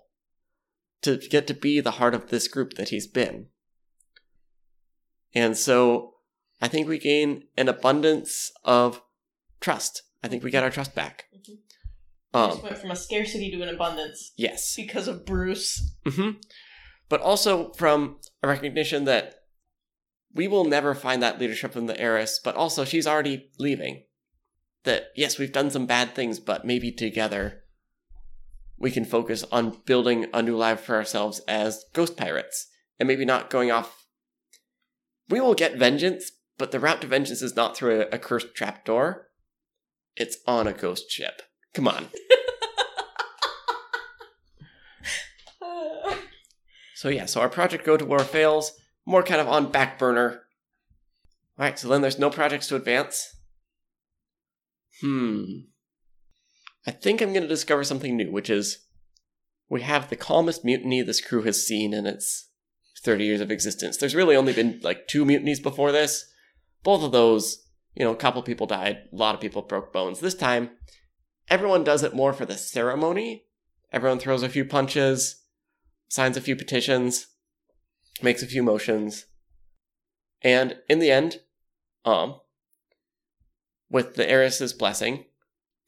To 1.02 1.18
get 1.18 1.48
to 1.48 1.54
be 1.54 1.82
the 1.82 1.92
heart 1.92 2.16
of 2.16 2.30
this 2.30 2.48
group 2.48 2.76
that 2.76 2.90
he's 2.90 3.08
been. 3.08 3.48
And 5.34 5.58
so 5.58 6.14
I 6.62 6.70
think 6.70 6.88
we 6.88 6.98
gain 6.98 7.44
an 7.58 7.68
abundance 7.68 8.52
of 8.64 9.02
trust. 9.60 10.04
I 10.24 10.30
think 10.30 10.44
we 10.44 10.52
get 10.52 10.64
our 10.64 10.70
trust 10.70 10.96
back. 10.96 11.26
Mhm. 11.36 11.58
Um, 12.34 12.52
just 12.52 12.64
went 12.64 12.78
from 12.78 12.92
a 12.92 12.96
scarcity 12.96 13.52
to 13.52 13.62
an 13.62 13.70
abundance 13.70 14.32
yes. 14.38 14.76
because 14.76 15.10
of 15.10 15.26
Bruce. 15.26 15.94
hmm 16.06 16.32
But 17.10 17.20
also 17.20 17.74
from 17.74 18.22
a 18.42 18.48
recognition 18.48 19.04
that 19.04 19.36
we 20.34 20.48
will 20.48 20.64
never 20.66 20.96
find 20.96 21.22
that 21.22 21.40
leadership 21.40 21.74
from 21.74 21.88
the 21.88 22.00
heiress, 22.00 22.40
but 22.42 22.56
also 22.56 22.86
she's 22.86 23.06
already 23.06 23.52
leaving. 23.60 24.06
That, 24.84 25.08
yes, 25.16 25.38
we've 25.38 25.52
done 25.52 25.70
some 25.70 25.86
bad 25.86 26.16
things, 26.16 26.40
but 26.40 26.66
maybe 26.66 26.92
together 26.92 27.63
we 28.84 28.92
can 28.92 29.06
focus 29.06 29.46
on 29.50 29.78
building 29.86 30.28
a 30.34 30.42
new 30.42 30.58
life 30.58 30.82
for 30.82 30.96
ourselves 30.96 31.40
as 31.48 31.86
ghost 31.94 32.18
pirates 32.18 32.68
and 33.00 33.08
maybe 33.08 33.24
not 33.24 33.50
going 33.50 33.72
off. 33.72 34.06
We 35.30 35.40
will 35.40 35.56
get 35.56 35.78
vengeance, 35.78 36.32
But 36.58 36.72
the 36.72 36.82
route 36.82 37.02
to 37.02 37.08
vengeance 37.08 37.42
is 37.42 37.56
not 37.56 37.78
through 37.78 38.02
a, 38.02 38.16
a 38.16 38.20
cursed 38.20 38.54
trapdoor. 38.56 39.30
It's 40.18 40.38
on 40.46 40.68
a 40.68 40.74
ghost 40.74 41.10
ship. 41.10 41.42
Come 41.74 41.88
on. 41.88 42.08
So 46.96 47.10
yeah, 47.10 47.26
so 47.26 47.42
our 47.42 47.50
project 47.50 47.84
Go 47.84 47.98
to 47.98 48.06
War 48.06 48.20
fails. 48.20 48.80
More 49.06 49.24
kind 49.24 49.42
of 49.42 49.50
on 49.50 49.74
back 49.74 50.00
burner. 50.00 50.44
Alright, 51.60 51.78
so 51.78 51.90
then 51.90 52.02
there's 52.02 52.18
no 52.18 52.30
projects 52.30 52.70
to 52.70 52.78
advance. 52.78 53.36
Hmm. 55.02 55.44
I 56.86 56.92
think 56.92 57.22
I'm 57.22 57.34
gonna 57.34 57.48
discover 57.48 57.84
something 57.84 58.16
new, 58.16 58.32
which 58.32 58.50
is 58.50 58.80
we 59.70 59.82
have 59.82 60.10
the 60.10 60.16
calmest 60.16 60.66
mutiny 60.66 61.02
this 61.02 61.22
crew 61.22 61.44
has 61.44 61.66
seen 61.66 61.94
in 61.94 62.06
its 62.06 62.50
30 63.04 63.26
years 63.26 63.42
of 63.42 63.52
existence. 63.52 63.98
There's 63.98 64.16
really 64.16 64.36
only 64.36 64.54
been 64.54 64.80
like 64.84 65.08
two 65.08 65.26
mutinies 65.26 65.60
before 65.60 65.92
this. 65.92 66.26
Both 66.84 67.04
of 67.04 67.12
those, 67.12 67.66
you 67.96 68.04
know, 68.06 68.12
a 68.12 68.18
couple 68.18 68.42
people 68.44 68.68
died, 68.68 69.04
a 69.12 69.16
lot 69.16 69.36
of 69.36 69.42
people 69.42 69.62
broke 69.62 69.94
bones. 69.94 70.20
This 70.20 70.36
time, 70.36 70.72
everyone 71.50 71.84
does 71.84 72.04
it 72.04 72.16
more 72.16 72.34
for 72.34 72.46
the 72.46 72.58
ceremony. 72.58 73.46
Everyone 73.92 74.20
throws 74.20 74.44
a 74.44 74.50
few 74.50 74.66
punches, 74.66 75.44
signs 76.08 76.36
a 76.36 76.42
few 76.42 76.56
petitions, 76.56 77.28
makes 78.22 78.42
a 78.42 78.48
few 78.48 78.64
motions, 78.64 79.26
and 80.42 80.78
in 80.90 81.00
the 81.00 81.12
end, 81.12 81.40
um, 82.06 82.40
with 83.90 84.16
the 84.16 84.30
heiress's 84.30 84.74
blessing, 84.74 85.26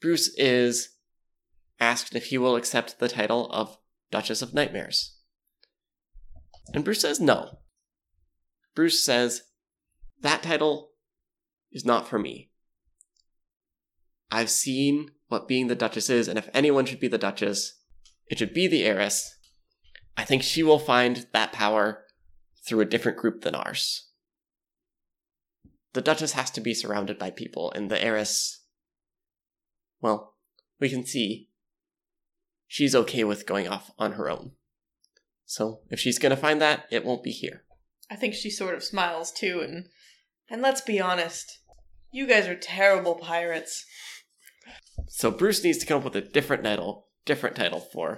Bruce 0.00 0.34
is 0.36 0.90
asked 1.80 2.14
if 2.14 2.26
he 2.26 2.38
will 2.38 2.56
accept 2.56 2.98
the 2.98 3.08
title 3.08 3.50
of 3.50 3.78
Duchess 4.10 4.42
of 4.42 4.54
Nightmares. 4.54 5.16
And 6.72 6.84
Bruce 6.84 7.00
says 7.00 7.20
no. 7.20 7.58
Bruce 8.74 9.04
says, 9.04 9.42
that 10.20 10.42
title 10.42 10.90
is 11.70 11.84
not 11.84 12.08
for 12.08 12.18
me. 12.18 12.50
I've 14.30 14.50
seen 14.50 15.10
what 15.28 15.48
being 15.48 15.68
the 15.68 15.74
Duchess 15.74 16.10
is, 16.10 16.28
and 16.28 16.38
if 16.38 16.48
anyone 16.52 16.86
should 16.86 17.00
be 17.00 17.08
the 17.08 17.18
Duchess, 17.18 17.74
it 18.28 18.38
should 18.38 18.54
be 18.54 18.66
the 18.66 18.84
heiress, 18.84 19.36
I 20.16 20.24
think 20.24 20.42
she 20.42 20.62
will 20.62 20.78
find 20.78 21.26
that 21.32 21.52
power 21.52 22.04
through 22.66 22.80
a 22.80 22.86
different 22.86 23.18
group 23.18 23.42
than 23.42 23.54
ours. 23.54 24.08
The 25.92 26.00
Duchess 26.00 26.32
has 26.32 26.50
to 26.52 26.60
be 26.60 26.74
surrounded 26.74 27.18
by 27.18 27.30
people, 27.30 27.72
and 27.72 27.90
the 27.90 28.02
heiress. 28.02 28.64
Well, 30.00 30.34
we 30.80 30.88
can 30.88 31.04
see 31.06 31.48
she's 32.66 32.94
okay 32.94 33.24
with 33.24 33.46
going 33.46 33.68
off 33.68 33.90
on 33.98 34.12
her 34.12 34.28
own. 34.30 34.52
So 35.44 35.80
if 35.90 36.00
she's 36.00 36.18
gonna 36.18 36.36
find 36.36 36.60
that, 36.60 36.86
it 36.90 37.04
won't 37.04 37.22
be 37.22 37.30
here. 37.30 37.62
I 38.10 38.16
think 38.16 38.34
she 38.34 38.50
sort 38.50 38.74
of 38.74 38.84
smiles 38.84 39.32
too, 39.32 39.60
and 39.60 39.86
and 40.48 40.62
let's 40.62 40.80
be 40.80 41.00
honest, 41.00 41.58
you 42.10 42.26
guys 42.26 42.46
are 42.46 42.56
terrible 42.56 43.14
pirates. 43.16 43.84
So 45.08 45.30
Bruce 45.30 45.62
needs 45.62 45.78
to 45.78 45.86
come 45.86 45.98
up 45.98 46.04
with 46.04 46.16
a 46.16 46.20
different 46.20 46.64
title, 46.64 47.06
different 47.24 47.56
title 47.56 47.80
for 47.80 48.10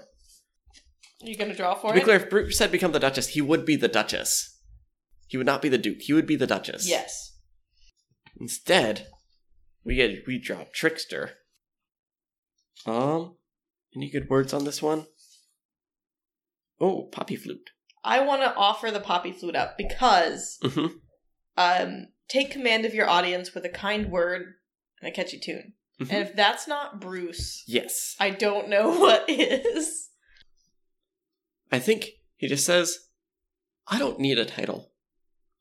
Are 1.22 1.28
you 1.28 1.36
gonna 1.36 1.54
draw 1.54 1.74
for 1.74 1.88
To 1.88 1.94
be 1.94 2.00
it? 2.00 2.04
clear, 2.04 2.16
if 2.16 2.30
Bruce 2.30 2.58
had 2.58 2.72
become 2.72 2.92
the 2.92 3.00
Duchess, 3.00 3.28
he 3.28 3.40
would 3.40 3.64
be 3.64 3.76
the 3.76 3.88
Duchess. 3.88 4.56
He 5.26 5.36
would 5.36 5.46
not 5.46 5.60
be 5.62 5.68
the 5.68 5.78
Duke. 5.78 6.00
He 6.00 6.12
would 6.14 6.26
be 6.26 6.36
the 6.36 6.46
Duchess. 6.46 6.88
Yes. 6.88 7.36
Instead, 8.40 9.06
we 9.84 9.96
get 9.96 10.26
we 10.26 10.38
draw 10.38 10.64
Trickster. 10.72 11.32
Um, 12.86 13.36
any 13.94 14.10
good 14.10 14.28
words 14.28 14.52
on 14.52 14.64
this 14.64 14.80
one? 14.82 15.06
Oh, 16.80 17.04
Poppy 17.12 17.36
Flute. 17.36 17.70
I 18.04 18.20
want 18.20 18.42
to 18.42 18.54
offer 18.54 18.90
the 18.90 19.00
poppy 19.00 19.32
flute 19.32 19.56
up 19.56 19.76
because 19.76 20.58
hmm 20.62 20.86
um, 21.56 22.06
take 22.28 22.52
command 22.52 22.84
of 22.84 22.94
your 22.94 23.08
audience 23.08 23.52
with 23.52 23.64
a 23.64 23.68
kind 23.68 24.10
word 24.12 24.54
and 25.02 25.10
a 25.10 25.14
catchy 25.14 25.40
tune. 25.40 25.72
Mhm. 26.00 26.10
And 26.12 26.28
if 26.28 26.36
that's 26.36 26.68
not 26.68 27.00
Bruce, 27.00 27.64
Yes, 27.66 28.14
I 28.20 28.30
don't 28.30 28.68
know 28.68 28.90
what 29.00 29.28
is. 29.28 30.08
I 31.72 31.80
think 31.80 32.10
he 32.36 32.46
just 32.46 32.64
says, 32.64 33.08
"I 33.88 33.98
don't 33.98 34.20
need 34.20 34.38
a 34.38 34.44
title. 34.44 34.92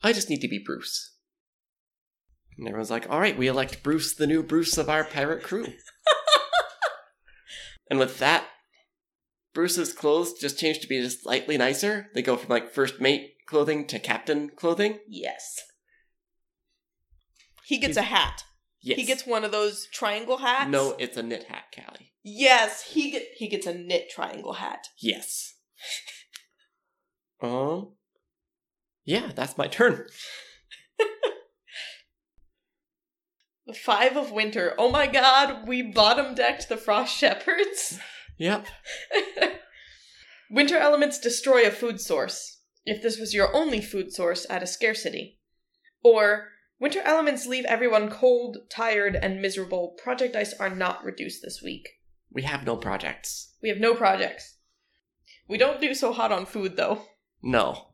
I 0.04 0.14
just 0.14 0.30
need 0.30 0.42
to 0.42 0.48
be 0.48 0.62
Bruce." 0.64 1.16
And 2.60 2.68
everyone's 2.68 2.92
like, 2.92 3.10
"All 3.10 3.20
right, 3.20 3.38
we 3.38 3.48
elect 3.48 3.82
Bruce, 3.82 4.14
the 4.14 4.28
new 4.28 4.44
Bruce 4.44 4.78
of 4.78 4.90
our 4.90 5.04
pirate 5.04 5.44
crew." 5.44 5.66
and 7.90 8.00
with 8.00 8.20
that, 8.20 8.46
Bruce's 9.54 9.94
clothes 9.94 10.34
just 10.34 10.60
change 10.60 10.80
to 10.80 10.88
be 10.88 11.02
just 11.02 11.24
slightly 11.24 11.58
nicer. 11.58 12.08
They 12.14 12.22
go 12.22 12.38
from 12.38 12.50
like 12.50 12.72
first 12.72 13.00
mate 13.02 13.34
clothing 13.48 13.88
to 13.88 14.00
captain 14.00 14.50
clothing. 14.50 15.00
Yes. 15.08 15.60
He 17.66 17.78
gets 17.80 17.96
He's- 17.96 18.06
a 18.06 18.10
hat. 18.10 18.44
Yes. 18.80 18.98
He 19.00 19.06
gets 19.06 19.26
one 19.26 19.44
of 19.44 19.52
those 19.52 19.88
triangle 19.92 20.38
hats. 20.38 20.70
No, 20.70 20.96
it's 21.00 21.18
a 21.18 21.24
knit 21.24 21.46
hat, 21.46 21.64
Callie. 21.76 22.14
Yes, 22.24 22.84
he 22.92 23.10
get 23.12 23.24
he 23.36 23.48
gets 23.50 23.66
a 23.66 23.74
knit 23.74 24.10
triangle 24.10 24.54
hat. 24.54 24.88
Yes. 25.00 25.56
um. 27.42 27.94
Yeah, 29.04 29.32
that's 29.36 29.58
my 29.58 29.68
turn. 29.68 30.06
The 31.00 31.06
five 33.74 34.16
of 34.16 34.32
winter. 34.32 34.74
Oh 34.78 34.90
my 34.90 35.08
god, 35.08 35.68
we 35.68 35.82
bottom 35.82 36.36
decked 36.36 36.70
the 36.70 36.78
frost 36.78 37.16
shepherds. 37.16 38.00
Yep. 38.38 38.68
Winter 40.50 40.78
elements 40.78 41.20
destroy 41.20 41.66
a 41.66 41.72
food 41.72 42.00
source, 42.00 42.62
if 42.86 43.02
this 43.02 43.20
was 43.20 43.34
your 43.34 43.54
only 43.54 43.82
food 43.82 44.14
source 44.14 44.46
at 44.50 44.64
a 44.64 44.68
scarcity. 44.68 45.40
Or, 46.04 46.50
winter 46.80 47.02
elements 47.04 47.46
leave 47.46 47.66
everyone 47.66 48.10
cold, 48.10 48.58
tired, 48.70 49.16
and 49.16 49.42
miserable. 49.42 49.98
Project 50.02 50.34
dice 50.34 50.54
are 50.54 50.70
not 50.70 51.04
reduced 51.04 51.42
this 51.42 51.62
week. 51.62 51.90
We 52.32 52.44
have 52.44 52.66
no 52.66 52.78
projects. 52.78 53.56
We 53.62 53.70
have 53.70 53.80
no 53.80 53.94
projects. 53.94 54.58
We 55.50 55.58
don't 55.58 55.82
do 55.82 55.94
so 55.94 56.14
hot 56.14 56.32
on 56.32 56.46
food, 56.46 56.78
though. 56.78 57.02
No. 57.42 57.90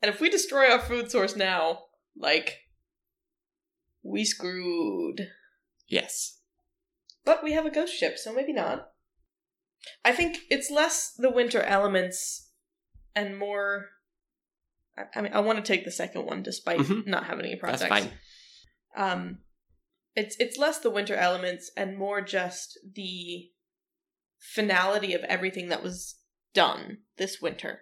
And 0.00 0.08
if 0.08 0.20
we 0.20 0.30
destroy 0.30 0.70
our 0.70 0.80
food 0.80 1.10
source 1.10 1.34
now, 1.34 1.84
like, 2.16 2.59
we 4.02 4.24
screwed. 4.24 5.28
Yes. 5.88 6.38
But 7.24 7.42
we 7.42 7.52
have 7.52 7.66
a 7.66 7.70
ghost 7.70 7.94
ship, 7.94 8.18
so 8.18 8.32
maybe 8.32 8.52
not. 8.52 8.88
I 10.04 10.12
think 10.12 10.38
it's 10.50 10.70
less 10.70 11.12
the 11.16 11.30
winter 11.30 11.62
elements 11.62 12.50
and 13.14 13.38
more. 13.38 13.86
I, 14.96 15.04
I 15.18 15.20
mean, 15.22 15.32
I 15.32 15.40
want 15.40 15.58
to 15.64 15.72
take 15.72 15.84
the 15.84 15.90
second 15.90 16.26
one 16.26 16.42
despite 16.42 16.78
Mhm. 16.80 17.06
not 17.06 17.26
having 17.26 17.46
any 17.46 17.56
projects. 17.56 17.82
That's 17.82 17.88
fine. 18.06 18.18
Um, 18.96 19.38
it's 20.14 20.36
it's 20.38 20.58
less 20.58 20.78
the 20.78 20.90
winter 20.90 21.14
elements 21.14 21.70
and 21.76 21.96
more 21.96 22.20
just 22.20 22.78
the 22.94 23.50
finality 24.38 25.14
of 25.14 25.22
everything 25.24 25.68
that 25.68 25.82
was 25.82 26.16
done 26.54 26.98
this 27.16 27.40
winter. 27.40 27.80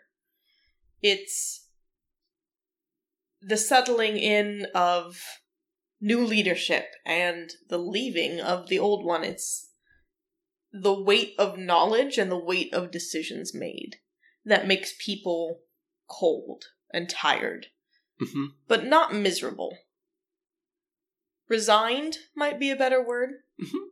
It's 1.00 1.68
the 3.40 3.56
settling 3.56 4.16
in 4.16 4.66
of 4.74 5.20
new 6.00 6.24
leadership 6.24 6.86
and 7.04 7.52
the 7.68 7.78
leaving 7.78 8.40
of 8.40 8.68
the 8.68 8.78
old 8.78 9.04
one. 9.04 9.24
It's 9.24 9.70
the 10.72 10.94
weight 10.94 11.34
of 11.38 11.58
knowledge 11.58 12.18
and 12.18 12.30
the 12.30 12.38
weight 12.38 12.72
of 12.74 12.90
decisions 12.90 13.54
made 13.54 13.96
that 14.44 14.66
makes 14.66 14.94
people 14.98 15.60
cold 16.08 16.64
and 16.92 17.08
tired 17.08 17.66
hmm 18.20 18.46
but 18.66 18.84
not 18.84 19.14
miserable. 19.14 19.78
Resigned 21.48 22.18
might 22.34 22.58
be 22.58 22.70
a 22.70 22.76
better 22.76 23.02
word. 23.02 23.42
Mhm. 23.58 23.88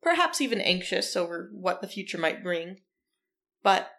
Perhaps 0.00 0.40
even 0.40 0.60
anxious 0.60 1.16
over 1.16 1.50
what 1.52 1.80
the 1.80 1.88
future 1.88 2.18
might 2.18 2.42
bring. 2.42 2.82
But 3.62 3.90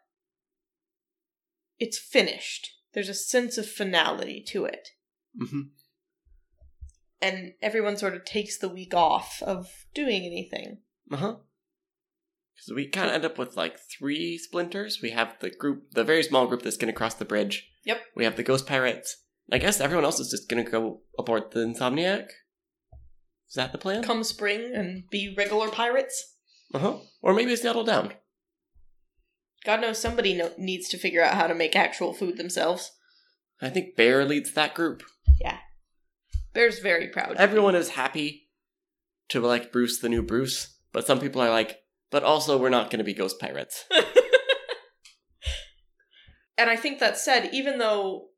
it's 1.77 1.97
finished. 1.99 2.77
There's 2.93 3.09
a 3.09 3.13
sense 3.13 3.57
of 3.57 3.69
finality 3.69 4.41
to 4.49 4.65
it. 4.65 4.89
hmm 5.37 5.63
And 7.21 7.53
everyone 7.61 7.97
sort 7.97 8.15
of 8.15 8.23
takes 8.23 8.57
the 8.57 8.69
week 8.69 8.93
off 8.93 9.41
of 9.41 9.67
doing 9.93 10.23
anything. 10.25 10.79
Uh 11.11 11.17
huh. 11.17 11.35
So 12.61 12.75
we 12.75 12.87
kind 12.87 13.07
of 13.07 13.13
end 13.13 13.25
up 13.25 13.37
with 13.37 13.57
like 13.57 13.77
three 13.79 14.37
splinters. 14.37 14.99
We 15.01 15.11
have 15.11 15.35
the 15.39 15.49
group, 15.49 15.91
the 15.91 16.03
very 16.03 16.23
small 16.23 16.47
group 16.47 16.61
that's 16.61 16.77
going 16.77 16.91
to 16.91 16.97
cross 16.97 17.13
the 17.13 17.25
bridge. 17.25 17.69
Yep. 17.85 18.01
We 18.15 18.25
have 18.25 18.35
the 18.35 18.43
ghost 18.43 18.67
pirates. 18.67 19.23
I 19.51 19.57
guess 19.57 19.79
everyone 19.79 20.05
else 20.05 20.19
is 20.19 20.29
just 20.29 20.49
going 20.49 20.63
to 20.63 20.69
go 20.69 21.01
aboard 21.17 21.51
the 21.51 21.61
Insomniac. 21.61 22.27
Is 23.49 23.55
that 23.55 23.71
the 23.71 23.77
plan? 23.77 24.03
Come 24.03 24.23
spring 24.23 24.73
and 24.75 25.09
be 25.09 25.33
regular 25.35 25.69
pirates. 25.69 26.35
Uh 26.73 26.79
huh. 26.79 26.97
Or 27.21 27.33
maybe 27.33 27.55
settle 27.55 27.83
down. 27.83 28.13
God 29.65 29.81
knows 29.81 29.97
somebody 29.97 30.35
no- 30.35 30.51
needs 30.57 30.87
to 30.89 30.97
figure 30.97 31.23
out 31.23 31.35
how 31.35 31.47
to 31.47 31.55
make 31.55 31.75
actual 31.75 32.13
food 32.13 32.37
themselves. 32.37 32.91
I 33.61 33.69
think 33.69 33.95
Bear 33.95 34.23
leads 34.23 34.53
that 34.53 34.75
group. 34.75 35.03
Bear's 36.59 36.79
very 36.79 37.07
proud. 37.07 37.37
Everyone 37.37 37.73
is 37.73 37.91
happy 37.91 38.49
to 39.29 39.39
like 39.39 39.71
Bruce, 39.71 39.99
the 39.99 40.09
new 40.09 40.21
Bruce, 40.21 40.75
but 40.91 41.07
some 41.07 41.21
people 41.21 41.41
are 41.41 41.49
like, 41.49 41.77
but 42.11 42.21
also 42.21 42.57
we're 42.57 42.67
not 42.67 42.91
going 42.91 42.97
to 42.97 43.05
be 43.05 43.13
ghost 43.13 43.39
pirates. 43.39 43.85
and 46.57 46.69
I 46.69 46.75
think 46.75 46.99
that 46.99 47.17
said, 47.17 47.49
even 47.53 47.77
though 47.77 48.31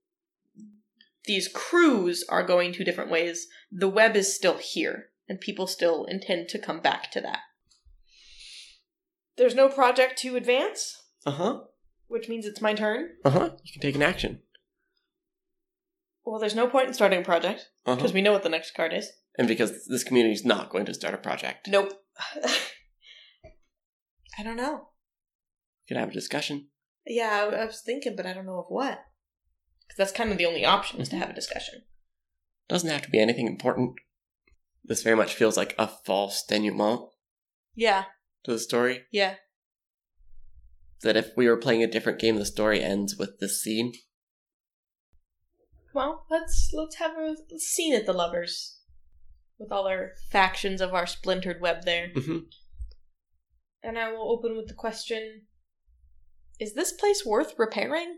these 1.25 1.47
crews 1.47 2.23
are 2.29 2.45
going 2.45 2.73
two 2.73 2.83
different 2.83 3.09
ways, 3.09 3.47
the 3.71 3.89
web 3.89 4.15
is 4.15 4.35
still 4.35 4.59
here, 4.59 5.07
and 5.27 5.41
people 5.41 5.65
still 5.65 6.05
intend 6.05 6.47
to 6.49 6.59
come 6.59 6.79
back 6.79 7.09
to 7.13 7.21
that. 7.21 7.39
There's 9.35 9.55
no 9.55 9.67
project 9.67 10.19
to 10.19 10.35
advance, 10.35 10.95
Uh 11.25 11.31
huh. 11.31 11.59
which 12.07 12.29
means 12.29 12.45
it's 12.45 12.61
my 12.61 12.75
turn. 12.75 13.13
Uh 13.25 13.31
huh. 13.31 13.49
You 13.63 13.73
can 13.73 13.81
take 13.81 13.95
an 13.95 14.03
action. 14.03 14.41
Well, 16.25 16.39
there's 16.39 16.55
no 16.55 16.67
point 16.67 16.87
in 16.87 16.93
starting 16.93 17.21
a 17.21 17.25
project 17.25 17.69
uh-huh. 17.85 17.95
because 17.95 18.13
we 18.13 18.21
know 18.21 18.31
what 18.31 18.43
the 18.43 18.49
next 18.49 18.73
card 18.75 18.93
is. 18.93 19.09
And 19.37 19.47
because 19.47 19.85
this 19.87 20.03
community 20.03 20.33
is 20.33 20.45
not 20.45 20.69
going 20.69 20.85
to 20.85 20.93
start 20.93 21.13
a 21.13 21.17
project, 21.17 21.67
Nope. 21.67 21.93
I 24.37 24.43
don't 24.43 24.57
know. 24.57 24.89
can 25.87 25.97
have 25.97 26.09
a 26.09 26.13
discussion. 26.13 26.67
Yeah, 27.05 27.47
I, 27.51 27.55
I 27.55 27.65
was 27.65 27.81
thinking, 27.81 28.15
but 28.15 28.25
I 28.25 28.33
don't 28.33 28.45
know 28.45 28.59
of 28.59 28.65
what. 28.69 28.99
Because 29.87 29.97
that's 29.97 30.17
kind 30.17 30.31
of 30.31 30.37
the 30.37 30.45
only 30.45 30.65
option 30.65 31.01
is 31.01 31.09
to 31.09 31.15
mm-hmm. 31.15 31.21
have 31.21 31.31
a 31.31 31.35
discussion. 31.35 31.83
Doesn't 32.69 32.89
have 32.89 33.01
to 33.01 33.09
be 33.09 33.19
anything 33.19 33.47
important. 33.47 33.95
This 34.83 35.03
very 35.03 35.15
much 35.15 35.35
feels 35.35 35.57
like 35.57 35.75
a 35.77 35.87
false 35.87 36.43
denouement 36.47 37.09
Yeah, 37.75 38.05
to 38.43 38.51
the 38.51 38.59
story. 38.59 39.03
yeah. 39.11 39.35
That 41.03 41.17
if 41.17 41.31
we 41.35 41.47
were 41.47 41.57
playing 41.57 41.83
a 41.83 41.87
different 41.87 42.19
game, 42.19 42.35
the 42.37 42.45
story 42.45 42.81
ends 42.81 43.17
with 43.17 43.39
this 43.39 43.61
scene. 43.61 43.93
Well, 45.93 46.25
let's 46.29 46.71
let's 46.73 46.95
have 46.95 47.11
a 47.17 47.35
scene 47.57 47.93
at 47.93 48.05
the 48.05 48.13
lovers 48.13 48.79
with 49.57 49.71
all 49.71 49.87
our 49.87 50.11
factions 50.31 50.81
of 50.81 50.93
our 50.93 51.05
splintered 51.05 51.61
web 51.61 51.83
there. 51.83 52.09
hmm 52.15 52.39
And 53.83 53.97
I 53.97 54.11
will 54.11 54.31
open 54.31 54.55
with 54.55 54.67
the 54.67 54.73
question: 54.73 55.43
Is 56.59 56.73
this 56.73 56.91
place 56.91 57.25
worth 57.25 57.55
repairing? 57.57 58.17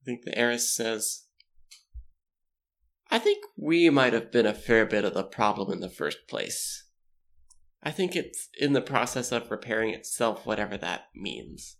I 0.00 0.04
think 0.04 0.24
the 0.24 0.36
heiress 0.36 0.74
says, 0.74 1.24
I 3.10 3.18
think 3.18 3.44
we 3.56 3.88
might 3.90 4.12
have 4.12 4.30
been 4.30 4.44
a 4.44 4.52
fair 4.52 4.84
bit 4.84 5.04
of 5.04 5.14
the 5.14 5.24
problem 5.24 5.72
in 5.72 5.80
the 5.80 5.88
first 5.88 6.28
place. 6.28 6.84
I 7.82 7.90
think 7.90 8.16
it's 8.16 8.48
in 8.58 8.72
the 8.72 8.80
process 8.80 9.32
of 9.32 9.50
repairing 9.50 9.90
itself, 9.90 10.44
whatever 10.44 10.76
that 10.78 11.04
means. 11.14 11.76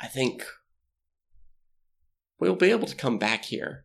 I 0.00 0.06
think 0.06 0.44
we'll 2.38 2.56
be 2.56 2.70
able 2.70 2.86
to 2.86 2.96
come 2.96 3.18
back 3.18 3.46
here. 3.46 3.84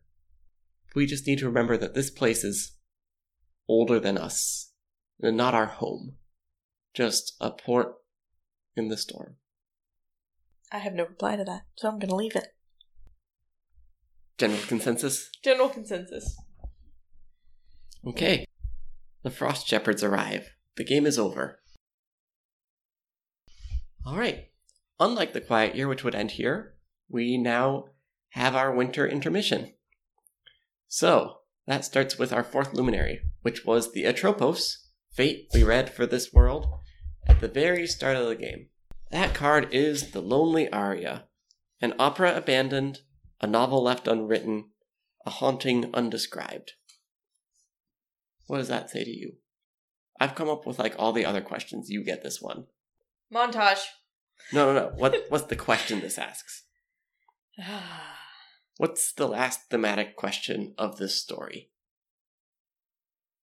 We 0.94 1.06
just 1.06 1.26
need 1.26 1.38
to 1.40 1.46
remember 1.46 1.76
that 1.76 1.94
this 1.94 2.10
place 2.10 2.44
is 2.44 2.76
older 3.68 3.98
than 3.98 4.18
us, 4.18 4.72
and 5.20 5.36
not 5.36 5.54
our 5.54 5.66
home. 5.66 6.16
Just 6.94 7.34
a 7.40 7.50
port 7.50 7.94
in 8.76 8.88
the 8.88 8.96
storm. 8.96 9.36
I 10.70 10.78
have 10.78 10.94
no 10.94 11.04
reply 11.04 11.36
to 11.36 11.44
that, 11.44 11.62
so 11.76 11.88
I'm 11.88 11.98
going 11.98 12.10
to 12.10 12.14
leave 12.14 12.36
it. 12.36 12.48
General 14.38 14.60
consensus? 14.66 15.30
General 15.42 15.68
consensus. 15.68 16.36
Okay. 18.06 18.44
The 19.22 19.30
Frost 19.30 19.66
Shepherds 19.66 20.02
arrive. 20.02 20.50
The 20.76 20.84
game 20.84 21.06
is 21.06 21.18
over. 21.18 21.60
Alright. 24.06 24.50
Unlike 25.00 25.32
the 25.32 25.40
Quiet 25.40 25.74
Year, 25.74 25.88
which 25.88 26.04
would 26.04 26.14
end 26.14 26.32
here, 26.32 26.74
we 27.08 27.38
now 27.38 27.86
have 28.34 28.56
our 28.56 28.74
winter 28.74 29.06
intermission. 29.06 29.72
So, 30.88 31.38
that 31.68 31.84
starts 31.84 32.18
with 32.18 32.32
our 32.32 32.42
fourth 32.42 32.74
luminary, 32.74 33.20
which 33.42 33.64
was 33.64 33.92
the 33.92 34.04
Atropos, 34.04 34.88
fate 35.12 35.46
we 35.54 35.62
read 35.62 35.88
for 35.88 36.04
this 36.04 36.32
world, 36.32 36.66
at 37.28 37.40
the 37.40 37.46
very 37.46 37.86
start 37.86 38.16
of 38.16 38.26
the 38.26 38.34
game. 38.34 38.70
That 39.12 39.34
card 39.34 39.72
is 39.72 40.10
The 40.10 40.20
Lonely 40.20 40.68
Aria, 40.72 41.26
an 41.80 41.94
opera 41.96 42.36
abandoned, 42.36 43.02
a 43.40 43.46
novel 43.46 43.84
left 43.84 44.08
unwritten, 44.08 44.70
a 45.24 45.30
haunting 45.30 45.94
undescribed. 45.94 46.72
What 48.48 48.58
does 48.58 48.68
that 48.68 48.90
say 48.90 49.04
to 49.04 49.10
you? 49.10 49.34
I've 50.18 50.34
come 50.34 50.50
up 50.50 50.66
with 50.66 50.80
like 50.80 50.96
all 50.98 51.12
the 51.12 51.24
other 51.24 51.40
questions. 51.40 51.88
You 51.88 52.04
get 52.04 52.24
this 52.24 52.42
one. 52.42 52.64
Montage. 53.32 53.84
No, 54.52 54.66
no, 54.66 54.74
no. 54.74 54.92
What 54.96 55.26
what's 55.28 55.46
the 55.46 55.56
question 55.56 56.00
this 56.00 56.18
asks? 56.18 56.64
What's 58.76 59.12
the 59.12 59.28
last 59.28 59.70
thematic 59.70 60.16
question 60.16 60.74
of 60.76 60.96
this 60.96 61.20
story? 61.20 61.70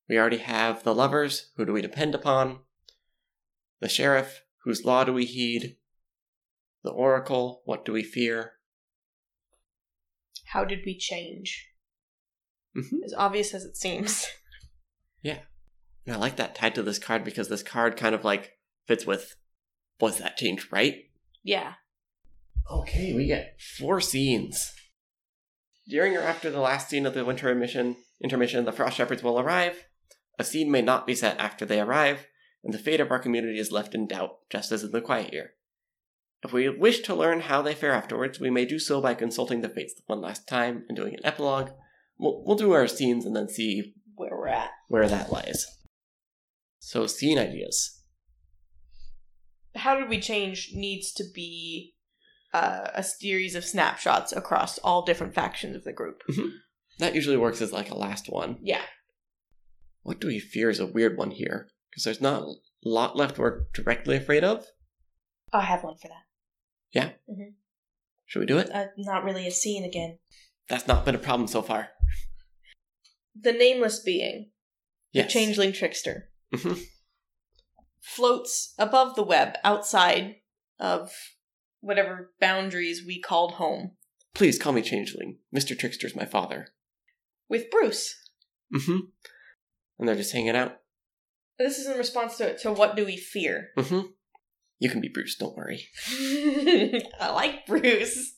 We 0.10 0.18
already 0.18 0.38
have 0.38 0.84
the 0.84 0.94
lovers, 0.94 1.52
who 1.56 1.66
do 1.66 1.72
we 1.72 1.82
depend 1.82 2.14
upon? 2.14 2.60
The 3.80 3.88
sheriff, 3.88 4.44
whose 4.64 4.84
law 4.84 5.06
do 5.06 5.14
we 5.14 5.26
heed? 5.26 5.78
The 6.84 6.92
oracle, 6.92 7.62
what 7.66 7.86
do 7.86 7.94
we 7.94 8.04
fear? 8.04 8.54
How 10.48 10.66
did 10.66 10.80
we 10.86 10.98
change? 10.98 11.70
Mm-hmm. 12.76 13.04
As 13.06 13.14
obvious 13.18 13.54
as 13.54 13.64
it 13.64 13.78
seems. 13.78 14.28
Yeah. 15.24 15.38
And 16.08 16.16
I 16.16 16.18
like 16.18 16.38
that 16.38 16.56
tied 16.56 16.74
to 16.74 16.82
this 16.82 16.98
card 16.98 17.24
because 17.24 17.48
this 17.48 17.62
card 17.62 17.96
kind 17.96 18.16
of 18.16 18.24
like 18.24 18.54
fits 18.88 19.06
with 19.06 19.36
was 20.00 20.18
that 20.18 20.36
change 20.36 20.68
right? 20.72 20.96
Yeah. 21.44 21.74
Okay, 22.72 23.14
we 23.14 23.28
get 23.28 23.62
four 23.78 24.02
scenes. 24.02 24.74
During 25.92 26.16
or 26.16 26.22
after 26.22 26.50
the 26.50 26.62
last 26.62 26.90
scene 26.90 27.06
of 27.06 27.14
the 27.14 27.26
winter 27.26 27.50
intermission, 27.50 27.98
intermission, 28.24 28.64
the 28.64 28.72
Frost 28.72 28.96
Shepherds 28.96 29.22
will 29.22 29.38
arrive. 29.38 29.88
A 30.40 30.46
scene 30.46 30.72
may 30.72 30.82
not 30.82 31.06
be 31.06 31.14
set 31.14 31.38
after 31.38 31.66
they 31.66 31.82
arrive, 31.82 32.28
and 32.64 32.74
the 32.74 32.80
fate 32.80 33.02
of 33.02 33.12
our 33.12 33.20
community 33.20 33.60
is 33.60 33.74
left 33.74 33.94
in 33.94 34.08
doubt, 34.08 34.38
just 34.50 34.72
as 34.72 34.86
in 34.86 34.92
the 34.92 35.02
Quiet 35.02 35.34
Year. 35.34 35.52
If 36.44 36.54
we 36.54 36.70
wish 36.70 37.02
to 37.02 37.14
learn 37.14 37.42
how 37.42 37.62
they 37.62 37.76
fare 37.76 37.92
afterwards, 37.92 38.40
we 38.40 38.50
may 38.50 38.64
do 38.64 38.80
so 38.80 39.02
by 39.02 39.16
consulting 39.16 39.60
the 39.60 39.68
fates 39.68 40.02
one 40.08 40.22
last 40.22 40.48
time 40.48 40.86
and 40.88 40.96
doing 40.96 41.14
an 41.14 41.26
epilogue. 41.26 41.72
We'll, 42.18 42.42
we'll 42.46 42.56
do 42.56 42.72
our 42.72 42.88
scenes 42.88 43.26
and 43.26 43.36
then 43.36 43.50
see 43.50 43.94
Where 44.16 44.32
we're 44.32 44.48
at. 44.48 44.70
where 44.88 45.10
that 45.10 45.30
lies. 45.30 45.66
So, 46.80 47.06
scene 47.06 47.38
ideas. 47.38 48.00
How 49.76 50.00
did 50.00 50.08
we 50.08 50.22
change 50.22 50.72
needs 50.74 51.12
to 51.16 51.26
be 51.36 51.96
uh, 52.54 52.90
a 52.94 53.04
series 53.04 53.56
of 53.56 53.64
snapshots 53.66 54.32
across 54.34 54.78
all 54.80 55.04
different 55.04 55.34
factions 55.34 55.76
of 55.76 55.84
the 55.84 55.94
group. 55.94 56.22
That 57.00 57.16
usually 57.16 57.38
works 57.38 57.62
as 57.62 57.72
like 57.72 57.90
a 57.90 57.96
last 57.98 58.28
one. 58.28 58.58
Yeah. 58.62 58.82
What 60.04 60.20
do 60.20 60.28
we 60.28 60.40
fear 60.40 60.70
is 60.70 60.80
a 60.80 60.86
weird 60.86 61.18
one 61.18 61.32
here, 61.32 61.70
because 61.90 62.04
there's 62.04 62.22
not 62.22 62.44
a 62.44 62.54
lot 62.84 63.16
left 63.16 63.38
we're 63.38 63.66
directly 63.74 64.18
afraid 64.18 64.44
of. 64.44 64.66
I 65.54 65.62
have 65.62 65.84
one 65.84 65.96
for 65.98 66.08
that. 66.08 66.24
Yeah. 66.92 67.12
Should 68.26 68.40
we 68.40 68.46
do 68.46 68.58
it? 68.58 68.70
Uh, 68.74 68.86
not 68.98 69.24
really 69.24 69.48
a 69.48 69.52
scene 69.52 69.84
again. 69.84 70.20
That's 70.70 70.88
not 70.88 71.06
been 71.06 71.16
a 71.16 71.20
problem 71.20 71.48
so 71.48 71.62
far. 71.62 71.90
The 73.40 73.54
nameless 73.54 74.00
being, 74.00 74.52
Yes. 75.12 75.28
the 75.28 75.40
changeling 75.40 75.72
trickster, 75.74 76.30
Mhm. 76.54 76.82
floats 78.00 78.74
above 78.78 79.16
the 79.16 79.24
web 79.24 79.56
outside 79.64 80.36
of 80.80 81.12
whatever 81.82 82.32
boundaries 82.40 83.04
we 83.06 83.20
called 83.20 83.54
home 83.54 83.92
Please 84.34 84.58
call 84.58 84.72
me 84.72 84.82
Changeling. 84.82 85.40
Mr. 85.54 85.78
Trickster's 85.78 86.16
my 86.16 86.26
father. 86.26 86.70
with 87.50 87.70
Bruce. 87.70 88.16
Mm-hmm. 88.74 89.00
And 90.00 90.08
they're 90.08 90.16
just 90.16 90.32
hanging 90.32 90.56
out. 90.56 90.78
This 91.60 91.78
is 91.78 91.88
in 91.88 91.98
response 91.98 92.38
to, 92.38 92.58
to 92.60 92.72
what 92.72 92.96
do 92.96 93.06
we 93.06 93.18
fear? 93.18 93.72
Mm-hmm. 93.78 94.08
You 94.80 94.90
can 94.90 95.02
be 95.02 95.10
Bruce, 95.10 95.36
don't 95.36 95.56
worry. 95.58 95.90
I 97.20 97.32
like 97.34 97.66
Bruce. 97.68 98.36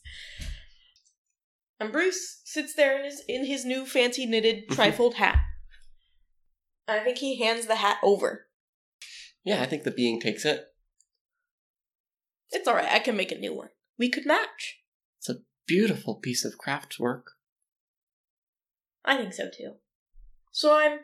And 1.80 1.92
Bruce 1.92 2.42
sits 2.44 2.74
there 2.74 2.98
in 2.98 3.06
his 3.06 3.24
in 3.28 3.46
his 3.46 3.64
new 3.66 3.86
fancy 3.86 4.26
knitted 4.26 4.68
trifold 4.70 5.16
hat. 5.16 5.38
I 6.88 7.00
think 7.00 7.20
he 7.20 7.40
hands 7.40 7.68
the 7.68 7.76
hat 7.76 7.98
over. 8.04 8.48
Yeah, 9.46 9.62
I 9.62 9.68
think 9.68 9.84
the 9.84 9.92
being 9.92 10.20
takes 10.20 10.44
it. 10.44 10.66
It's 12.54 12.68
all 12.68 12.76
right. 12.76 12.92
I 12.92 13.00
can 13.00 13.18
make 13.18 13.32
a 13.32 13.38
new 13.38 13.54
one. 13.54 13.70
We 13.98 14.10
could 14.10 14.26
match. 14.26 14.80
It's 15.20 15.30
a 15.30 15.42
beautiful 15.68 16.16
piece 16.16 16.46
of 16.46 16.58
craft 16.58 17.00
work. 17.00 17.32
I 19.04 19.18
think 19.18 19.34
so 19.34 19.50
too. 19.56 19.74
So 20.52 20.76
I'm, 20.78 21.00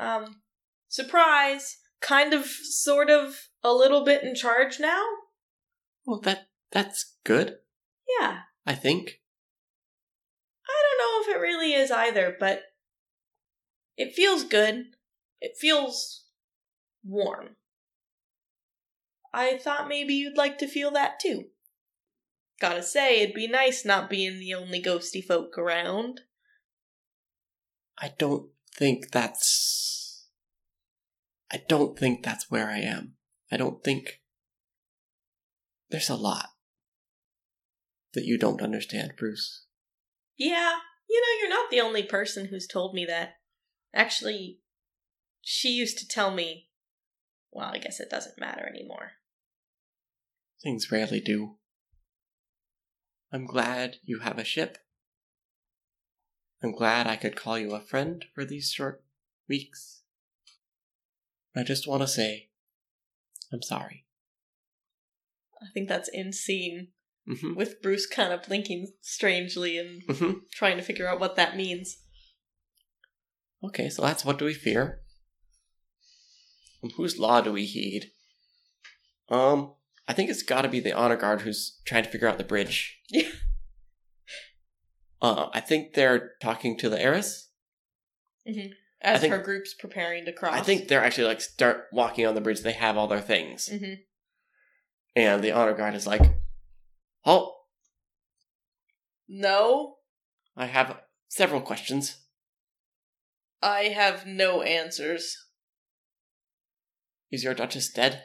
um, 0.00 0.40
surprise, 0.88 1.76
kind 2.00 2.32
of, 2.32 2.46
sort 2.46 3.10
of, 3.10 3.48
a 3.62 3.72
little 3.72 4.04
bit 4.04 4.22
in 4.24 4.34
charge 4.34 4.80
now. 4.80 5.04
Well, 6.06 6.20
that 6.20 6.48
that's 6.72 7.16
good, 7.24 7.58
Yeah. 8.18 8.40
I 8.66 8.74
think. 8.74 9.20
I 10.66 10.82
don't 10.82 10.98
know 10.98 11.30
if 11.32 11.36
it 11.36 11.40
really 11.40 11.74
is 11.74 11.90
either, 11.90 12.36
but 12.40 12.62
it 13.96 14.14
feels 14.14 14.44
good. 14.44 14.84
It 15.40 15.56
feels 15.58 16.24
warm. 17.04 17.56
I 19.32 19.58
thought 19.58 19.88
maybe 19.88 20.14
you'd 20.14 20.36
like 20.36 20.58
to 20.58 20.66
feel 20.66 20.90
that 20.92 21.20
too. 21.20 21.44
Gotta 22.60 22.82
say, 22.82 23.20
it'd 23.20 23.34
be 23.34 23.48
nice 23.48 23.84
not 23.84 24.10
being 24.10 24.38
the 24.38 24.54
only 24.54 24.82
ghosty 24.82 25.24
folk 25.24 25.56
around. 25.56 26.22
I 27.98 28.12
don't 28.18 28.50
think 28.76 29.10
that's. 29.12 30.26
I 31.52 31.62
don't 31.68 31.98
think 31.98 32.22
that's 32.22 32.50
where 32.50 32.68
I 32.68 32.78
am. 32.78 33.14
I 33.50 33.56
don't 33.56 33.82
think. 33.82 34.20
There's 35.90 36.10
a 36.10 36.16
lot 36.16 36.50
that 38.14 38.24
you 38.24 38.38
don't 38.38 38.62
understand, 38.62 39.12
Bruce. 39.18 39.64
Yeah, 40.36 40.76
You 41.08 41.20
know, 41.20 41.40
you're 41.40 41.48
not 41.50 41.70
the 41.70 41.80
only 41.80 42.02
person 42.02 42.46
who's 42.46 42.66
told 42.66 42.94
me 42.94 43.04
that. 43.06 43.34
Actually, 43.92 44.60
she 45.40 45.70
used 45.70 45.98
to 45.98 46.06
tell 46.06 46.30
me. 46.30 46.68
Well, 47.50 47.70
I 47.74 47.78
guess 47.78 47.98
it 47.98 48.10
doesn't 48.10 48.38
matter 48.38 48.64
anymore. 48.66 49.12
Things 50.62 50.90
rarely 50.92 51.20
do. 51.20 51.56
I'm 53.32 53.46
glad 53.46 53.96
you 54.02 54.20
have 54.20 54.38
a 54.38 54.44
ship. 54.44 54.78
I'm 56.62 56.72
glad 56.72 57.06
I 57.06 57.16
could 57.16 57.36
call 57.36 57.58
you 57.58 57.74
a 57.74 57.80
friend 57.80 58.24
for 58.34 58.44
these 58.44 58.70
short 58.70 59.02
weeks. 59.48 60.02
I 61.56 61.62
just 61.62 61.88
want 61.88 62.02
to 62.02 62.08
say, 62.08 62.50
I'm 63.52 63.62
sorry. 63.62 64.04
I 65.62 65.66
think 65.72 65.88
that's 65.88 66.08
in 66.08 66.32
scene 66.32 66.88
hmm 67.26 67.54
with 67.54 67.82
Bruce 67.82 68.06
kind 68.06 68.32
of 68.32 68.42
blinking 68.42 68.92
strangely 69.00 69.78
and 69.78 70.02
hmm 70.08 70.32
trying 70.52 70.76
to 70.76 70.82
figure 70.82 71.06
out 71.06 71.20
what 71.20 71.36
that 71.36 71.56
means. 71.56 71.98
Okay, 73.62 73.88
so 73.88 74.02
that's 74.02 74.24
what 74.24 74.38
do 74.38 74.44
we 74.44 74.54
fear? 74.54 75.00
And 76.82 76.92
whose 76.92 77.18
law 77.18 77.40
do 77.40 77.52
we 77.52 77.66
heed? 77.66 78.12
Um, 79.28 79.74
I 80.10 80.12
think 80.12 80.28
it's 80.28 80.42
got 80.42 80.62
to 80.62 80.68
be 80.68 80.80
the 80.80 80.92
honor 80.92 81.14
guard 81.14 81.42
who's 81.42 81.78
trying 81.84 82.02
to 82.02 82.10
figure 82.10 82.26
out 82.26 82.36
the 82.36 82.42
bridge. 82.44 82.98
Yeah. 83.10 83.28
Uh, 85.22 85.50
I 85.54 85.60
think 85.60 85.92
they're 85.94 86.32
talking 86.42 86.76
to 86.78 86.88
the 86.88 87.00
heiress. 87.00 87.50
As 89.00 89.20
think- 89.20 89.32
her 89.32 89.38
group's 89.40 89.72
preparing 89.72 90.24
to 90.24 90.32
cross. 90.32 90.54
I 90.54 90.62
think 90.62 90.88
they're 90.88 91.04
actually 91.04 91.28
like 91.28 91.40
start 91.40 91.84
walking 91.92 92.26
on 92.26 92.34
the 92.34 92.40
bridge. 92.40 92.60
They 92.62 92.72
have 92.72 92.96
all 92.96 93.06
their 93.06 93.20
things, 93.20 93.68
hmm 93.68 93.94
and 95.14 95.44
the 95.44 95.52
honor 95.52 95.74
guard 95.74 95.94
is 95.94 96.06
like, 96.08 96.22
"Oh, 97.24 97.54
No, 99.28 99.98
I 100.56 100.66
have 100.66 101.02
several 101.28 101.60
questions." 101.60 102.16
I 103.62 103.84
have 103.94 104.26
no 104.26 104.62
answers. 104.62 105.36
Is 107.30 107.44
your 107.44 107.54
duchess 107.54 107.88
dead? 107.92 108.24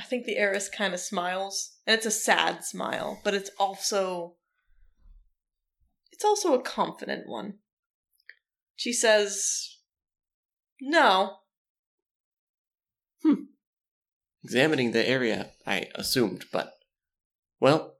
I 0.00 0.02
think 0.02 0.24
the 0.24 0.38
heiress 0.38 0.70
kind 0.70 0.94
of 0.94 1.00
smiles, 1.00 1.76
and 1.86 1.94
it's 1.94 2.06
a 2.06 2.10
sad 2.10 2.64
smile, 2.64 3.20
but 3.22 3.34
it's 3.34 3.50
also 3.58 4.36
it's 6.10 6.24
also 6.24 6.54
a 6.54 6.62
confident 6.62 7.28
one. 7.28 7.58
She 8.76 8.94
says, 8.94 9.76
"No, 10.80 11.40
hmm. 13.22 13.44
Examining 14.42 14.92
the 14.92 15.06
area, 15.06 15.52
I 15.66 15.90
assumed, 15.94 16.46
but 16.50 16.72
well, 17.60 17.98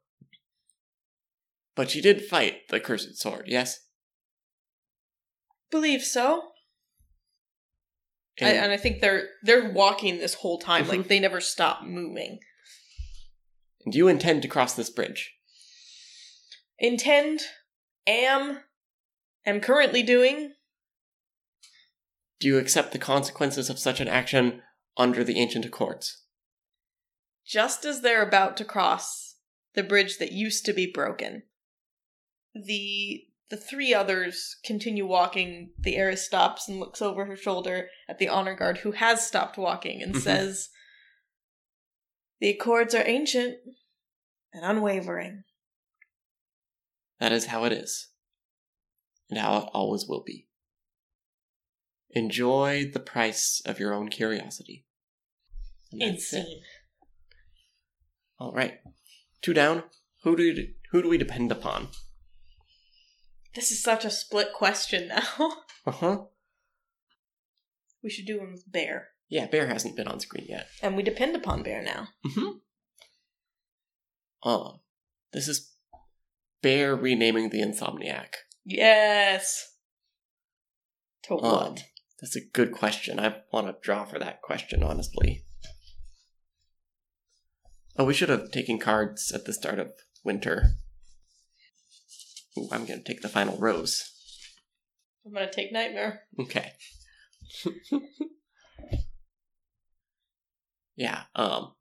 but 1.75 1.91
she 1.91 2.01
did 2.01 2.25
fight 2.25 2.69
the 2.71 2.81
cursed 2.81 3.19
sword. 3.19 3.45
Yes. 3.47 3.79
believe 5.71 6.03
so." 6.03 6.53
And- 8.49 8.57
and 8.59 8.73
I 8.73 8.77
think 8.77 9.01
they're 9.01 9.29
they're 9.43 9.71
walking 9.71 10.19
this 10.19 10.35
whole 10.35 10.59
time, 10.59 10.85
Mhm. 10.85 10.89
like 10.89 11.09
they 11.09 11.21
never 11.21 11.41
stop 11.41 11.83
moving. 11.83 12.41
Do 13.91 13.97
you 13.99 14.09
intend 14.09 14.43
to 14.43 14.49
cross 14.49 14.75
this 14.75 14.91
bridge? 14.91 15.35
Intend, 16.79 17.41
am, 18.07 18.65
am 19.47 19.61
currently 19.61 20.03
doing. 20.03 20.55
Do 22.39 22.49
you 22.49 22.59
accept 22.59 22.93
the 22.93 22.99
consequences 22.99 23.69
of 23.69 23.79
such 23.79 24.01
an 24.01 24.09
action 24.09 24.63
under 24.97 25.23
the 25.25 25.39
ancient 25.39 25.65
accords? 25.65 26.17
just 27.47 27.85
as 27.85 28.01
they're 28.03 28.23
about 28.23 28.57
to 28.57 28.65
cross 28.65 29.35
the 29.75 29.83
bridge 29.83 30.19
that 30.19 30.31
used 30.31 30.65
to 30.65 30.73
be 30.73 30.87
broken 30.87 31.43
the 32.55 33.27
the 33.51 33.57
three 33.57 33.93
others 33.93 34.57
continue 34.65 35.07
walking 35.07 35.73
the 35.79 35.97
heiress 35.97 36.25
stops 36.25 36.69
and 36.69 36.79
looks 36.81 37.03
over 37.03 37.25
her 37.27 37.37
shoulder 37.37 37.89
at 38.09 38.19
the 38.19 38.29
honor 38.29 38.55
guard 38.55 38.79
who 38.79 38.93
has 38.93 39.27
stopped 39.27 39.59
walking 39.59 40.01
and 40.03 40.15
Mhm. 40.15 40.23
says 40.23 40.71
the 42.41 42.49
accords 42.49 42.95
are 42.95 43.07
ancient 43.07 43.59
and 44.53 44.65
unwavering 44.65 45.45
That 47.19 47.33
is 47.33 47.47
how 47.47 47.65
it 47.65 47.73
is, 47.73 48.09
and 49.29 49.39
how 49.39 49.59
it 49.59 49.69
always 49.75 50.07
will 50.07 50.23
be. 50.23 50.49
Enjoy 52.13 52.87
the 52.91 52.99
price 52.99 53.61
of 53.67 53.79
your 53.79 53.93
own 53.93 54.09
curiosity. 54.09 54.87
That's 55.93 56.33
it. 56.33 56.39
insane 56.39 56.63
All 58.39 58.53
right, 58.53 58.81
two 59.43 59.53
down. 59.53 59.85
Who 60.23 60.35
do 60.35 60.43
you, 60.45 60.75
who 60.93 61.03
do 61.03 61.11
we 61.11 61.19
depend 61.19 61.53
upon? 61.53 61.91
This 63.55 63.71
is 63.71 63.83
such 63.83 64.05
a 64.05 64.11
split 64.11 64.53
question 64.53 65.09
now 65.09 65.23
Uh 65.87 65.91
huh. 65.93 66.19
we 68.03 68.11
should 68.11 68.27
do 68.27 68.39
one 68.39 68.53
with 68.53 68.71
bear 68.71 69.09
Yeah, 69.29 69.47
Bear 69.47 69.67
hasn't 69.69 69.97
been 69.97 70.09
on 70.09 70.21
screen 70.21 70.47
yet. 70.49 70.69
and 70.83 70.97
we 70.97 71.03
depend 71.03 71.35
upon 71.37 71.63
bear 71.63 71.83
now 71.83 72.09
Mm-hmm. 72.27 72.59
Oh, 74.43 74.81
this 75.33 75.49
is 75.49 75.73
Bear 76.63 76.95
renaming 76.97 77.51
the 77.51 77.61
Insomniac. 77.63 78.35
yes 78.65 79.75
to 81.25 81.35
Um, 81.35 81.41
what 81.41 81.85
That's 82.21 82.37
a 82.37 82.41
good 82.53 82.73
question. 82.73 83.19
I 83.21 83.37
want 83.53 83.67
to 83.67 83.77
draw 83.83 84.05
for 84.05 84.19
that 84.19 84.41
question, 84.43 84.83
honestly. 84.83 85.45
Oh, 87.97 88.05
we 88.05 88.15
should 88.15 88.29
have 88.31 88.51
taken 88.51 88.79
cards 88.79 89.31
at 89.33 89.45
the 89.47 89.53
start 89.53 89.79
of 89.79 89.93
winter. 90.25 90.73
Ooh, 92.59 92.69
I'm 92.73 92.85
going 92.87 93.03
to 93.03 93.05
take 93.05 93.23
the 93.23 93.29
final 93.29 93.57
rose. 93.59 94.11
i'm 95.27 95.33
gonna 95.33 95.51
take 95.51 95.73
nightmare 95.73 96.23
Okay. 96.39 96.73
yeah, 100.97 101.23
um 101.35 101.73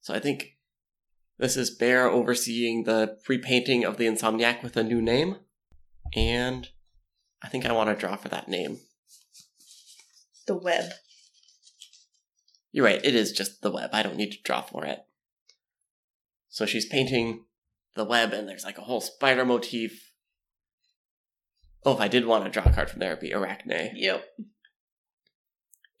so 0.00 0.14
I 0.14 0.18
think 0.18 0.56
this 1.38 1.56
is 1.56 1.70
Bear 1.70 2.08
overseeing 2.08 2.84
the 2.84 3.18
repainting 3.28 3.84
of 3.84 3.96
the 3.96 4.06
Insomniac 4.06 4.62
with 4.62 4.76
a 4.76 4.82
new 4.82 5.00
name. 5.00 5.36
And 6.14 6.68
I 7.42 7.48
think 7.48 7.64
I 7.64 7.72
want 7.72 7.88
to 7.90 7.96
draw 7.96 8.16
for 8.16 8.28
that 8.28 8.48
name. 8.48 8.78
the 10.46 10.56
web 10.56 10.92
You're 12.72 12.84
right, 12.86 13.04
it 13.04 13.14
is 13.14 13.32
just 13.32 13.62
the 13.62 13.70
web. 13.70 13.90
I 13.92 14.02
don't 14.02 14.16
need 14.16 14.32
to 14.32 14.42
draw 14.42 14.60
for 14.62 14.84
it. 14.84 15.00
So 16.48 16.66
she's 16.66 16.86
painting 16.86 17.44
the 17.94 18.04
web, 18.04 18.32
and 18.32 18.48
there's 18.48 18.64
like 18.64 18.78
a 18.78 18.82
whole 18.82 19.00
spider 19.00 19.44
motif. 19.44 20.12
Oh, 21.84 21.94
if 21.94 22.00
I 22.00 22.08
did 22.08 22.26
want 22.26 22.44
to 22.44 22.50
draw 22.50 22.64
a 22.64 22.74
card 22.74 22.90
from 22.90 23.00
there, 23.00 23.12
it'd 23.12 23.20
be 23.20 23.32
Arachne. 23.32 23.92
yep 23.94 24.24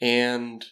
And 0.00 0.64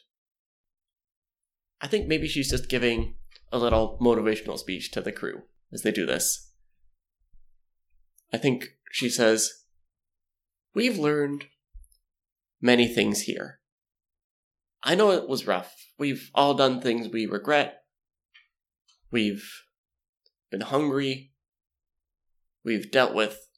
I 1.81 1.87
think 1.87 2.07
maybe 2.07 2.29
she's 2.29 2.51
just 2.51 2.69
giving 2.69 3.14
a 3.51 3.59
little 3.59 3.99
motivational 4.01 4.59
speech 4.59 4.91
to 4.93 5.01
the 5.01 5.12
crew 5.12 5.43
as 5.73 5.83
they 5.83 5.91
do 5.91 6.07
this. 6.07 6.53
I 8.33 8.39
think 8.39 8.66
she 8.93 9.09
says, 9.09 9.64
We've 10.75 10.99
learned 10.99 11.47
many 12.61 12.87
things 12.87 13.23
here. 13.23 13.61
I 14.83 14.95
know 14.95 15.11
it 15.11 15.29
was 15.29 15.47
rough. 15.47 15.75
We've 15.99 16.31
all 16.35 16.55
done 16.55 16.81
things 16.81 17.09
we 17.09 17.27
regret. 17.27 17.83
We've 19.11 19.45
been 20.51 20.62
hungry. 20.62 21.32
We've 22.64 22.90
dealt 22.90 23.14
with 23.14 23.49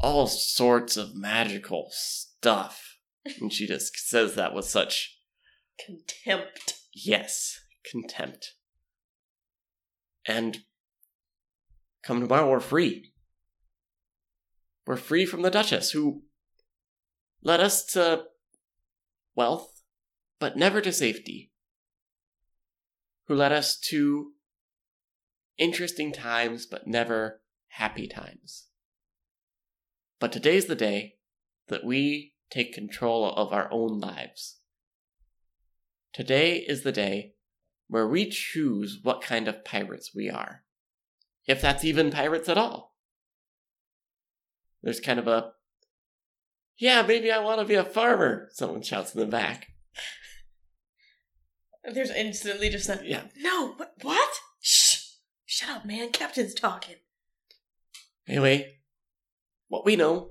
all 0.00 0.26
sorts 0.26 0.96
of 0.96 1.14
magical 1.14 1.88
stuff. 1.90 2.96
And 3.40 3.52
she 3.52 3.66
just 3.66 3.96
says 3.96 4.34
that 4.34 4.54
with 4.54 4.64
such, 4.64 5.18
contempt 5.84 6.80
yes, 6.92 7.60
contempt. 7.90 8.54
And 10.26 10.58
come 12.02 12.20
tomorrow, 12.20 12.50
we're 12.50 12.60
free. 12.60 13.12
We're 14.86 14.96
free 14.96 15.26
from 15.26 15.42
the 15.42 15.50
Duchess, 15.50 15.90
who 15.90 16.22
led 17.42 17.60
us 17.60 17.84
to 17.86 18.24
wealth, 19.34 19.82
but 20.38 20.56
never 20.56 20.80
to 20.80 20.92
safety. 20.92 21.52
Who 23.28 23.34
led 23.34 23.52
us 23.52 23.78
to 23.90 24.32
interesting 25.60 26.10
times, 26.10 26.66
but 26.66 26.88
never 26.88 27.42
happy 27.68 28.08
times. 28.08 28.66
But 30.18 30.32
today's 30.32 30.66
the 30.66 30.74
day 30.74 31.18
that 31.68 31.84
we 31.84 32.32
take 32.50 32.74
control 32.74 33.32
of 33.32 33.52
our 33.52 33.68
own 33.70 34.00
lives. 34.00 34.56
Today 36.12 36.56
is 36.56 36.82
the 36.82 36.90
day 36.90 37.34
where 37.86 38.08
we 38.08 38.28
choose 38.28 38.98
what 39.02 39.22
kind 39.22 39.46
of 39.46 39.64
pirates 39.64 40.10
we 40.14 40.28
are. 40.28 40.64
If 41.46 41.60
that's 41.60 41.84
even 41.84 42.10
pirates 42.10 42.48
at 42.48 42.58
all. 42.58 42.96
There's 44.82 45.00
kind 45.00 45.18
of 45.18 45.28
a, 45.28 45.52
yeah, 46.78 47.02
maybe 47.02 47.30
I 47.30 47.38
want 47.38 47.60
to 47.60 47.66
be 47.66 47.74
a 47.74 47.84
farmer, 47.84 48.48
someone 48.52 48.82
shouts 48.82 49.14
in 49.14 49.20
the 49.20 49.26
back. 49.26 49.68
There's 51.84 52.10
instantly 52.10 52.68
just 52.68 52.86
that. 52.88 53.06
Yeah. 53.06 53.22
No, 53.38 53.74
what? 53.76 53.92
What? 54.02 54.30
Shut 55.60 55.76
up, 55.76 55.84
man. 55.84 56.08
Captain's 56.10 56.54
talking. 56.54 56.94
Anyway, 58.26 58.78
what 59.68 59.84
we 59.84 59.94
know 59.94 60.30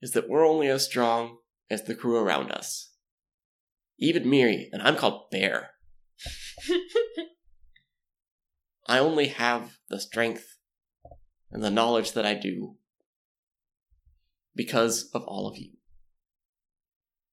is 0.00 0.12
that 0.12 0.26
we're 0.26 0.46
only 0.46 0.68
as 0.68 0.86
strong 0.86 1.36
as 1.68 1.82
the 1.82 1.94
crew 1.94 2.16
around 2.16 2.50
us. 2.50 2.94
Even 3.98 4.30
Miri, 4.30 4.70
and 4.72 4.80
I'm 4.80 4.96
called 4.96 5.28
Bear. 5.30 5.72
I 8.86 8.98
only 8.98 9.28
have 9.28 9.76
the 9.90 10.00
strength 10.00 10.46
and 11.52 11.62
the 11.62 11.70
knowledge 11.70 12.12
that 12.12 12.24
I 12.24 12.32
do 12.32 12.76
because 14.54 15.10
of 15.12 15.24
all 15.24 15.46
of 15.46 15.58
you. 15.58 15.72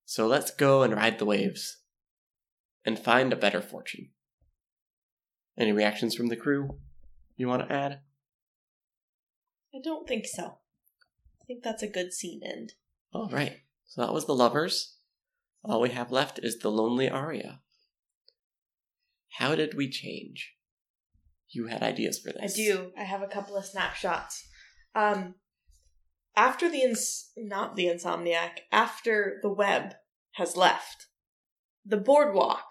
So 0.03 0.27
let's 0.27 0.51
go 0.51 0.83
and 0.83 0.93
ride 0.93 1.17
the 1.17 1.23
waves 1.23 1.77
and 2.83 2.99
find 2.99 3.31
a 3.31 3.37
better 3.37 3.61
fortune. 3.61 4.09
Any 5.57 5.71
reactions 5.71 6.15
from 6.15 6.27
the 6.27 6.35
crew 6.35 6.77
you 7.35 7.47
want 7.47 7.67
to 7.67 7.73
add? 7.73 7.99
I 9.73 9.79
don't 9.83 10.07
think 10.07 10.25
so. 10.25 10.43
I 11.41 11.45
think 11.45 11.63
that's 11.63 11.83
a 11.83 11.87
good 11.87 12.13
scene 12.13 12.41
end. 12.43 12.73
All 13.13 13.29
right. 13.29 13.57
So 13.85 14.01
that 14.01 14.13
was 14.13 14.25
the 14.25 14.35
lovers. 14.35 14.97
All 15.63 15.81
we 15.81 15.89
have 15.89 16.11
left 16.11 16.39
is 16.41 16.59
the 16.59 16.71
lonely 16.71 17.09
Aria. 17.09 17.61
How 19.37 19.55
did 19.55 19.75
we 19.75 19.89
change? 19.89 20.53
You 21.49 21.67
had 21.67 21.83
ideas 21.83 22.19
for 22.19 22.31
this. 22.31 22.53
I 22.53 22.55
do. 22.55 22.91
I 22.97 23.03
have 23.03 23.21
a 23.21 23.27
couple 23.27 23.55
of 23.55 23.65
snapshots. 23.65 24.47
Um, 24.95 25.35
after 26.35 26.69
the 26.69 26.81
ins- 26.81 27.31
not 27.37 27.75
the 27.75 27.85
insomniac, 27.85 28.61
after 28.71 29.39
the 29.41 29.53
web 29.53 29.93
has 30.33 30.57
left, 30.57 31.07
the 31.85 31.97
boardwalk, 31.97 32.65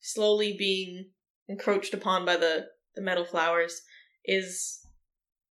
slowly 0.00 0.56
being 0.56 1.10
encroached 1.50 1.92
upon 1.92 2.24
by 2.24 2.36
the 2.36 2.68
the 2.94 3.02
meadow 3.02 3.24
flowers, 3.24 3.82
is 4.24 4.84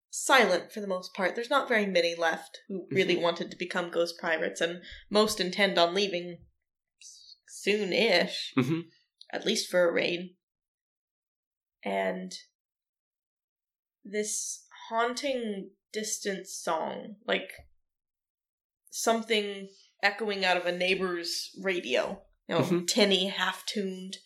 silent 0.10 0.72
for 0.72 0.82
the 0.82 0.88
most 0.88 1.14
part. 1.14 1.36
There's 1.36 1.50
not 1.50 1.70
very 1.70 1.86
many 1.86 2.16
left 2.16 2.60
who 2.68 2.88
really 2.92 3.16
wanted 3.16 3.50
to 3.52 3.58
become 3.58 3.92
ghost 3.92 4.16
pirates, 4.20 4.62
and 4.62 4.82
most 5.10 5.40
intend 5.40 5.78
on 5.78 5.94
leaving 5.94 6.46
soon-ish 7.48 8.54
Mhm. 8.58 8.84
at 9.32 9.46
least 9.46 9.70
for 9.70 9.88
a 9.88 9.92
raid. 9.92 10.36
And 11.84 12.34
this 14.04 14.66
haunting 14.90 15.72
distant 15.94 16.48
song, 16.48 17.18
like 17.26 17.52
something 18.90 19.70
echoing 20.02 20.44
out 20.44 20.58
of 20.58 20.66
a 20.66 20.78
neighbor's 20.78 21.56
radio, 21.62 22.26
you 22.48 22.56
know, 22.56 22.62
Mhm. 22.62 22.88
tinny, 22.88 23.28
half 23.28 23.66
tuned, 23.66 24.18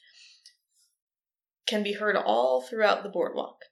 can 1.65 1.83
be 1.83 1.93
heard 1.93 2.15
all 2.15 2.61
throughout 2.61 3.03
the 3.03 3.09
boardwalk. 3.09 3.65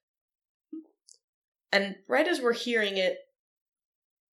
And 1.72 1.98
right 2.08 2.28
as 2.28 2.42
we're 2.42 2.54
hearing 2.54 2.98
it, 2.98 3.18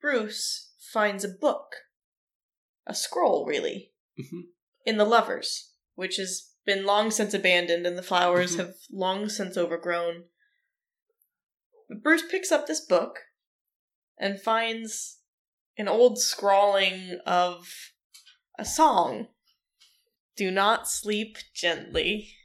Bruce 0.01 0.73
finds 0.93 1.25
a 1.25 1.29
book, 1.29 1.75
a 2.87 2.95
scroll, 2.95 3.47
really, 3.47 3.93
Mhm. 4.19 4.49
in 4.85 4.97
the 4.97 5.05
lovers, 5.05 5.73
which 5.95 6.17
has 6.17 6.53
been 6.65 6.85
long 6.85 7.11
since 7.11 7.35
abandoned 7.35 7.87
and 7.87 7.97
the 7.97 8.03
flowers 8.03 8.55
Mhm. 8.55 8.59
have 8.59 8.75
long 8.91 9.29
since 9.29 9.57
overgrown. 9.57 10.29
But 11.89 12.03
Bruce 12.03 12.25
picks 12.29 12.53
up 12.53 12.67
this 12.67 12.81
book 12.81 13.21
and 14.19 14.41
finds 14.41 15.21
an 15.77 15.89
old 15.89 16.21
scrawling 16.21 17.21
of 17.25 17.93
a 18.59 18.65
song. 18.65 19.29
Do 20.37 20.51
not 20.51 20.89
sleep 20.89 21.39
gently. 21.55 22.38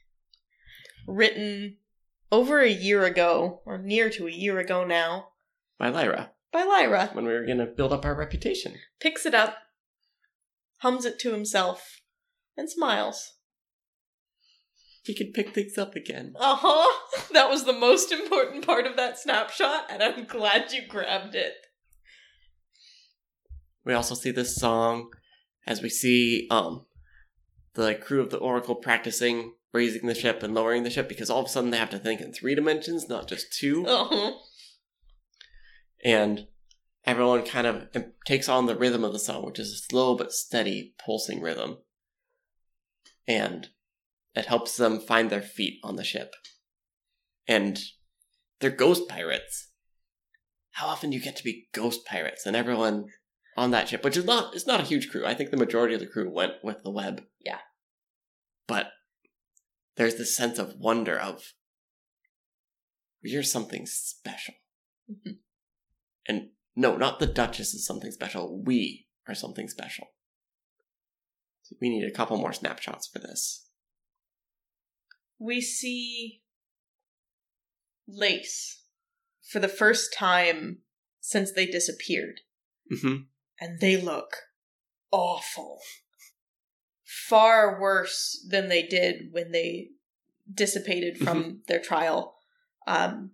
Written 1.05 1.77
over 2.31 2.59
a 2.59 2.69
year 2.69 3.03
ago, 3.05 3.61
or 3.65 3.77
near 3.77 4.09
to 4.09 4.27
a 4.27 4.31
year 4.31 4.59
ago 4.59 4.83
now, 4.85 5.29
By 5.77 5.89
Lyra, 5.89 6.31
by 6.51 6.63
Lyra 6.63 7.09
when 7.13 7.25
we 7.25 7.33
were 7.33 7.45
going 7.45 7.57
to 7.59 7.65
build 7.65 7.93
up 7.93 8.05
our 8.05 8.15
reputation. 8.15 8.75
picks 8.99 9.25
it 9.25 9.33
up, 9.35 9.57
hums 10.77 11.05
it 11.05 11.19
to 11.19 11.31
himself, 11.31 12.01
and 12.57 12.69
smiles. 12.69 13.33
He 15.03 15.13
could 15.13 15.33
pick 15.33 15.53
things 15.53 15.77
up 15.77 15.95
again. 15.95 16.33
Uh 16.39 16.55
huh. 16.59 16.99
That 17.33 17.49
was 17.49 17.65
the 17.65 17.73
most 17.73 18.11
important 18.11 18.65
part 18.65 18.85
of 18.85 18.95
that 18.95 19.17
snapshot, 19.19 19.85
and 19.89 20.01
I'm 20.03 20.25
glad 20.25 20.71
you 20.71 20.87
grabbed 20.87 21.35
it. 21.35 21.53
We 23.83 23.93
also 23.93 24.15
see 24.15 24.31
this 24.31 24.55
song 24.55 25.09
as 25.67 25.81
we 25.81 25.89
see 25.89 26.47
um 26.49 26.85
the 27.73 27.95
crew 27.95 28.21
of 28.21 28.29
the 28.29 28.37
Oracle 28.37 28.75
practicing 28.75 29.53
raising 29.74 30.07
the 30.07 30.15
ship 30.15 30.43
and 30.43 30.53
lowering 30.53 30.84
the 30.84 30.89
ship 30.89 31.09
because 31.09 31.30
all 31.30 31.39
of 31.39 31.47
a 31.47 31.49
sudden 31.49 31.71
they 31.71 31.78
have 31.78 31.89
to 31.89 31.99
think 31.99 32.21
in 32.21 32.32
three 32.32 32.55
dimensions, 32.55 33.09
not 33.09 33.28
just 33.28 33.51
two. 33.51 33.86
Uh 33.88 34.05
huh. 34.09 34.32
And 36.05 36.47
everyone 37.05 37.43
kind 37.43 37.67
of 37.67 37.88
takes 38.26 38.47
on 38.47 38.65
the 38.65 38.76
rhythm 38.76 39.03
of 39.03 39.13
the 39.13 39.19
song, 39.19 39.45
which 39.45 39.59
is 39.59 39.71
a 39.71 39.78
slow 39.78 40.15
but 40.15 40.32
steady 40.32 40.93
pulsing 41.03 41.41
rhythm. 41.41 41.78
And 43.28 43.69
it 44.36 44.45
helps 44.45 44.78
them 44.78 44.99
find 44.99 45.30
their 45.30 45.41
feet 45.41 45.80
on 45.84 45.95
the 45.95 46.03
ship. 46.03 46.34
And 47.47 47.80
they're 48.59 48.69
ghost 48.69 49.07
pirates. 49.07 49.69
How 50.71 50.88
often 50.88 51.09
do 51.09 51.17
you 51.17 51.24
get 51.24 51.36
to 51.38 51.43
be 51.43 51.67
ghost 51.74 52.05
pirates? 52.05 52.45
And 52.45 52.55
everyone 52.55 53.05
on 53.55 53.71
that 53.71 53.89
ship, 53.89 54.03
which 54.03 54.17
is 54.17 54.26
not 54.26 54.55
it's 54.55 54.67
not 54.67 54.82
a 54.82 54.86
huge 54.86 55.09
crew. 55.09 55.26
I 55.26 55.34
think 55.34 55.51
the 55.51 55.57
majority 55.57 55.93
of 55.93 55.99
the 55.99 56.07
crew 56.07 56.30
went 56.30 56.53
with 56.63 56.84
the 56.84 56.91
web. 56.91 57.24
Yeah. 57.39 57.59
But 58.67 58.88
there's 59.95 60.15
this 60.15 60.35
sense 60.35 60.57
of 60.59 60.75
wonder 60.77 61.17
of 61.17 61.53
you're 63.21 63.43
something 63.43 63.85
special. 63.85 64.55
Mhm. 65.09 65.39
And 66.27 66.49
no, 66.75 66.97
not 66.97 67.19
the 67.19 67.27
Duchess 67.27 67.73
is 67.73 67.85
something 67.85 68.11
special. 68.11 68.61
We 68.61 69.07
are 69.27 69.35
something 69.35 69.67
special. 69.69 70.07
So 71.63 71.75
we 71.79 71.89
need 71.89 72.03
a 72.05 72.11
couple 72.11 72.37
more 72.37 72.53
snapshots 72.53 73.07
for 73.07 73.19
this. 73.19 73.67
We 75.39 75.61
see 75.61 76.41
Lace 78.07 78.83
for 79.41 79.59
the 79.59 79.69
first 79.69 80.13
time 80.13 80.81
since 81.21 81.51
they 81.53 81.65
disappeared, 81.65 82.41
Mm-hmm. 82.91 83.23
and 83.61 83.79
they 83.79 83.95
look 83.95 84.35
awful. 85.11 85.79
Far 87.03 87.79
worse 87.79 88.45
than 88.49 88.69
they 88.69 88.83
did 88.83 89.31
when 89.31 89.51
they 89.51 89.89
dissipated 90.51 91.17
from 91.17 91.61
their 91.67 91.81
trial. 91.81 92.37
Um, 92.87 93.31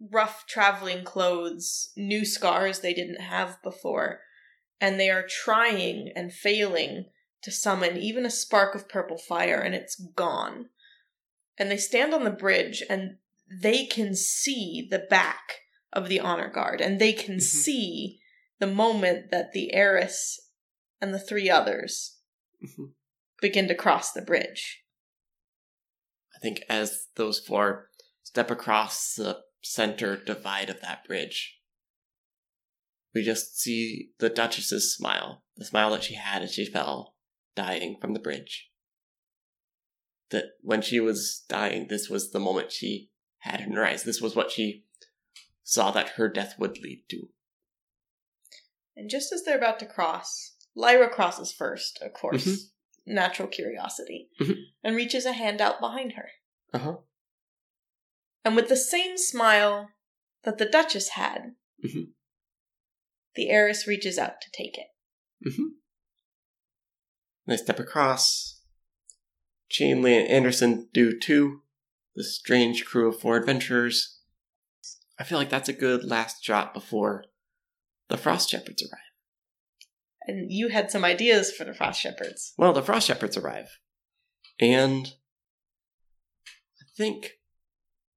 rough 0.00 0.46
traveling 0.46 1.04
clothes, 1.04 1.90
new 1.96 2.24
scars 2.24 2.80
they 2.80 2.94
didn't 2.94 3.20
have 3.20 3.62
before, 3.62 4.20
and 4.80 4.98
they 4.98 5.10
are 5.10 5.26
trying 5.26 6.12
and 6.14 6.32
failing 6.32 7.06
to 7.42 7.50
summon 7.50 7.96
even 7.96 8.24
a 8.26 8.30
spark 8.30 8.74
of 8.74 8.88
purple 8.88 9.18
fire, 9.18 9.60
and 9.60 9.74
it's 9.74 9.96
gone. 9.96 10.68
And 11.56 11.70
they 11.70 11.76
stand 11.76 12.14
on 12.14 12.24
the 12.24 12.30
bridge, 12.30 12.82
and 12.88 13.18
they 13.50 13.86
can 13.86 14.14
see 14.14 14.86
the 14.88 15.06
back 15.10 15.60
of 15.92 16.08
the 16.08 16.20
honor 16.20 16.48
guard, 16.48 16.80
and 16.80 17.00
they 17.00 17.12
can 17.12 17.36
Mhm. 17.36 17.42
see 17.42 18.20
the 18.58 18.66
moment 18.66 19.30
that 19.30 19.52
the 19.52 19.72
heiress 19.72 20.50
and 21.00 21.14
the 21.14 21.18
three 21.18 21.48
others 21.48 22.17
Mhm. 22.62 22.94
begin 23.40 23.68
to 23.68 23.74
cross 23.74 24.12
the 24.12 24.22
bridge. 24.22 24.84
I 26.34 26.38
think 26.40 26.62
as 26.68 27.08
those 27.14 27.38
four 27.38 27.90
step 28.22 28.50
across 28.50 29.14
the 29.14 29.44
center 29.62 30.16
divide 30.16 30.70
of 30.70 30.80
that 30.80 31.04
bridge, 31.04 31.60
we 33.14 33.22
just 33.22 33.58
see 33.58 34.12
the 34.18 34.28
Duchess's 34.28 34.94
smile, 34.94 35.44
the 35.56 35.64
smile 35.64 35.90
that 35.90 36.04
she 36.04 36.14
had 36.14 36.42
as 36.42 36.52
she 36.54 36.64
fell, 36.64 37.16
dying 37.54 37.98
from 38.00 38.12
the 38.12 38.20
bridge. 38.20 38.70
That 40.30 40.56
when 40.60 40.82
she 40.82 41.00
was 41.00 41.44
dying, 41.48 41.88
this 41.88 42.08
was 42.08 42.30
the 42.30 42.40
moment 42.40 42.70
she 42.70 43.10
had 43.38 43.60
in 43.60 43.72
her 43.72 43.84
eyes. 43.84 44.04
This 44.04 44.20
was 44.20 44.36
what 44.36 44.50
she 44.50 44.84
saw 45.62 45.90
that 45.92 46.10
her 46.10 46.28
death 46.28 46.58
would 46.58 46.78
lead 46.78 47.04
to. 47.10 47.28
And 48.94 49.08
just 49.08 49.32
as 49.32 49.42
they're 49.42 49.56
about 49.56 49.78
to 49.80 49.86
cross, 49.86 50.56
Lyra 50.78 51.10
crosses 51.10 51.50
first, 51.50 52.00
of 52.02 52.12
course, 52.12 52.46
Mhm. 52.46 52.70
natural 53.06 53.48
curiosity, 53.48 54.30
Mhm. 54.40 54.62
and 54.84 54.94
reaches 54.94 55.26
a 55.26 55.32
hand 55.32 55.60
out 55.60 55.80
behind 55.80 56.12
her. 56.12 56.30
Uh 56.72 56.78
huh. 56.78 56.96
And 58.44 58.54
with 58.54 58.68
the 58.68 58.76
same 58.76 59.18
smile 59.18 59.90
that 60.44 60.58
the 60.58 60.64
Duchess 60.66 61.08
had, 61.10 61.56
Mhm. 61.84 62.12
the 63.34 63.50
heiress 63.50 63.88
reaches 63.88 64.18
out 64.18 64.40
to 64.40 64.50
take 64.52 64.78
it. 64.78 64.88
Mm-hmm. 65.44 65.68
They 67.46 67.56
step 67.56 67.80
across. 67.80 68.60
Chainley 69.68 70.16
and 70.18 70.28
Anderson 70.28 70.88
do 70.92 71.18
too. 71.18 71.64
The 72.14 72.22
strange 72.24 72.84
crew 72.84 73.08
of 73.08 73.20
four 73.20 73.36
adventurers. 73.36 74.20
I 75.18 75.24
feel 75.24 75.38
like 75.38 75.50
that's 75.50 75.68
a 75.68 75.72
good 75.72 76.04
last 76.04 76.42
shot 76.44 76.72
before 76.72 77.24
the 78.08 78.16
Frost 78.16 78.48
Shepherds 78.50 78.82
arrive. 78.82 79.02
And 80.28 80.52
you 80.52 80.68
had 80.68 80.90
some 80.90 81.04
ideas 81.04 81.50
for 81.50 81.64
the 81.64 81.72
Frost 81.74 82.00
Shepherds. 82.00 82.52
Well, 82.58 82.72
the 82.74 82.82
Frost 82.82 83.06
Shepherds 83.08 83.36
arrive. 83.36 83.78
And 84.60 85.14
I 86.46 86.84
think 86.96 87.38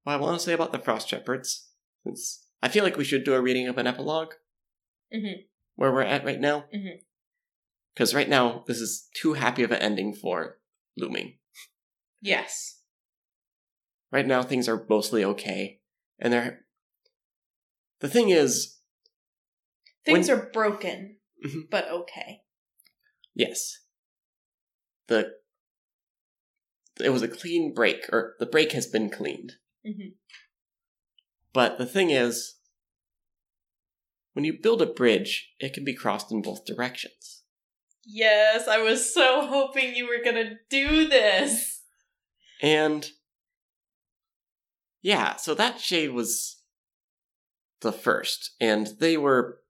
what 0.04 0.14
I 0.14 0.18
want 0.18 0.38
to 0.38 0.44
say 0.46 0.52
about 0.54 0.74
the 0.74 0.80
Frost 0.80 1.08
Shepherds, 1.08 1.70
since 2.04 2.46
I 2.62 2.68
feel 2.68 2.84
like 2.84 2.98
we 2.98 3.06
should 3.06 3.24
do 3.24 3.34
a 3.34 3.42
reading 3.42 3.68
of 3.68 3.78
an 3.78 3.88
epilogue 3.88 4.34
Mhm. 5.14 5.48
where 5.76 5.92
we're 5.94 6.02
at 6.02 6.26
right 6.26 6.40
now. 6.40 6.68
Because 7.94 8.14
right 8.14 8.28
now, 8.30 8.64
this 8.68 8.80
is 8.82 9.10
too 9.16 9.34
happy 9.34 9.64
of 9.64 9.72
an 9.72 9.82
ending 9.82 10.14
for 10.14 10.60
Looming. 10.98 11.40
Yes. 12.20 12.82
Right 14.12 14.28
now, 14.28 14.44
things 14.44 14.68
are 14.68 14.86
mostly 14.90 15.24
okay. 15.24 15.82
And 16.20 16.34
they're. 16.34 16.66
The 18.02 18.10
thing 18.10 18.30
is, 18.30 18.80
Things 20.04 20.28
When- 20.30 20.40
are 20.40 20.50
broken, 20.52 21.21
Mhm. 21.44 21.70
but 21.70 21.88
okay. 21.90 22.44
yes. 23.34 23.80
The. 25.08 25.34
It 27.00 27.10
was 27.10 27.22
a 27.22 27.28
clean 27.28 27.74
break, 27.74 28.08
or 28.12 28.36
the 28.40 28.46
break 28.46 28.74
has 28.74 28.86
been 28.86 29.10
cleaned. 29.10 29.54
Mhm. 29.86 30.16
But 31.54 31.78
the 31.78 31.86
thing 31.86 32.12
is, 32.12 32.60
when 34.34 34.46
you 34.46 34.54
build 34.62 34.82
a 34.82 34.86
bridge, 34.86 35.54
it 35.60 35.74
can 35.74 35.84
be 35.84 35.96
crossed 35.96 36.32
in 36.32 36.42
both 36.42 36.66
directions. 36.66 37.44
Yes, 38.06 38.68
I 38.68 38.80
was 38.80 39.14
so 39.14 39.48
hoping 39.48 39.96
you 39.96 40.08
were 40.08 40.24
gonna 40.24 40.60
do 40.70 41.08
this. 41.08 41.82
And 42.62 43.10
yeah, 45.02 45.36
so 45.38 45.56
that 45.56 45.80
shade 45.80 46.12
was 46.12 46.62
the 47.82 47.92
first, 47.92 48.52
and 48.60 48.88
they 49.00 49.18
were 49.18 49.61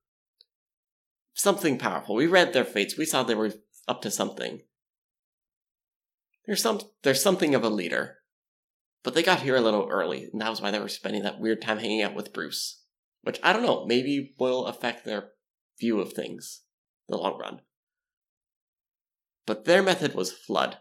something 1.42 1.78
powerful. 1.78 2.16
We 2.16 2.28
read 2.28 2.54
their 2.54 2.66
fates. 2.66 2.98
We 2.98 3.06
saw 3.06 3.24
they 3.24 3.36
were 3.36 3.54
up 3.88 4.02
to 4.02 4.12
something. 4.12 4.62
There's 6.46 6.62
some 6.62 6.82
there's 7.04 7.22
something 7.22 7.56
of 7.56 7.64
a 7.64 7.70
leader. 7.70 8.18
But 9.04 9.16
they 9.16 9.24
got 9.24 9.42
here 9.42 9.56
a 9.56 9.62
little 9.62 9.88
early, 9.90 10.30
and 10.32 10.40
that 10.42 10.50
was 10.50 10.62
why 10.62 10.70
they 10.70 10.80
were 10.80 10.88
spending 10.88 11.24
that 11.24 11.40
weird 11.40 11.62
time 11.62 11.80
hanging 11.80 12.04
out 12.04 12.14
with 12.14 12.34
Bruce. 12.34 12.84
Which 13.24 13.40
I 13.44 13.54
don't 13.54 13.64
know, 13.64 13.86
maybe 13.86 14.34
will 14.40 14.66
affect 14.68 15.06
their 15.06 15.32
view 15.80 16.00
of 16.00 16.14
things 16.14 16.62
in 17.08 17.14
the 17.14 17.18
long 17.18 17.40
run. 17.40 17.62
But 19.46 19.66
their 19.66 19.82
method 19.82 20.14
was 20.14 20.32
flood. 20.32 20.78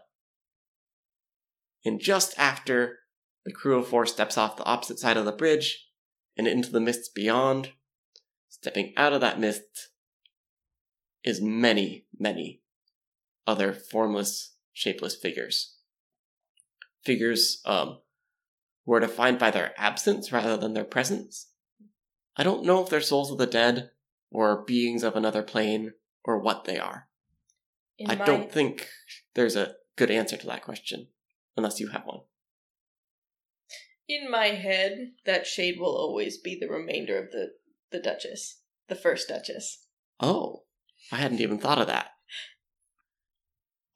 And 1.83 1.99
just 1.99 2.37
after 2.37 2.99
the 3.43 3.51
crew 3.51 3.79
of 3.79 3.87
four 3.87 4.05
steps 4.05 4.37
off 4.37 4.57
the 4.57 4.63
opposite 4.65 4.99
side 4.99 5.17
of 5.17 5.25
the 5.25 5.31
bridge 5.31 5.87
and 6.37 6.47
into 6.47 6.71
the 6.71 6.79
mists 6.79 7.09
beyond, 7.09 7.71
stepping 8.49 8.93
out 8.95 9.13
of 9.13 9.21
that 9.21 9.39
mist 9.39 9.90
is 11.23 11.41
many, 11.41 12.05
many 12.17 12.61
other 13.47 13.73
formless, 13.73 14.55
shapeless 14.73 15.15
figures. 15.15 15.75
Figures 17.03 17.61
um, 17.65 17.99
were 18.85 18.99
defined 18.99 19.39
by 19.39 19.51
their 19.51 19.73
absence 19.77 20.31
rather 20.31 20.57
than 20.57 20.73
their 20.73 20.83
presence. 20.83 21.47
I 22.37 22.43
don't 22.43 22.63
know 22.63 22.83
if 22.83 22.89
they're 22.89 23.01
souls 23.01 23.31
of 23.31 23.37
the 23.37 23.47
dead 23.47 23.91
or 24.31 24.63
beings 24.63 25.03
of 25.03 25.15
another 25.15 25.43
plane 25.43 25.93
or 26.23 26.39
what 26.39 26.65
they 26.65 26.79
are. 26.79 27.07
In 27.97 28.09
I 28.09 28.15
my- 28.15 28.25
don't 28.25 28.51
think 28.51 28.87
there's 29.35 29.55
a 29.55 29.75
good 29.95 30.11
answer 30.11 30.37
to 30.37 30.47
that 30.47 30.63
question, 30.63 31.07
unless 31.57 31.79
you 31.79 31.89
have 31.89 32.03
one. 32.05 32.21
In 34.07 34.29
my 34.29 34.47
head, 34.47 35.11
that 35.25 35.47
shade 35.47 35.79
will 35.79 35.95
always 35.95 36.37
be 36.37 36.57
the 36.59 36.67
remainder 36.67 37.17
of 37.17 37.31
the 37.31 37.53
the 37.91 37.99
Duchess, 37.99 38.61
the 38.87 38.95
first 38.95 39.27
Duchess. 39.27 39.85
Oh, 40.19 40.63
I 41.11 41.17
hadn't 41.17 41.41
even 41.41 41.57
thought 41.59 41.79
of 41.79 41.87
that. 41.87 42.07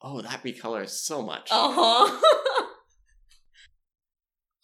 Oh, 0.02 0.20
that 0.22 0.42
recolors 0.42 0.90
so 0.90 1.22
much. 1.22 1.48
Uh 1.50 1.72
huh. 1.72 2.64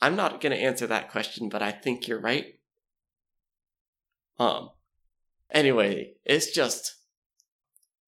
I'm 0.01 0.17
not 0.17 0.41
going 0.41 0.53
to 0.53 0.63
answer 0.63 0.87
that 0.87 1.11
question, 1.11 1.49
but 1.49 1.63
I 1.63 1.71
think 1.71 2.07
you're 2.09 2.21
right. 2.21 2.59
Um. 4.39 4.71
Anyway, 5.51 6.15
it's 6.25 6.51
just 6.51 6.97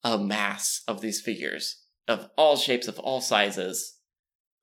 a 0.03 0.19
mass 0.19 0.83
of 0.89 1.01
these 1.01 1.21
figures 1.21 1.83
of 2.09 2.29
all 2.37 2.57
shapes, 2.57 2.89
of 2.89 2.99
all 2.99 3.21
sizes, 3.21 3.99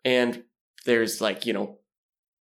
and 0.03 0.43
there's 0.85 1.21
like 1.21 1.45
you 1.45 1.53
know 1.53 1.79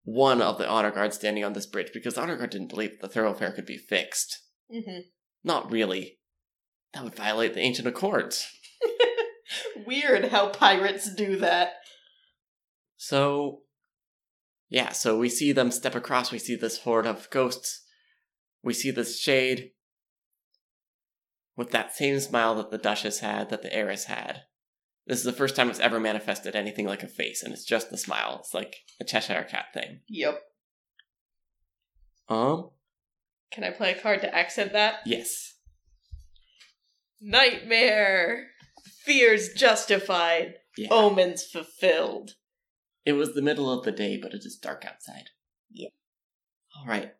one 0.03 0.41
of 0.41 0.57
the 0.57 0.67
honor 0.67 0.91
guard 0.91 1.13
standing 1.13 1.43
on 1.43 1.53
this 1.53 1.65
bridge 1.65 1.91
because 1.93 2.15
the 2.15 2.21
honor 2.21 2.37
guard 2.37 2.49
didn't 2.49 2.69
believe 2.69 2.99
the 2.99 3.07
thoroughfare 3.07 3.51
could 3.51 3.65
be 3.65 3.77
fixed. 3.77 4.39
hmm 4.71 4.99
Not 5.43 5.71
really. 5.71 6.18
That 6.93 7.03
would 7.03 7.15
violate 7.15 7.53
the 7.53 7.61
ancient 7.61 7.87
accords. 7.87 8.47
Weird 9.85 10.25
how 10.25 10.49
pirates 10.49 11.13
do 11.13 11.37
that. 11.37 11.73
So, 12.97 13.61
yeah, 14.69 14.91
so 14.91 15.17
we 15.17 15.29
see 15.29 15.51
them 15.51 15.71
step 15.71 15.95
across. 15.95 16.31
We 16.31 16.39
see 16.39 16.55
this 16.55 16.79
horde 16.79 17.07
of 17.07 17.29
ghosts. 17.29 17.85
We 18.63 18.73
see 18.73 18.91
this 18.91 19.19
shade 19.19 19.71
with 21.55 21.71
that 21.71 21.95
same 21.95 22.19
smile 22.19 22.55
that 22.55 22.71
the 22.71 22.77
Duchess 22.77 23.19
had, 23.19 23.49
that 23.49 23.61
the 23.61 23.73
heiress 23.73 24.05
had. 24.05 24.43
This 25.05 25.19
is 25.19 25.25
the 25.25 25.33
first 25.33 25.55
time 25.55 25.69
it's 25.69 25.79
ever 25.79 25.99
manifested 25.99 26.55
anything 26.55 26.85
like 26.85 27.03
a 27.03 27.07
face, 27.07 27.41
and 27.41 27.51
it's 27.51 27.65
just 27.65 27.89
the 27.89 27.97
smile. 27.97 28.37
It's 28.39 28.53
like 28.53 28.75
a 29.01 29.03
Cheshire 29.03 29.45
cat 29.49 29.65
thing. 29.73 30.01
Yep. 30.07 30.39
Um, 32.29 32.69
Can 33.51 33.63
I 33.63 33.71
play 33.71 33.91
a 33.91 33.99
card 33.99 34.21
to 34.21 34.33
accent 34.33 34.71
that? 34.73 34.99
yes. 35.05 35.55
Nightmare. 37.21 38.47
Fears 39.03 39.53
justified. 39.53 40.55
Yeah. 40.77 40.89
Omens 40.91 41.43
fulfilled. 41.43 42.31
It 43.05 43.13
was 43.13 43.33
the 43.33 43.41
middle 43.41 43.71
of 43.71 43.83
the 43.83 43.91
day, 43.91 44.19
but 44.21 44.33
it 44.33 44.43
is 44.45 44.57
dark 44.61 44.85
outside. 44.85 45.29
Yeah. 45.71 45.89
All 46.77 46.87
right. 46.87 47.13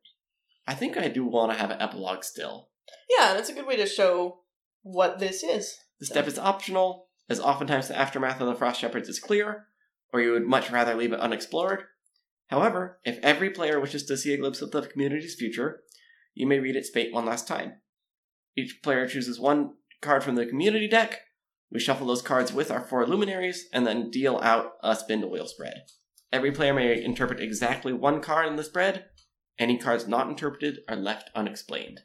I 0.68 0.76
think 0.76 0.97
I 0.97 1.08
do 1.08 1.26
want 1.26 1.52
to 1.52 1.58
have 1.58 1.72
an 1.72 1.82
epilogue 1.82 2.24
still. 2.24 2.70
Yeah, 3.10 3.34
that's 3.34 3.50
a 3.50 3.54
good 3.54 3.66
way 3.66 3.76
to 3.78 3.86
show 3.86 4.41
what 4.84 5.20
this 5.20 5.43
is. 5.43 5.76
The 6.00 6.06
step 6.06 6.28
is 6.28 6.39
optional, 6.39 7.08
as 7.28 7.39
oftentimes 7.39 7.88
the 7.88 7.97
aftermath 7.97 8.39
of 8.39 8.47
the 8.47 8.56
Frost 8.56 8.80
Shepherds 8.80 9.10
is 9.10 9.20
clear, 9.20 9.66
or 10.14 10.22
you 10.22 10.32
would 10.32 10.45
much 10.45 10.72
rather 10.72 10.95
leave 10.95 11.12
it 11.12 11.20
unexplored. 11.20 11.84
However, 12.47 13.00
if 13.04 13.20
every 13.22 13.50
player 13.50 13.80
wishes 13.80 14.06
to 14.06 14.18
see 14.18 14.34
a 14.34 14.38
glimpse 14.38 14.62
of 14.62 14.72
the 14.72 14.82
community's 14.84 15.36
future, 15.36 15.82
you 16.34 16.47
may 16.47 16.60
read 16.60 16.76
its 16.76 16.89
fate 16.89 17.14
one 17.14 17.26
last 17.26 17.47
time. 17.47 17.82
Each 18.56 18.80
player 18.82 19.08
chooses 19.08 19.39
one 19.39 19.74
card 20.02 20.24
from 20.24 20.36
the 20.36 20.45
community 20.45 20.88
deck. 20.88 21.22
We 21.72 21.80
shuffle 21.80 22.08
those 22.08 22.22
cards 22.22 22.52
with 22.52 22.72
our 22.72 22.82
four 22.82 23.06
luminaries, 23.06 23.66
and 23.72 23.86
then 23.86 24.10
deal 24.10 24.39
out 24.41 24.74
a 24.82 24.95
spin 24.95 25.22
to 25.22 25.28
wheel 25.28 25.47
spread. 25.47 25.84
Every 26.32 26.52
player 26.52 26.74
may 26.74 27.04
interpret 27.04 27.39
exactly 27.39 27.93
one 27.93 28.22
card 28.22 28.47
in 28.47 28.56
the 28.56 28.64
spread. 28.64 29.06
Any 29.58 29.78
cards 29.78 30.08
not 30.08 30.30
interpreted 30.30 30.80
are 30.88 30.95
left 30.95 31.30
unexplained. 31.36 32.02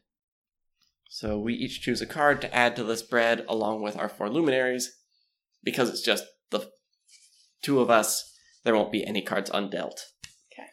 So 1.09 1.39
we 1.39 1.55
each 1.55 1.83
choose 1.83 2.03
a 2.03 2.07
card 2.07 2.41
to 2.41 2.55
add 2.55 2.75
to 2.77 2.85
the 2.85 2.97
spread 2.97 3.45
along 3.49 3.83
with 3.83 3.97
our 3.97 4.09
four 4.09 4.29
luminaries. 4.29 4.99
Because 5.63 5.89
it's 5.89 6.03
just 6.03 6.25
the 6.51 6.71
two 7.63 7.81
of 7.81 7.91
us, 7.91 8.37
there 8.65 8.75
won't 8.75 8.93
be 8.93 9.07
any 9.07 9.23
cards 9.23 9.51
undealt. 9.51 10.01
Okay. 10.53 10.69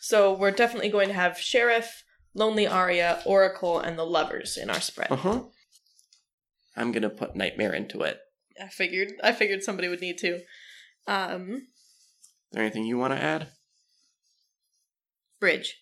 So 0.00 0.34
we're 0.34 0.50
definitely 0.50 0.88
going 0.88 1.08
to 1.08 1.14
have 1.14 1.38
Sheriff, 1.38 2.02
Lonely 2.34 2.66
Aria, 2.66 3.22
Oracle, 3.24 3.78
and 3.78 3.98
the 3.98 4.04
Lovers 4.04 4.56
in 4.56 4.68
our 4.68 4.80
spread. 4.80 5.10
Uh 5.10 5.16
huh. 5.16 5.40
I'm 6.76 6.92
gonna 6.92 7.10
put 7.10 7.34
Nightmare 7.36 7.72
into 7.74 8.02
it. 8.02 8.18
I 8.62 8.68
figured 8.68 9.12
I 9.22 9.32
figured 9.32 9.62
somebody 9.62 9.88
would 9.88 10.00
need 10.00 10.18
to. 10.18 10.40
Um 11.06 11.50
Is 11.52 12.52
there 12.52 12.62
anything 12.62 12.84
you 12.84 12.98
want 12.98 13.12
to 13.14 13.22
add? 13.22 13.48
Bridge. 15.40 15.76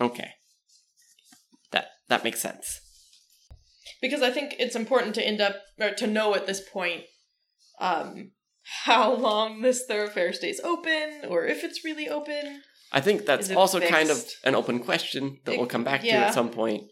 Okay. 0.00 0.30
That 1.72 1.88
that 2.08 2.24
makes 2.24 2.40
sense. 2.40 2.80
Because 4.00 4.22
I 4.22 4.30
think 4.30 4.54
it's 4.58 4.76
important 4.76 5.14
to 5.16 5.26
end 5.26 5.40
up 5.40 5.56
or 5.80 5.90
to 5.92 6.06
know 6.06 6.34
at 6.34 6.46
this 6.46 6.60
point 6.60 7.04
um 7.80 8.32
how 8.84 9.14
long 9.14 9.62
this 9.62 9.84
thoroughfare 9.86 10.32
stays 10.32 10.60
open 10.60 11.22
or 11.28 11.46
if 11.46 11.64
it's 11.64 11.84
really 11.84 12.08
open. 12.08 12.62
I 12.92 13.00
think 13.00 13.26
that's 13.26 13.46
Is 13.46 13.50
it 13.52 13.56
also 13.56 13.80
kind 13.80 14.10
of 14.10 14.18
fixed? 14.18 14.36
an 14.44 14.54
open 14.54 14.78
question 14.80 15.38
that 15.44 15.54
It- 15.54 15.58
we'll 15.58 15.66
come 15.68 15.84
back 15.84 16.00
to 16.02 16.06
yeah. 16.06 16.26
at 16.26 16.34
some 16.34 16.50
point. 16.50 16.84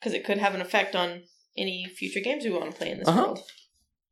Because 0.00 0.14
it 0.14 0.24
could 0.24 0.38
have 0.38 0.54
an 0.54 0.60
effect 0.60 0.96
on 0.96 1.22
any 1.56 1.86
future 1.86 2.20
games 2.20 2.44
we 2.44 2.50
want 2.50 2.70
to 2.72 2.76
play 2.76 2.90
in 2.90 2.98
this 2.98 3.08
Uh-huh. 3.08 3.20
world. 3.22 3.40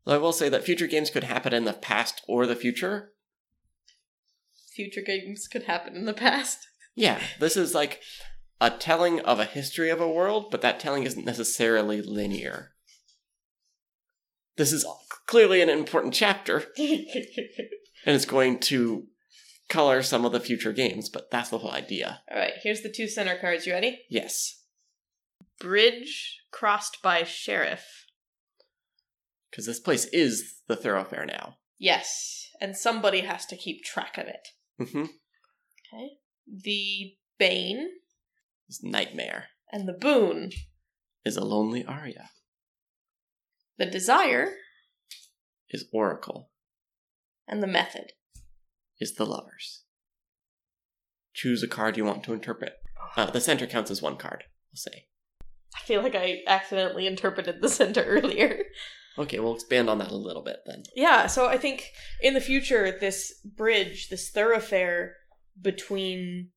I 0.07 0.17
will 0.19 0.33
say 0.33 0.49
that 0.49 0.65
future 0.65 0.87
games 0.87 1.11
could 1.11 1.25
happen 1.25 1.53
in 1.53 1.65
the 1.65 1.73
past 1.73 2.23
or 2.27 2.47
the 2.47 2.57
future. 2.57 3.13
Future 4.75 5.03
games 5.03 5.47
could 5.49 5.65
happen 5.65 5.95
in 5.97 6.05
the 6.07 6.15
past. 6.15 6.59
Yeah, 6.97 7.21
this 7.39 7.57
is 7.57 7.73
like 7.75 8.03
a 8.61 8.69
telling 8.69 9.21
of 9.21 9.39
a 9.39 9.45
history 9.45 9.91
of 9.91 10.01
a 10.01 10.11
world, 10.11 10.51
but 10.51 10.61
that 10.63 10.81
telling 10.81 11.05
isn't 11.05 11.25
necessarily 11.25 12.03
linear. 12.03 12.73
This 14.57 14.73
is 14.73 14.85
clearly 15.27 15.63
an 15.63 15.71
important 15.71 16.13
chapter, 16.13 16.65
and 16.77 17.07
it's 18.07 18.25
going 18.27 18.59
to 18.61 19.07
color 19.69 20.03
some 20.03 20.25
of 20.25 20.33
the 20.33 20.41
future 20.41 20.73
games, 20.73 21.09
but 21.09 21.31
that's 21.31 21.49
the 21.49 21.59
whole 21.59 21.71
idea. 21.71 22.21
All 22.31 22.37
right, 22.37 22.55
here's 22.63 22.83
the 22.83 22.91
two 22.93 23.07
center 23.09 23.39
cards. 23.39 23.67
You 23.67 23.73
ready? 23.73 24.01
Yes, 24.11 24.60
Bridge 25.61 26.41
crossed 26.51 27.03
by 27.03 27.23
Sheriff. 27.23 28.07
because 29.51 29.67
this 29.67 29.79
place 29.81 30.07
is 30.07 30.61
the 30.69 30.77
thoroughfare 30.77 31.27
now. 31.27 31.57
Yes, 31.79 32.49
and 32.61 32.77
somebody 32.77 33.21
has 33.21 33.47
to 33.47 33.57
keep 33.57 33.85
track 33.85 34.19
of 34.19 34.27
it. 34.27 34.49
hmm 34.79 35.05
Okay. 35.93 36.11
The 36.47 37.15
Bane. 37.39 37.89
is 38.69 38.81
Nightmare, 38.83 39.47
And 39.73 39.89
the 39.89 39.93
boon, 39.93 40.51
is 41.25 41.37
a 41.37 41.45
lonely 41.45 41.85
aria, 41.85 42.31
the 43.79 43.87
desire, 43.87 44.55
is 45.71 45.85
Oracle, 45.93 46.51
and 47.49 47.63
the 47.63 47.67
method. 47.67 48.13
is 49.01 49.15
the 49.15 49.27
lovers. 49.27 49.85
Choose 51.35 51.63
a 51.63 51.69
card 51.69 51.97
you 51.97 52.05
want 52.05 52.23
to 52.25 52.33
interpret. 52.35 52.75
Uh, 53.17 53.31
the 53.31 53.41
center 53.41 53.67
counts 53.67 53.91
as 53.91 54.03
one 54.03 54.17
card, 54.17 54.45
I'll 54.73 54.77
say. 54.77 55.07
I 55.77 55.81
feel 55.81 56.03
like 56.03 56.15
I 56.15 56.43
accidentally 56.47 57.07
interpreted 57.07 57.61
the 57.61 57.69
center 57.69 58.03
earlier. 58.07 58.65
Okay, 59.19 59.39
we'll 59.39 59.55
expand 59.55 59.91
on 59.91 59.99
that 59.99 60.11
a 60.11 60.17
little 60.17 60.43
bit 60.43 60.59
then. 60.67 60.83
Yeah, 60.95 61.27
so 61.27 61.47
I 61.47 61.59
think 61.59 61.91
in 62.23 62.35
the 62.35 62.41
future, 62.41 62.97
this 62.99 63.35
bridge, 63.45 64.09
this 64.09 64.31
thoroughfare 64.31 65.17
between 65.61 66.51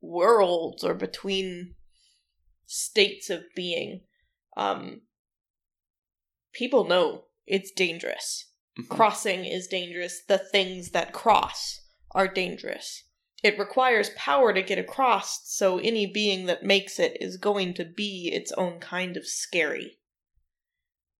worlds 0.00 0.84
or 0.84 0.94
between 0.94 1.74
states 2.66 3.28
of 3.28 3.42
being, 3.54 4.02
um, 4.56 5.02
people 6.52 6.84
know 6.84 7.24
it's 7.46 7.70
dangerous. 7.70 8.50
Mhm. 8.78 8.88
Crossing 8.88 9.44
is 9.44 9.66
dangerous. 9.66 10.22
The 10.26 10.38
things 10.38 10.90
that 10.90 11.12
cross 11.12 11.80
are 12.12 12.28
dangerous. 12.28 13.02
It 13.46 13.60
requires 13.60 14.10
power 14.16 14.52
to 14.52 14.60
get 14.60 14.76
across, 14.76 15.48
so 15.48 15.78
any 15.78 16.04
being 16.04 16.46
that 16.46 16.64
makes 16.64 16.98
it 16.98 17.16
is 17.20 17.36
going 17.36 17.74
to 17.74 17.84
be 17.84 18.28
its 18.34 18.50
own 18.50 18.80
kind 18.80 19.16
of 19.16 19.24
scary. 19.24 20.00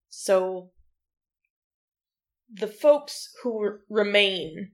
So 0.09 0.73
the 2.53 2.67
folks 2.67 3.33
who 3.45 3.79
remain 3.89 4.73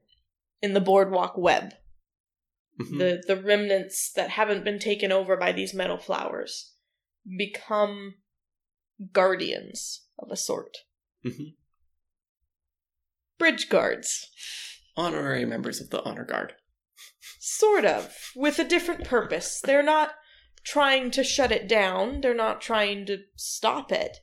in 0.63 0.73
the 0.73 0.81
boardwalk 0.81 1.37
web, 1.37 1.75
Mhm. 2.81 2.99
the 2.99 3.23
the 3.27 3.43
remnants 3.43 4.11
that 4.13 4.31
haven't 4.31 4.65
been 4.65 4.79
taken 4.79 5.13
over 5.13 5.37
by 5.37 5.53
these 5.53 5.75
metal 5.75 5.99
flowers, 5.99 6.73
become 7.37 8.23
guardians 9.13 10.07
of 10.19 10.31
a 10.31 10.39
sort. 10.39 10.79
Mhm. 11.23 11.55
Bridge 13.37 13.69
guards, 13.69 14.31
Honorary 14.97 15.45
members 15.45 15.83
of 15.83 15.91
the 15.91 16.03
Honor 16.03 16.25
Guard. 16.25 16.55
Sort 17.45 17.85
of, 17.85 18.15
with 18.37 18.59
a 18.61 18.65
different 18.65 19.05
purpose. 19.05 19.61
They're 19.61 19.83
not 19.83 20.13
trying 20.65 21.11
to 21.11 21.25
shut 21.25 21.51
it 21.51 21.69
down. 21.69 22.21
They're 22.21 22.35
not 22.35 22.61
trying 22.61 23.05
to 23.07 23.19
stop 23.35 23.91
it. 23.91 24.19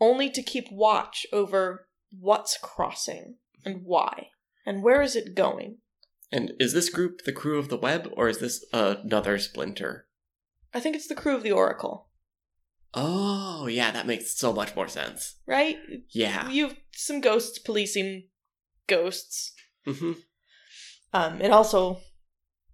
Only 0.00 0.28
to 0.30 0.42
keep 0.42 0.66
watch 0.72 1.24
over 1.32 1.86
what's 2.18 2.58
crossing 2.58 3.36
and 3.64 3.82
why 3.84 4.28
and 4.66 4.82
where 4.82 5.00
is 5.02 5.14
it 5.14 5.36
going. 5.36 5.78
And 6.32 6.52
is 6.58 6.72
this 6.72 6.88
group 6.88 7.22
the 7.24 7.32
crew 7.32 7.58
of 7.58 7.68
the 7.68 7.76
web, 7.76 8.10
or 8.16 8.28
is 8.28 8.38
this 8.38 8.64
another 8.72 9.38
splinter? 9.38 10.06
I 10.74 10.80
think 10.80 10.96
it's 10.96 11.06
the 11.06 11.14
crew 11.14 11.36
of 11.36 11.42
the 11.42 11.52
Oracle, 11.52 12.08
Oh, 12.94 13.66
yeah, 13.68 13.90
that 13.90 14.06
makes 14.06 14.36
so 14.36 14.52
much 14.52 14.74
more 14.76 14.88
sense. 14.88 15.36
right? 15.46 15.76
Yeah. 16.10 16.50
You've 16.50 16.76
some 16.92 17.20
ghosts 17.20 17.58
policing 17.58 18.28
ghosts. 18.86 19.52
hmm 19.86 20.12
Um, 21.12 21.40
it 21.40 21.50
also, 21.50 22.00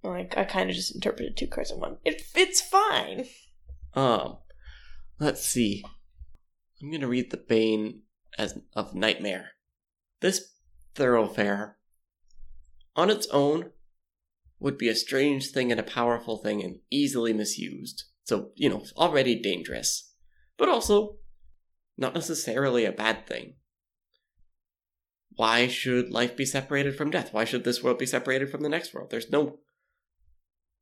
like, 0.02 0.36
I 0.36 0.44
kind 0.44 0.70
of 0.70 0.76
just 0.76 0.94
interpreted 0.94 1.36
two 1.36 1.46
cards 1.46 1.70
in 1.70 1.80
one. 1.80 1.98
It, 2.04 2.22
it's 2.34 2.60
fine. 2.60 3.26
Um, 3.94 4.38
let's 5.18 5.44
see. 5.44 5.84
I'm 6.80 6.90
gonna 6.90 7.08
read 7.08 7.30
the 7.30 7.36
Bane 7.36 8.02
as 8.38 8.58
of 8.74 8.94
Nightmare. 8.94 9.52
This 10.20 10.52
thoroughfare, 10.94 11.76
on 12.94 13.10
its 13.10 13.26
own, 13.28 13.70
would 14.60 14.78
be 14.78 14.88
a 14.88 14.94
strange 14.94 15.50
thing 15.50 15.70
and 15.70 15.80
a 15.80 15.84
powerful 15.84 16.38
thing 16.38 16.62
and 16.62 16.80
easily 16.90 17.32
misused. 17.32 18.04
So, 18.24 18.50
you 18.54 18.68
know, 18.68 18.84
already 18.96 19.40
dangerous. 19.40 20.12
But 20.56 20.68
also, 20.68 21.16
not 21.96 22.14
necessarily 22.14 22.84
a 22.84 22.92
bad 22.92 23.26
thing. 23.26 23.54
Why 25.36 25.68
should 25.68 26.10
life 26.10 26.36
be 26.36 26.44
separated 26.44 26.96
from 26.96 27.10
death? 27.10 27.32
Why 27.32 27.44
should 27.44 27.64
this 27.64 27.82
world 27.82 27.98
be 27.98 28.06
separated 28.06 28.50
from 28.50 28.62
the 28.62 28.68
next 28.68 28.92
world? 28.92 29.10
There's 29.10 29.30
no 29.30 29.60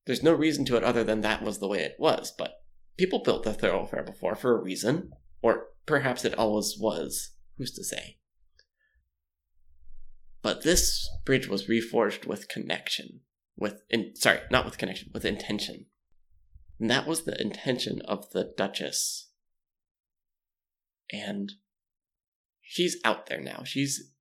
there's 0.07 0.23
no 0.23 0.33
reason 0.33 0.65
to 0.67 0.77
it 0.77 0.85
other 0.85 1.05
than 1.05 1.21
that 1.21 1.43
was 1.43 1.59
the 1.59 1.69
way 1.69 1.81
it 1.81 1.97
was, 1.99 2.33
but 2.37 2.63
people 2.97 3.23
built 3.23 3.43
the 3.43 3.53
thoroughfare 3.53 4.03
before 4.03 4.35
for 4.35 4.57
a 4.57 4.63
reason, 4.63 5.13
or 5.43 5.69
perhaps 5.85 6.25
it 6.25 6.39
always 6.39 6.77
was. 6.79 7.33
Who's 7.59 7.73
to 7.73 7.85
say? 7.85 8.19
But 10.43 10.63
this 10.63 11.09
bridge 11.25 11.49
was 11.49 11.67
reforged 11.67 12.27
with 12.27 12.49
connection, 12.49 13.21
with 13.57 13.83
in, 13.91 14.15
sorry, 14.15 14.41
not 14.51 14.65
with 14.65 14.79
connection, 14.79 15.11
with 15.13 15.25
intention, 15.25 15.87
and 16.79 16.91
that 16.91 17.07
was 17.07 17.25
the 17.25 17.41
intention 17.41 18.01
of 18.05 18.31
the 18.31 18.53
Duchess. 18.57 19.31
And 21.13 21.53
she's 22.61 22.97
out 23.05 23.27
there 23.27 23.41
now. 23.41 23.63
She's, 23.65 24.13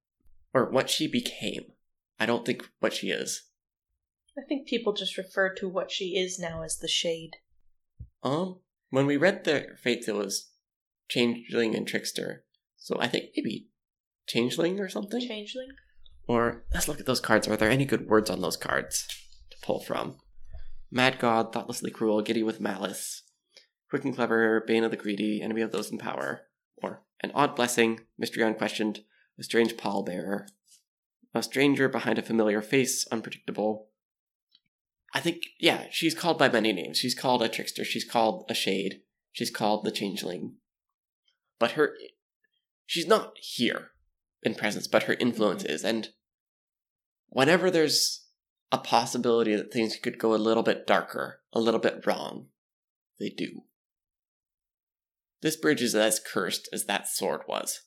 or 0.54 0.70
what 0.72 0.90
she 0.90 1.08
became. 1.08 1.66
I 2.20 2.26
don't 2.26 2.46
think 2.46 2.70
what 2.80 2.94
she 2.94 3.10
is. 3.10 3.44
I 4.38 4.42
think 4.48 4.68
people 4.68 4.94
just 4.94 5.18
refer 5.18 5.54
to 5.56 5.70
what 5.70 5.92
she 5.92 6.18
is 6.18 6.38
now 6.38 6.64
as 6.64 6.78
the 6.78 6.88
Shade. 6.88 7.38
Um, 8.24 8.60
when 8.90 9.06
we 9.06 9.18
read 9.18 9.44
the 9.44 9.68
fates, 9.82 10.08
it 10.08 10.16
was 10.16 10.50
changeling 11.08 11.76
and 11.76 11.88
trickster. 11.88 12.44
So 12.78 12.98
I 13.00 13.08
think 13.08 13.26
maybe 13.36 13.70
changeling 14.28 14.80
or 14.80 14.90
something. 14.90 15.22
Changeling? 15.22 15.70
Or 16.28 16.64
let's 16.74 16.88
look 16.88 17.00
at 17.00 17.06
those 17.06 17.20
cards. 17.20 17.48
Are 17.48 17.56
there 17.58 17.70
any 17.70 17.86
good 17.86 18.08
words 18.08 18.30
on 18.30 18.42
those 18.42 18.58
cards 18.58 19.08
to 19.52 19.58
pull 19.62 19.80
from? 19.80 20.18
Mad 20.92 21.20
God, 21.20 21.54
thoughtlessly 21.54 21.92
cruel, 21.92 22.22
giddy 22.22 22.44
with 22.44 22.60
malice, 22.60 23.24
quick 23.90 24.04
and 24.04 24.16
clever, 24.16 24.64
bane 24.66 24.84
of 24.84 24.92
the 24.92 24.98
greedy, 24.98 25.42
enemy 25.42 25.62
of 25.62 25.72
those 25.72 25.92
in 25.92 25.98
power. 25.98 26.42
Or 26.82 27.04
an 27.22 27.32
odd 27.34 27.56
blessing, 27.56 28.02
mystery 28.18 28.44
unquestioned, 28.44 29.02
a 29.40 29.44
strange 29.44 29.78
pallbearer, 29.78 30.48
a 31.34 31.44
stranger 31.44 31.90
behind 31.90 32.18
a 32.18 32.24
familiar 32.24 32.62
face, 32.62 33.06
unpredictable. 33.12 33.90
I 35.16 35.22
think, 35.22 35.44
yeah, 35.58 35.86
she's 35.92 36.14
called 36.14 36.38
by 36.38 36.50
many 36.50 36.74
names. 36.74 36.98
She's 36.98 37.16
called 37.16 37.42
a 37.42 37.48
trickster. 37.48 37.86
She's 37.86 38.04
called 38.04 38.44
a 38.50 38.54
shade. 38.54 39.00
She's 39.32 39.50
called 39.50 39.86
the 39.86 39.92
changeling. 39.92 40.56
But 41.58 41.72
her, 41.72 41.94
she's 42.86 43.08
not 43.08 43.32
here 43.38 43.92
in 44.44 44.56
presence, 44.56 44.88
but 44.88 45.04
her 45.04 45.14
influence 45.14 45.64
is. 45.64 45.86
And 45.86 46.10
whenever 47.30 47.72
there's 47.72 48.26
a 48.74 48.78
possibility 48.78 49.56
that 49.56 49.72
things 49.72 49.96
could 49.96 50.20
go 50.20 50.36
a 50.36 50.38
little 50.38 50.64
bit 50.64 50.86
darker, 50.86 51.40
a 51.54 51.62
little 51.62 51.80
bit 51.80 52.06
wrong, 52.06 52.48
they 53.18 53.30
do. 53.30 53.64
This 55.42 55.56
bridge 55.56 55.82
is 55.82 55.96
as 55.96 56.20
cursed 56.20 56.68
as 56.74 56.86
that 56.86 57.08
sword 57.08 57.42
was. 57.48 57.82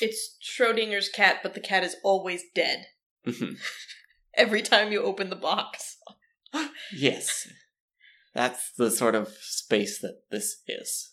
It's 0.00 0.38
Schrodinger's 0.42 1.10
cat, 1.10 1.40
but 1.42 1.52
the 1.54 1.60
cat 1.60 1.84
is 1.84 1.96
always 2.02 2.42
dead 2.54 2.86
Mhm. 3.26 3.58
Every 4.36 4.62
time 4.62 4.92
you 4.92 5.02
open 5.02 5.30
the 5.30 5.36
box. 5.36 5.96
yes. 6.92 7.48
That's 8.34 8.70
the 8.76 8.90
sort 8.90 9.14
of 9.14 9.28
space 9.40 9.98
that 10.00 10.22
this 10.30 10.62
is. 10.68 11.12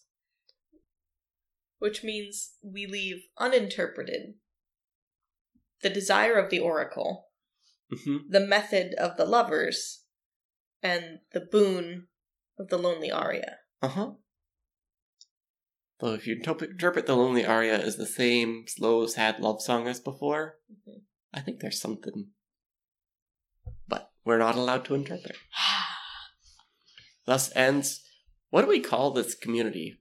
Which 1.80 2.04
means 2.04 2.54
we 2.64 2.86
leave 2.86 3.24
uninterpreted 3.38 4.36
the 5.82 5.90
desire 5.90 6.36
of 6.36 6.50
the 6.50 6.60
Oracle, 6.60 7.28
hmm 7.92 8.18
the 8.30 8.40
method 8.40 8.94
of 8.96 9.18
the 9.18 9.26
lovers, 9.26 10.04
and 10.82 11.20
the 11.34 11.42
boon 11.42 12.08
of 12.58 12.70
the 12.70 12.78
lonely 12.78 13.12
aria. 13.12 13.58
Uh 13.82 13.88
huh. 13.90 14.12
Though 16.00 16.14
if 16.14 16.26
you 16.28 16.36
interp- 16.38 16.62
interpret 16.72 17.06
the 17.06 17.16
lonely 17.16 17.46
aria 17.46 17.78
as 17.78 17.96
the 17.98 18.06
same 18.06 18.66
slow, 18.68 19.06
sad 19.08 19.40
love 19.40 19.62
song 19.62 19.88
as 19.88 20.00
before, 20.00 20.60
Mhm. 20.72 21.02
I 21.34 21.42
think 21.42 21.60
there's 21.60 21.80
something. 21.82 22.32
We're 24.26 24.38
not 24.38 24.56
allowed 24.56 24.86
to 24.86 24.96
interpret. 24.96 25.36
Thus 27.26 27.52
ends. 27.56 28.02
What 28.50 28.62
do 28.62 28.68
we 28.68 28.80
call 28.80 29.12
this 29.12 29.36
community? 29.36 30.00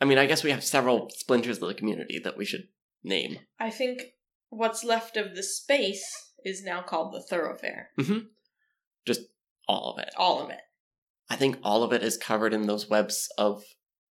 I 0.00 0.04
mean, 0.04 0.18
I 0.18 0.26
guess 0.26 0.42
we 0.42 0.50
have 0.50 0.64
several 0.64 1.10
splinters 1.10 1.62
of 1.62 1.68
the 1.68 1.74
community 1.74 2.20
that 2.22 2.36
we 2.36 2.44
should 2.44 2.68
name. 3.04 3.38
I 3.58 3.70
think 3.70 4.02
what's 4.48 4.84
left 4.84 5.16
of 5.16 5.34
the 5.34 5.42
space 5.42 6.04
is 6.44 6.64
now 6.64 6.82
called 6.82 7.12
the 7.12 7.22
thoroughfare. 7.22 7.90
Mm-hmm. 7.98 8.26
Just 9.06 9.20
all 9.68 9.92
of 9.92 10.02
it. 10.02 10.12
All 10.16 10.42
of 10.42 10.50
it. 10.50 10.60
I 11.30 11.36
think 11.36 11.58
all 11.62 11.82
of 11.82 11.92
it 11.92 12.02
is 12.02 12.16
covered 12.16 12.52
in 12.52 12.66
those 12.66 12.90
webs 12.90 13.28
of 13.38 13.62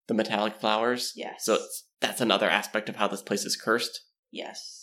the 0.07 0.13
metallic 0.13 0.55
flowers. 0.55 1.13
Yes. 1.15 1.45
So 1.45 1.55
it's, 1.55 1.85
that's 1.99 2.21
another 2.21 2.49
aspect 2.49 2.89
of 2.89 2.95
how 2.95 3.07
this 3.07 3.21
place 3.21 3.45
is 3.45 3.55
cursed. 3.55 4.01
Yes. 4.31 4.80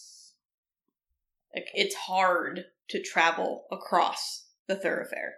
Like 1.55 1.69
it's 1.75 1.95
hard 1.95 2.65
to 2.91 3.03
travel 3.03 3.65
across 3.71 4.47
the 4.67 4.77
thoroughfare. 4.77 5.35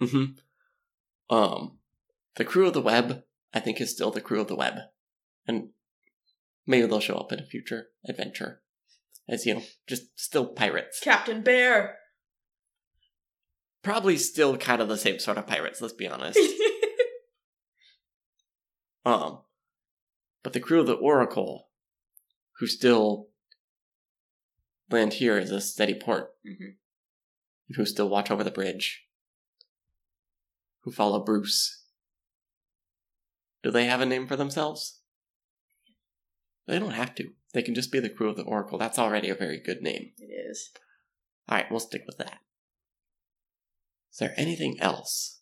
Mm-hmm. 0.00 1.34
Um, 1.34 1.78
the 2.36 2.44
crew 2.44 2.66
of 2.66 2.74
the 2.74 2.82
web, 2.82 3.24
I 3.52 3.60
think, 3.60 3.80
is 3.80 3.90
still 3.90 4.10
the 4.10 4.20
crew 4.20 4.40
of 4.40 4.48
the 4.48 4.56
web, 4.56 4.74
and 5.46 5.70
maybe 6.66 6.86
they'll 6.86 7.00
show 7.00 7.16
up 7.16 7.32
in 7.32 7.40
a 7.40 7.46
future 7.46 7.86
adventure 8.06 8.62
as 9.28 9.46
you 9.46 9.54
know, 9.54 9.62
just 9.86 10.18
still 10.18 10.46
pirates. 10.46 11.00
Captain 11.00 11.42
Bear. 11.42 11.96
Probably 13.82 14.16
still 14.16 14.56
kind 14.56 14.80
of 14.80 14.88
the 14.88 14.96
same 14.96 15.18
sort 15.18 15.38
of 15.38 15.46
pirates, 15.46 15.80
let's 15.80 15.94
be 15.94 16.08
honest. 16.08 16.38
um, 19.04 19.40
but 20.42 20.52
the 20.52 20.60
crew 20.60 20.80
of 20.80 20.86
the 20.86 20.94
Oracle, 20.94 21.68
who 22.58 22.66
still 22.66 23.28
land 24.94 25.14
here 25.14 25.36
as 25.36 25.50
a 25.50 25.60
steady 25.60 25.94
port, 25.94 26.34
Mhm. 26.44 26.76
and 27.68 27.76
who 27.76 27.84
still 27.84 28.08
watch 28.08 28.30
over 28.30 28.42
the 28.42 28.50
bridge, 28.50 29.06
who 30.82 30.90
follow 30.92 31.22
Bruce. 31.22 31.84
Do 33.62 33.70
they 33.70 33.86
have 33.86 34.00
a 34.00 34.06
name 34.06 34.26
for 34.26 34.36
themselves? 34.36 35.00
They 36.66 36.78
don't 36.78 36.92
have 36.92 37.14
to. 37.16 37.34
They 37.52 37.62
can 37.62 37.74
just 37.74 37.92
be 37.92 38.00
the 38.00 38.10
crew 38.10 38.28
of 38.30 38.36
the 38.36 38.42
Oracle. 38.44 38.78
That's 38.78 38.98
already 38.98 39.28
a 39.28 39.34
very 39.34 39.58
good 39.58 39.82
name. 39.82 40.12
it 40.18 40.24
is. 40.50 40.70
Alright, 41.48 41.70
we'll 41.70 41.80
stick 41.80 42.02
with 42.06 42.16
that. 42.18 42.40
Is 44.12 44.18
there 44.18 44.34
anything 44.36 44.80
else? 44.80 45.40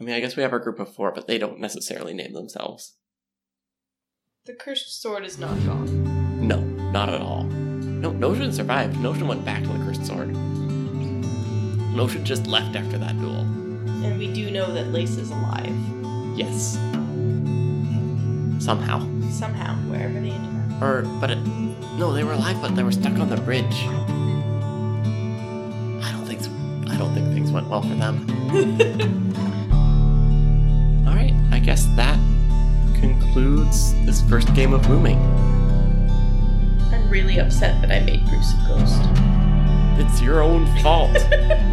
I 0.00 0.04
mean, 0.04 0.14
I 0.14 0.20
guess 0.20 0.36
we 0.36 0.42
have 0.42 0.52
our 0.52 0.58
group 0.58 0.78
of 0.80 0.94
four, 0.94 1.12
but 1.12 1.26
they 1.26 1.38
don't 1.38 1.60
necessarily 1.60 2.12
name 2.12 2.32
themselves. 2.32 2.96
The 4.44 4.54
cursed 4.54 5.00
sword 5.00 5.24
is 5.24 5.38
not 5.38 5.54
gone. 5.64 6.46
No, 6.46 6.60
not 6.60 7.08
at 7.08 7.20
all. 7.20 7.44
No, 8.02 8.10
Notion 8.10 8.52
survived. 8.52 8.98
Notion 8.98 9.28
went 9.28 9.44
back 9.44 9.62
to 9.62 9.68
the 9.68 9.78
Cursed 9.84 10.04
Sword. 10.04 10.34
Notion 11.94 12.24
just 12.24 12.48
left 12.48 12.74
after 12.74 12.98
that 12.98 13.16
duel. 13.20 13.42
And 14.02 14.18
we 14.18 14.32
do 14.32 14.50
know 14.50 14.74
that 14.74 14.88
Lace 14.88 15.16
is 15.16 15.30
alive. 15.30 15.72
Yes. 16.36 16.72
Somehow. 18.58 19.08
Somehow, 19.30 19.76
wherever 19.88 20.14
they 20.14 20.32
interact. 20.32 20.82
Or, 20.82 21.02
but 21.20 21.30
it, 21.30 21.38
no, 21.96 22.12
they 22.12 22.24
were 22.24 22.32
alive, 22.32 22.60
but 22.60 22.74
they 22.74 22.82
were 22.82 22.90
stuck 22.90 23.16
on 23.20 23.30
the 23.30 23.36
bridge. 23.36 23.86
I 26.02 26.10
don't 26.10 26.26
think, 26.26 26.42
I 26.90 26.96
don't 26.96 27.14
think 27.14 27.32
things 27.32 27.52
went 27.52 27.68
well 27.68 27.82
for 27.82 27.94
them. 27.94 28.26
All 31.06 31.14
right, 31.14 31.34
I 31.52 31.60
guess 31.60 31.86
that 31.94 32.18
concludes 32.98 33.94
this 34.06 34.20
first 34.22 34.52
game 34.54 34.72
of 34.72 34.90
looming. 34.90 35.20
I'm 37.12 37.18
really 37.18 37.40
upset 37.40 37.78
that 37.82 37.92
I 37.92 38.00
made 38.00 38.26
Bruce 38.26 38.54
a 38.54 38.68
ghost. 38.68 39.02
It's 40.00 40.22
your 40.22 40.42
own 40.42 40.66
fault. 40.80 41.14